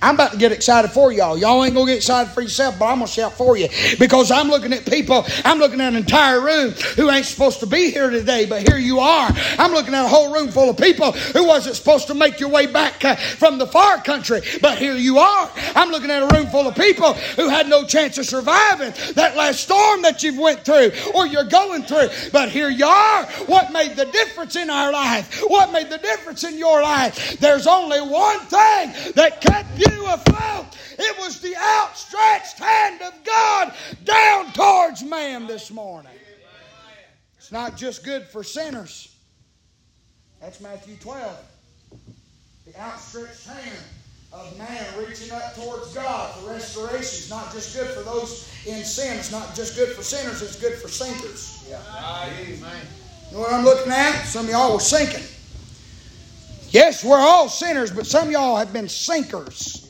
I'm 0.02 0.14
about 0.14 0.32
to 0.32 0.38
get 0.38 0.52
excited 0.52 0.90
for 0.90 1.12
y'all. 1.12 1.36
Y'all 1.36 1.62
ain't 1.64 1.74
gonna 1.74 1.86
get 1.86 1.96
excited 1.96 2.32
for 2.32 2.40
yourself, 2.40 2.78
but 2.78 2.86
I'm 2.86 2.96
gonna 2.96 3.06
shout 3.06 3.34
for 3.34 3.56
you 3.56 3.68
because 3.98 4.30
I'm 4.30 4.48
looking 4.48 4.72
at 4.72 4.86
people. 4.86 5.26
I'm 5.44 5.58
looking 5.58 5.80
at 5.80 5.88
an 5.88 5.96
entire 5.96 6.40
room 6.40 6.70
who 6.96 7.10
ain't 7.10 7.26
supposed 7.26 7.60
to 7.60 7.66
be 7.66 7.90
here 7.90 8.08
today, 8.08 8.46
but 8.46 8.66
here 8.66 8.78
you 8.78 9.00
are. 9.00 9.30
I'm 9.58 9.72
looking 9.72 9.94
at 9.94 10.04
a 10.04 10.08
whole 10.08 10.32
room 10.32 10.48
full 10.48 10.70
of 10.70 10.78
people 10.78 11.12
who 11.12 11.46
wasn't 11.46 11.76
supposed 11.76 12.06
to 12.06 12.14
make 12.14 12.40
your 12.40 12.48
way 12.48 12.66
back 12.66 13.04
uh, 13.04 13.16
from 13.16 13.58
the 13.58 13.66
far 13.66 13.98
country, 13.98 14.40
but 14.62 14.78
here 14.78 14.94
you 14.94 15.18
are. 15.18 15.50
I'm 15.74 15.90
looking 15.90 16.10
at 16.10 16.22
a 16.22 16.34
room 16.34 16.46
full 16.46 16.66
of 16.66 16.74
people 16.74 17.12
who 17.12 17.48
had 17.48 17.68
no 17.68 17.84
chance 17.84 18.16
of 18.16 18.26
surviving 18.26 18.92
that 19.14 19.36
last 19.36 19.60
storm 19.60 20.02
that 20.02 20.22
you've 20.22 20.38
went 20.38 20.64
through 20.64 20.92
or 21.14 21.26
you're 21.26 21.44
going 21.44 21.82
through, 21.82 22.08
but 22.32 22.48
here 22.48 22.70
you 22.70 22.86
are. 22.86 23.24
What 23.46 23.72
made 23.72 23.96
the 23.96 24.06
difference 24.06 24.56
in 24.56 24.70
our 24.70 24.92
life? 24.92 25.42
What 25.46 25.72
made 25.72 25.90
the 25.90 25.98
difference 25.98 26.44
in 26.44 26.56
your 26.56 26.82
life? 26.82 27.38
There's 27.38 27.66
only 27.66 28.00
one 28.00 28.38
thing 28.40 29.12
that 29.14 29.40
kept 29.40 29.78
you 29.78 29.89
It 31.02 31.18
was 31.18 31.40
the 31.40 31.56
outstretched 31.56 32.58
hand 32.58 33.00
of 33.02 33.24
God 33.24 33.72
down 34.04 34.52
towards 34.52 35.02
man 35.02 35.46
this 35.46 35.70
morning. 35.70 36.12
It's 37.36 37.52
not 37.52 37.76
just 37.76 38.04
good 38.04 38.24
for 38.24 38.44
sinners. 38.44 39.16
That's 40.40 40.60
Matthew 40.60 40.96
12. 40.96 41.36
The 42.66 42.80
outstretched 42.80 43.46
hand 43.46 43.78
of 44.32 44.56
man 44.58 44.86
reaching 44.98 45.32
up 45.32 45.54
towards 45.54 45.92
God 45.94 46.34
for 46.34 46.50
restoration 46.50 47.00
is 47.00 47.30
not 47.30 47.52
just 47.52 47.76
good 47.76 47.88
for 47.90 48.02
those 48.02 48.48
in 48.66 48.84
sin. 48.84 49.16
It's 49.18 49.32
not 49.32 49.54
just 49.54 49.76
good 49.76 49.96
for 49.96 50.02
sinners. 50.02 50.42
It's 50.42 50.60
good 50.60 50.78
for 50.78 50.88
sinkers. 50.88 51.66
Yeah. 51.68 51.80
You 53.30 53.36
know 53.36 53.42
what 53.42 53.52
I'm 53.52 53.64
looking 53.64 53.92
at? 53.92 54.22
Some 54.24 54.46
of 54.46 54.50
y'all 54.50 54.74
were 54.74 54.80
sinking. 54.80 55.24
Yes, 56.70 57.04
we're 57.04 57.18
all 57.18 57.48
sinners, 57.48 57.90
but 57.90 58.06
some 58.06 58.30
y'all 58.30 58.56
have 58.56 58.72
been 58.72 58.88
sinkers. 58.88 59.86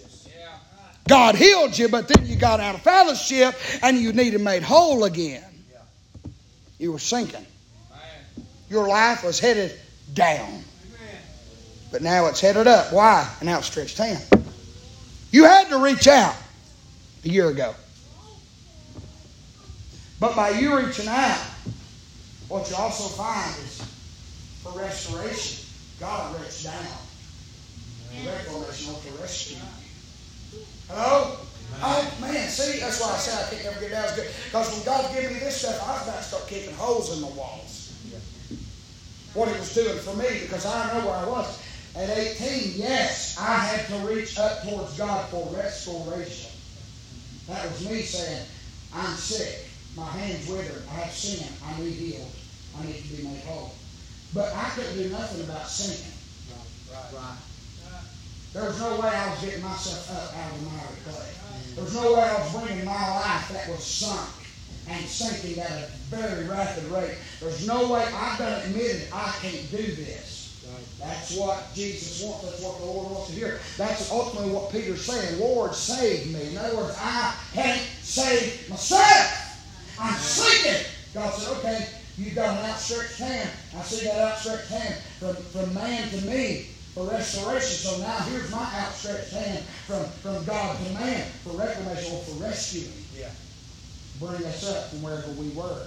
God 1.08 1.34
healed 1.34 1.76
you, 1.76 1.88
but 1.88 2.08
then 2.08 2.26
you 2.26 2.36
got 2.36 2.60
out 2.60 2.76
of 2.76 2.82
fellowship 2.82 3.54
and 3.82 3.98
you 3.98 4.12
needed 4.12 4.40
made 4.40 4.62
whole 4.62 5.04
again. 5.04 5.44
You 6.78 6.92
were 6.92 6.98
sinking. 6.98 7.44
Your 8.68 8.86
life 8.86 9.24
was 9.24 9.40
headed 9.40 9.78
down. 10.14 10.62
But 11.90 12.02
now 12.02 12.26
it's 12.26 12.40
headed 12.40 12.68
up. 12.68 12.92
Why? 12.92 13.28
An 13.40 13.48
outstretched 13.48 13.98
hand. 13.98 14.24
You 15.32 15.44
had 15.44 15.68
to 15.70 15.78
reach 15.78 16.06
out 16.06 16.36
a 17.24 17.28
year 17.28 17.48
ago. 17.48 17.74
But 20.20 20.36
by 20.36 20.50
you 20.50 20.76
reaching 20.76 21.08
out, 21.08 21.40
what 22.48 22.70
you 22.70 22.76
also 22.76 23.08
find 23.08 23.50
is 23.64 23.82
for 24.62 24.78
restoration, 24.78 25.59
God 26.00 26.40
reached 26.40 26.64
down. 26.64 26.74
Reclamation 28.24 28.94
to 28.94 29.22
rescue. 29.22 29.58
Hello? 30.88 31.36
Oh 31.82 32.14
man, 32.20 32.48
see, 32.48 32.80
that's 32.80 33.00
why 33.00 33.12
I 33.12 33.16
said 33.18 33.46
I 33.46 33.50
can't 33.50 33.64
never 33.64 33.80
get 33.80 33.90
down 33.92 34.04
as 34.06 34.16
good. 34.16 34.28
Because 34.46 34.74
when 34.74 34.84
God 34.84 35.14
gave 35.14 35.30
me 35.30 35.38
this 35.38 35.58
stuff, 35.58 35.80
I 35.86 35.92
was 35.92 36.02
about 36.02 36.16
to 36.16 36.24
start 36.24 36.48
keeping 36.48 36.74
holes 36.74 37.14
in 37.14 37.20
the 37.20 37.28
walls. 37.28 37.92
What 39.34 39.48
He 39.48 39.58
was 39.58 39.72
doing 39.74 39.98
for 39.98 40.16
me, 40.16 40.40
because 40.42 40.66
I 40.66 40.98
know 40.98 41.06
where 41.06 41.16
I 41.16 41.28
was. 41.28 41.62
At 41.94 42.08
18, 42.08 42.72
yes, 42.76 43.36
I 43.38 43.56
had 43.56 43.86
to 43.88 44.06
reach 44.06 44.38
up 44.38 44.62
towards 44.62 44.96
God 44.96 45.28
for 45.28 45.46
restoration. 45.54 46.50
That 47.48 47.70
was 47.70 47.88
me 47.88 48.02
saying, 48.02 48.46
I'm 48.94 49.14
sick. 49.16 49.68
My 49.96 50.06
hand's 50.06 50.48
withered. 50.48 50.82
I 50.90 50.94
have 50.94 51.12
sin. 51.12 51.46
I 51.64 51.80
need 51.80 51.92
healed. 51.92 52.30
I 52.78 52.86
need 52.86 53.02
to 53.02 53.16
be 53.16 53.22
made 53.22 53.42
whole. 53.44 53.72
But 54.32 54.54
I 54.54 54.70
couldn't 54.70 54.96
do 54.96 55.08
nothing 55.10 55.42
about 55.44 55.66
sinning. 55.66 56.12
Right. 56.92 57.20
right. 57.20 57.38
There 58.52 58.64
was 58.64 58.80
no 58.80 59.00
way 59.00 59.08
I 59.08 59.30
was 59.30 59.40
getting 59.40 59.62
myself 59.62 60.10
up 60.10 60.36
out 60.36 60.52
of 60.52 60.58
the 60.58 60.66
miry 60.70 60.98
clay. 61.04 61.30
There 61.74 61.84
was 61.84 61.94
no 61.94 62.14
way 62.14 62.22
I 62.22 62.34
was 62.42 62.52
bringing 62.52 62.84
my 62.84 63.20
life 63.20 63.48
that 63.52 63.68
was 63.68 63.84
sunk 63.84 64.28
and 64.88 65.06
sinking 65.06 65.62
at 65.62 65.70
a 65.70 65.86
very 66.10 66.46
rapid 66.48 66.84
rate. 66.90 67.16
There's 67.40 67.66
no 67.66 67.92
way 67.92 68.02
I've 68.02 68.38
done 68.38 68.60
admitted 68.62 69.08
I 69.12 69.32
can't 69.40 69.70
do 69.70 69.82
this. 69.94 70.40
That's 70.98 71.36
what 71.36 71.72
Jesus 71.74 72.22
wants. 72.22 72.44
That's 72.44 72.62
what 72.62 72.78
the 72.78 72.86
Lord 72.86 73.12
wants 73.12 73.28
to 73.28 73.34
hear. 73.34 73.60
That's 73.76 74.10
ultimately 74.10 74.52
what 74.52 74.70
Peter's 74.70 75.04
saying. 75.04 75.40
Lord, 75.40 75.74
save 75.74 76.32
me. 76.32 76.50
In 76.50 76.58
other 76.58 76.76
words, 76.76 76.96
I 77.00 77.34
can't 77.52 77.80
save 78.02 78.68
myself. 78.68 79.96
I'm 79.98 80.14
sinking. 80.14 80.86
God 81.14 81.32
said, 81.34 81.56
okay, 81.58 81.88
you've 82.20 82.34
got 82.34 82.58
an 82.58 82.70
outstretched 82.70 83.18
hand. 83.18 83.50
I 83.76 83.82
see 83.82 84.06
that 84.06 84.18
outstretched 84.18 84.68
hand 84.68 84.94
from, 85.18 85.36
from 85.36 85.74
man 85.74 86.10
to 86.10 86.20
me 86.26 86.68
for 86.94 87.04
restoration. 87.04 87.62
So 87.62 87.98
now 87.98 88.18
here's 88.28 88.50
my 88.50 88.58
outstretched 88.58 89.32
hand 89.32 89.64
from, 89.86 90.04
from 90.04 90.44
God 90.44 90.76
to 90.84 90.92
man 90.92 91.26
for 91.44 91.56
reclamation 91.56 92.12
or 92.12 92.22
for 92.22 92.42
rescuing. 92.42 92.92
Yeah. 93.16 93.30
Bring 94.18 94.44
us 94.44 94.68
up 94.68 94.90
from 94.90 95.02
wherever 95.02 95.30
we 95.32 95.48
were. 95.50 95.86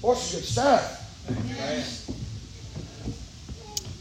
What's 0.00 0.34
good 0.34 0.44
stuff? 0.44 1.28
Amen. 1.28 1.84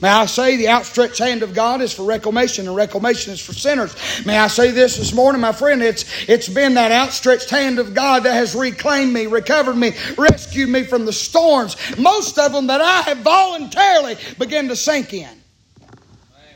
May 0.01 0.09
I 0.09 0.25
say 0.27 0.55
the 0.55 0.69
outstretched 0.69 1.17
hand 1.17 1.43
of 1.43 1.53
God 1.53 1.81
is 1.81 1.93
for 1.93 2.03
reclamation 2.03 2.67
and 2.67 2.75
reclamation 2.75 3.33
is 3.33 3.41
for 3.41 3.51
sinners. 3.51 3.93
May 4.25 4.37
I 4.37 4.47
say 4.47 4.71
this 4.71 4.97
this 4.97 5.13
morning, 5.13 5.41
my 5.41 5.51
friend? 5.51 5.81
It's, 5.81 6.05
it's 6.29 6.47
been 6.47 6.75
that 6.75 6.91
outstretched 6.91 7.49
hand 7.49 7.79
of 7.79 7.93
God 7.93 8.23
that 8.23 8.33
has 8.33 8.55
reclaimed 8.55 9.13
me, 9.13 9.27
recovered 9.27 9.75
me, 9.75 9.91
rescued 10.17 10.69
me 10.69 10.83
from 10.83 11.05
the 11.05 11.11
storms, 11.11 11.75
most 11.97 12.39
of 12.39 12.53
them 12.53 12.67
that 12.67 12.79
I 12.79 13.01
have 13.01 13.17
voluntarily 13.19 14.15
begun 14.37 14.69
to 14.69 14.75
sink 14.75 15.13
in. 15.13 15.29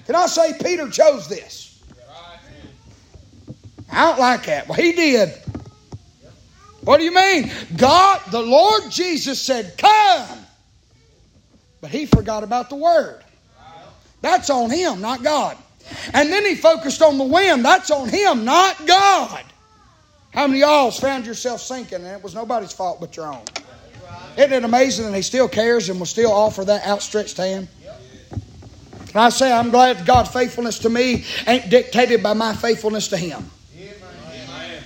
Can 0.06 0.16
I 0.16 0.28
say 0.28 0.54
Peter 0.64 0.89
chose 0.89 1.28
this? 1.28 1.82
I 3.91 4.10
don't 4.10 4.20
like 4.20 4.46
that. 4.46 4.68
Well, 4.68 4.78
he 4.78 4.94
did. 4.94 5.30
What 6.82 6.98
do 6.98 7.04
you 7.04 7.14
mean? 7.14 7.52
God, 7.78 8.22
the 8.32 8.41
Lord 8.41 8.89
Jesus 8.89 9.39
said, 9.39 9.78
Come. 9.78 10.39
But 11.80 11.91
he 11.91 12.06
forgot 12.06 12.44
about 12.44 12.70
the 12.70 12.76
word. 12.76 13.22
That's 14.24 14.49
on 14.49 14.71
him, 14.71 15.01
not 15.01 15.21
God. 15.21 15.57
And 16.13 16.32
then 16.32 16.45
he 16.45 16.55
focused 16.55 17.01
on 17.01 17.17
the 17.17 17.26
wind. 17.26 17.63
That's 17.63 17.91
on 17.91 18.07
him, 18.07 18.45
not 18.45 18.88
God. 18.88 19.43
How 20.34 20.47
many 20.47 20.63
of 20.63 20.69
y'all 20.69 20.91
found 20.91 21.26
yourself 21.26 21.61
sinking 21.61 21.97
and 21.97 22.07
it 22.07 22.24
was 22.24 22.34
nobody's 22.34 22.71
fault 22.71 23.01
but 23.01 23.15
your 23.17 23.28
own? 23.28 23.43
Isn't 24.38 24.53
it 24.53 24.63
amazing 24.63 25.11
that 25.11 25.15
he 25.15 25.21
still 25.21 25.49
cares 25.49 25.89
and 25.89 25.99
will 25.99 26.07
still 26.07 26.32
offer 26.32 26.63
that 26.63 26.88
outstretched 26.88 27.36
hand? 27.36 27.67
And 28.32 29.17
I 29.17 29.28
say, 29.30 29.51
I'm 29.51 29.69
glad 29.69 30.05
God's 30.05 30.30
faithfulness 30.30 30.80
to 30.80 30.89
me 30.89 31.26
ain't 31.45 31.69
dictated 31.69 32.24
by 32.24 32.34
my 32.34 32.55
faithfulness 32.55 33.09
to 33.09 33.17
Him. 33.17 33.51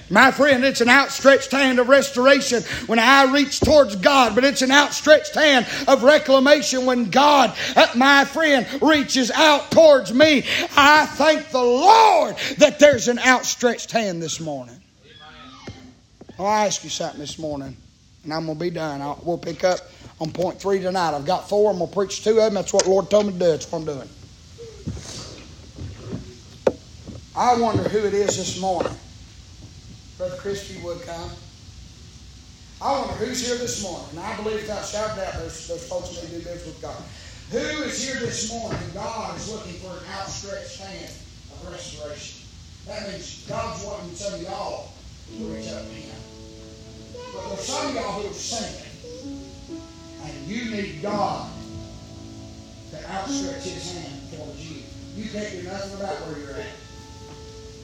My 0.09 0.31
friend, 0.31 0.63
it's 0.63 0.79
an 0.79 0.87
outstretched 0.87 1.51
hand 1.51 1.79
of 1.79 1.89
restoration 1.89 2.63
when 2.85 2.97
I 2.97 3.25
reach 3.33 3.59
towards 3.59 3.95
God, 3.97 4.35
but 4.35 4.45
it's 4.45 4.61
an 4.61 4.71
outstretched 4.71 5.35
hand 5.35 5.67
of 5.87 6.03
reclamation 6.03 6.85
when 6.85 7.09
God, 7.09 7.53
uh, 7.75 7.87
my 7.95 8.23
friend, 8.23 8.65
reaches 8.81 9.31
out 9.31 9.69
towards 9.69 10.13
me. 10.13 10.45
I 10.77 11.05
thank 11.05 11.49
the 11.49 11.61
Lord 11.61 12.37
that 12.57 12.79
there's 12.79 13.09
an 13.09 13.19
outstretched 13.19 13.91
hand 13.91 14.21
this 14.21 14.39
morning. 14.39 14.79
I'll 16.39 16.47
ask 16.47 16.83
you 16.83 16.89
something 16.89 17.19
this 17.19 17.37
morning, 17.37 17.75
and 18.23 18.33
I'm 18.33 18.45
going 18.45 18.57
to 18.57 18.63
be 18.63 18.69
done. 18.69 19.01
I'll, 19.01 19.19
we'll 19.23 19.37
pick 19.37 19.63
up 19.63 19.79
on 20.21 20.31
point 20.31 20.61
three 20.61 20.79
tonight. 20.79 21.15
I've 21.15 21.25
got 21.25 21.49
four. 21.49 21.69
I'm 21.69 21.79
going 21.79 21.89
to 21.89 21.95
preach 21.95 22.23
two 22.23 22.31
of 22.31 22.35
them. 22.37 22.53
That's 22.53 22.71
what 22.71 22.83
the 22.83 22.89
Lord 22.91 23.09
told 23.09 23.25
me 23.25 23.33
to 23.33 23.39
do. 23.39 23.45
That's 23.45 23.69
what 23.71 23.79
I'm 23.79 23.85
doing. 23.85 24.09
I 27.35 27.59
wonder 27.59 27.83
who 27.83 27.99
it 28.05 28.13
is 28.13 28.37
this 28.37 28.59
morning. 28.61 28.93
Brother 30.17 30.37
Christie 30.37 30.81
would 30.83 31.01
come. 31.03 31.29
I 32.81 32.91
wonder 32.91 33.13
who's 33.13 33.45
here 33.45 33.57
this 33.57 33.83
morning. 33.83 34.07
And 34.11 34.19
I 34.19 34.35
believe 34.37 34.61
without 34.61 34.85
shouting 34.85 35.23
out, 35.23 35.33
there's, 35.33 35.67
there's 35.67 35.87
folks 35.87 36.09
that 36.17 36.29
do 36.29 36.37
live 36.37 36.65
with 36.65 36.81
God. 36.81 36.97
Who 37.51 37.83
is 37.83 38.03
here 38.03 38.19
this 38.19 38.51
morning? 38.51 38.79
God 38.95 39.37
is 39.37 39.51
looking 39.51 39.73
for 39.73 39.91
an 39.91 40.03
outstretched 40.17 40.81
hand 40.81 41.13
of 41.53 41.71
restoration. 41.71 42.47
That 42.87 43.09
means 43.09 43.45
God's 43.47 43.85
wanting 43.85 44.15
some 44.15 44.33
of 44.33 44.41
y'all 44.41 44.91
to 45.37 45.43
reach 45.45 45.69
up 45.69 45.85
to 45.85 45.93
Him. 45.93 46.15
But 47.33 47.49
there's 47.49 47.61
some 47.61 47.87
of 47.87 47.95
y'all 47.95 48.21
who 48.21 48.29
are 48.29 48.33
sinking. 48.33 48.89
And 50.23 50.47
you 50.47 50.71
need 50.71 51.01
God 51.01 51.49
to 52.91 53.11
outstretch 53.11 53.63
His 53.63 53.91
hand 53.93 54.31
towards 54.33 54.69
you. 54.69 54.81
You 55.15 55.29
can't 55.29 55.51
do 55.51 55.63
nothing 55.63 55.99
about 55.99 56.15
where 56.25 56.39
you're 56.39 56.57
at. 56.57 56.73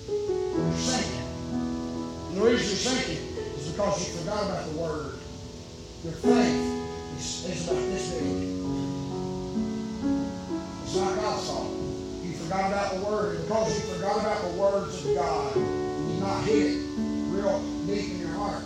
You're 0.08 0.78
sinking. 0.78 1.33
And 2.34 2.42
the 2.42 2.50
reason 2.50 2.66
you're 2.66 2.98
sinking 2.98 3.38
is 3.38 3.70
because 3.70 4.08
you 4.08 4.18
forgot 4.18 4.42
about 4.46 4.66
the 4.66 4.80
Word. 4.80 5.20
Your 6.04 6.14
faith 6.14 6.82
is, 7.16 7.46
is 7.46 7.70
about 7.70 7.86
this 7.94 8.10
big. 8.10 8.58
It's 10.82 10.96
not 10.98 11.14
God's 11.14 11.46
fault. 11.46 11.70
You 12.26 12.34
forgot 12.34 12.72
about 12.74 12.96
the 12.96 13.06
Word. 13.06 13.36
And 13.36 13.48
because 13.48 13.78
you 13.78 13.94
forgot 13.94 14.18
about 14.18 14.42
the 14.42 14.58
words 14.58 15.06
of 15.06 15.14
God, 15.14 15.56
you 15.56 16.18
not 16.22 16.44
hit 16.46 16.74
it 16.74 16.82
real 17.30 17.62
deep 17.86 18.18
in 18.18 18.20
your 18.22 18.30
heart. 18.30 18.64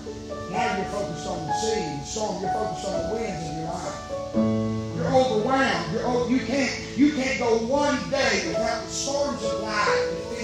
Now 0.50 0.78
you're 0.78 0.86
focused 0.86 1.28
on 1.28 1.46
the 1.46 1.54
sea 1.60 2.00
the 2.00 2.06
storm. 2.06 2.42
You're 2.42 2.54
focused 2.54 2.88
on 2.88 2.96
the 3.04 3.16
winds 3.20 3.50
of 3.50 3.56
your 3.58 3.68
life. 3.68 4.96
You're 4.96 5.12
overwhelmed. 5.12 5.92
You're 5.92 6.32
you 6.32 6.46
can't 6.48 6.72
you 6.96 7.12
can't 7.12 7.38
go 7.38 7.58
one 7.68 8.00
day 8.10 8.48
without 8.48 8.86
the 8.86 8.90
storms 8.90 9.44
of 9.44 9.60
life 9.60 10.37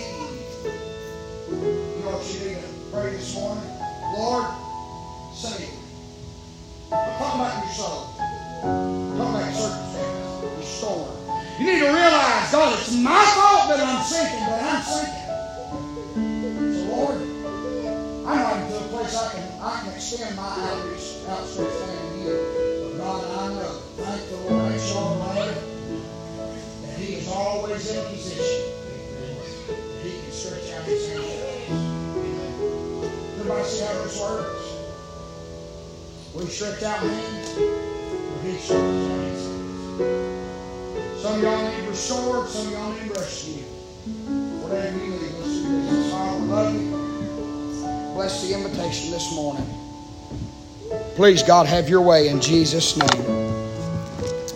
pray 2.94 3.10
this 3.10 3.34
morning? 3.34 3.66
Lord, 4.14 4.46
save 5.34 5.62
me. 5.62 5.80
I'm 6.92 7.18
talking 7.18 7.42
about 7.42 7.66
your 7.66 7.74
soul. 7.74 8.14
Talking 8.14 9.34
about 9.34 9.54
circumstances, 9.56 10.68
your. 10.78 11.10
You 11.58 11.66
need 11.66 11.80
to 11.80 11.90
realize, 11.90 12.52
God, 12.52 12.78
it's 12.78 12.94
my 12.94 13.26
fault 13.34 13.70
that 13.70 13.80
I'm 13.82 14.04
sinking, 14.06 14.46
but 14.46 14.62
I'm 14.62 14.82
sinking. 14.86 15.26
So 16.70 16.82
Lord, 16.94 17.18
I'm 18.30 18.38
not 18.38 18.62
into 18.62 18.78
a 18.78 18.88
place 18.90 19.16
I 19.18 19.32
can 19.34 19.44
I 19.60 19.82
can 19.82 19.94
extend 19.94 20.36
my 20.36 20.44
outreach, 20.44 21.26
outstretched 21.28 21.82
hand 21.90 22.14
to 22.14 22.30
you. 22.30 22.38
But 22.84 22.98
God, 23.02 23.26
I 23.26 23.54
know, 23.56 23.74
thank 23.98 24.30
the 24.30 24.38
Lord, 24.54 24.72
thank 24.72 24.86
the 24.86 25.00
Lord, 25.02 25.56
that 26.86 27.00
He 27.00 27.16
is 27.16 27.28
always 27.28 27.90
in 27.90 27.98
a 27.98 28.10
position. 28.10 28.70
That 29.66 30.06
He 30.06 30.22
can 30.22 30.32
stretch 30.32 30.72
out 30.78 30.86
His 30.86 31.10
hand. 31.10 31.93
Everybody 33.44 33.68
see 33.68 33.84
how 33.84 34.04
this 34.04 34.22
works? 34.22 34.74
We 36.34 36.46
stretch 36.46 36.82
out 36.82 37.00
hands, 37.00 37.50
stretches 37.50 38.72
out 38.72 39.20
His 39.26 39.46
hands. 39.50 41.22
Some 41.22 41.36
of 41.36 41.44
y'all 41.44 41.70
need 41.70 41.90
restored, 41.90 42.48
some 42.48 42.68
of 42.68 42.72
y'all 42.72 42.94
need 42.94 43.10
rescued. 43.10 43.66
Whatever 44.64 44.98
you 44.98 45.12
need, 45.12 45.34
let's 45.34 45.58
do 45.62 45.82
this. 45.82 46.12
Father, 46.14 46.40
we 46.40 46.48
love 46.48 46.74
you. 46.74 48.14
Bless 48.14 48.48
the 48.48 48.56
invitation 48.56 49.12
this 49.12 49.36
morning. 49.36 49.68
Please, 51.16 51.44
God, 51.44 51.66
have 51.68 51.90
your 51.90 52.02
way 52.02 52.30
in 52.30 52.40
Jesus' 52.40 52.96
name. 52.96 53.26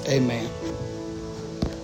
Amen. 0.07 0.49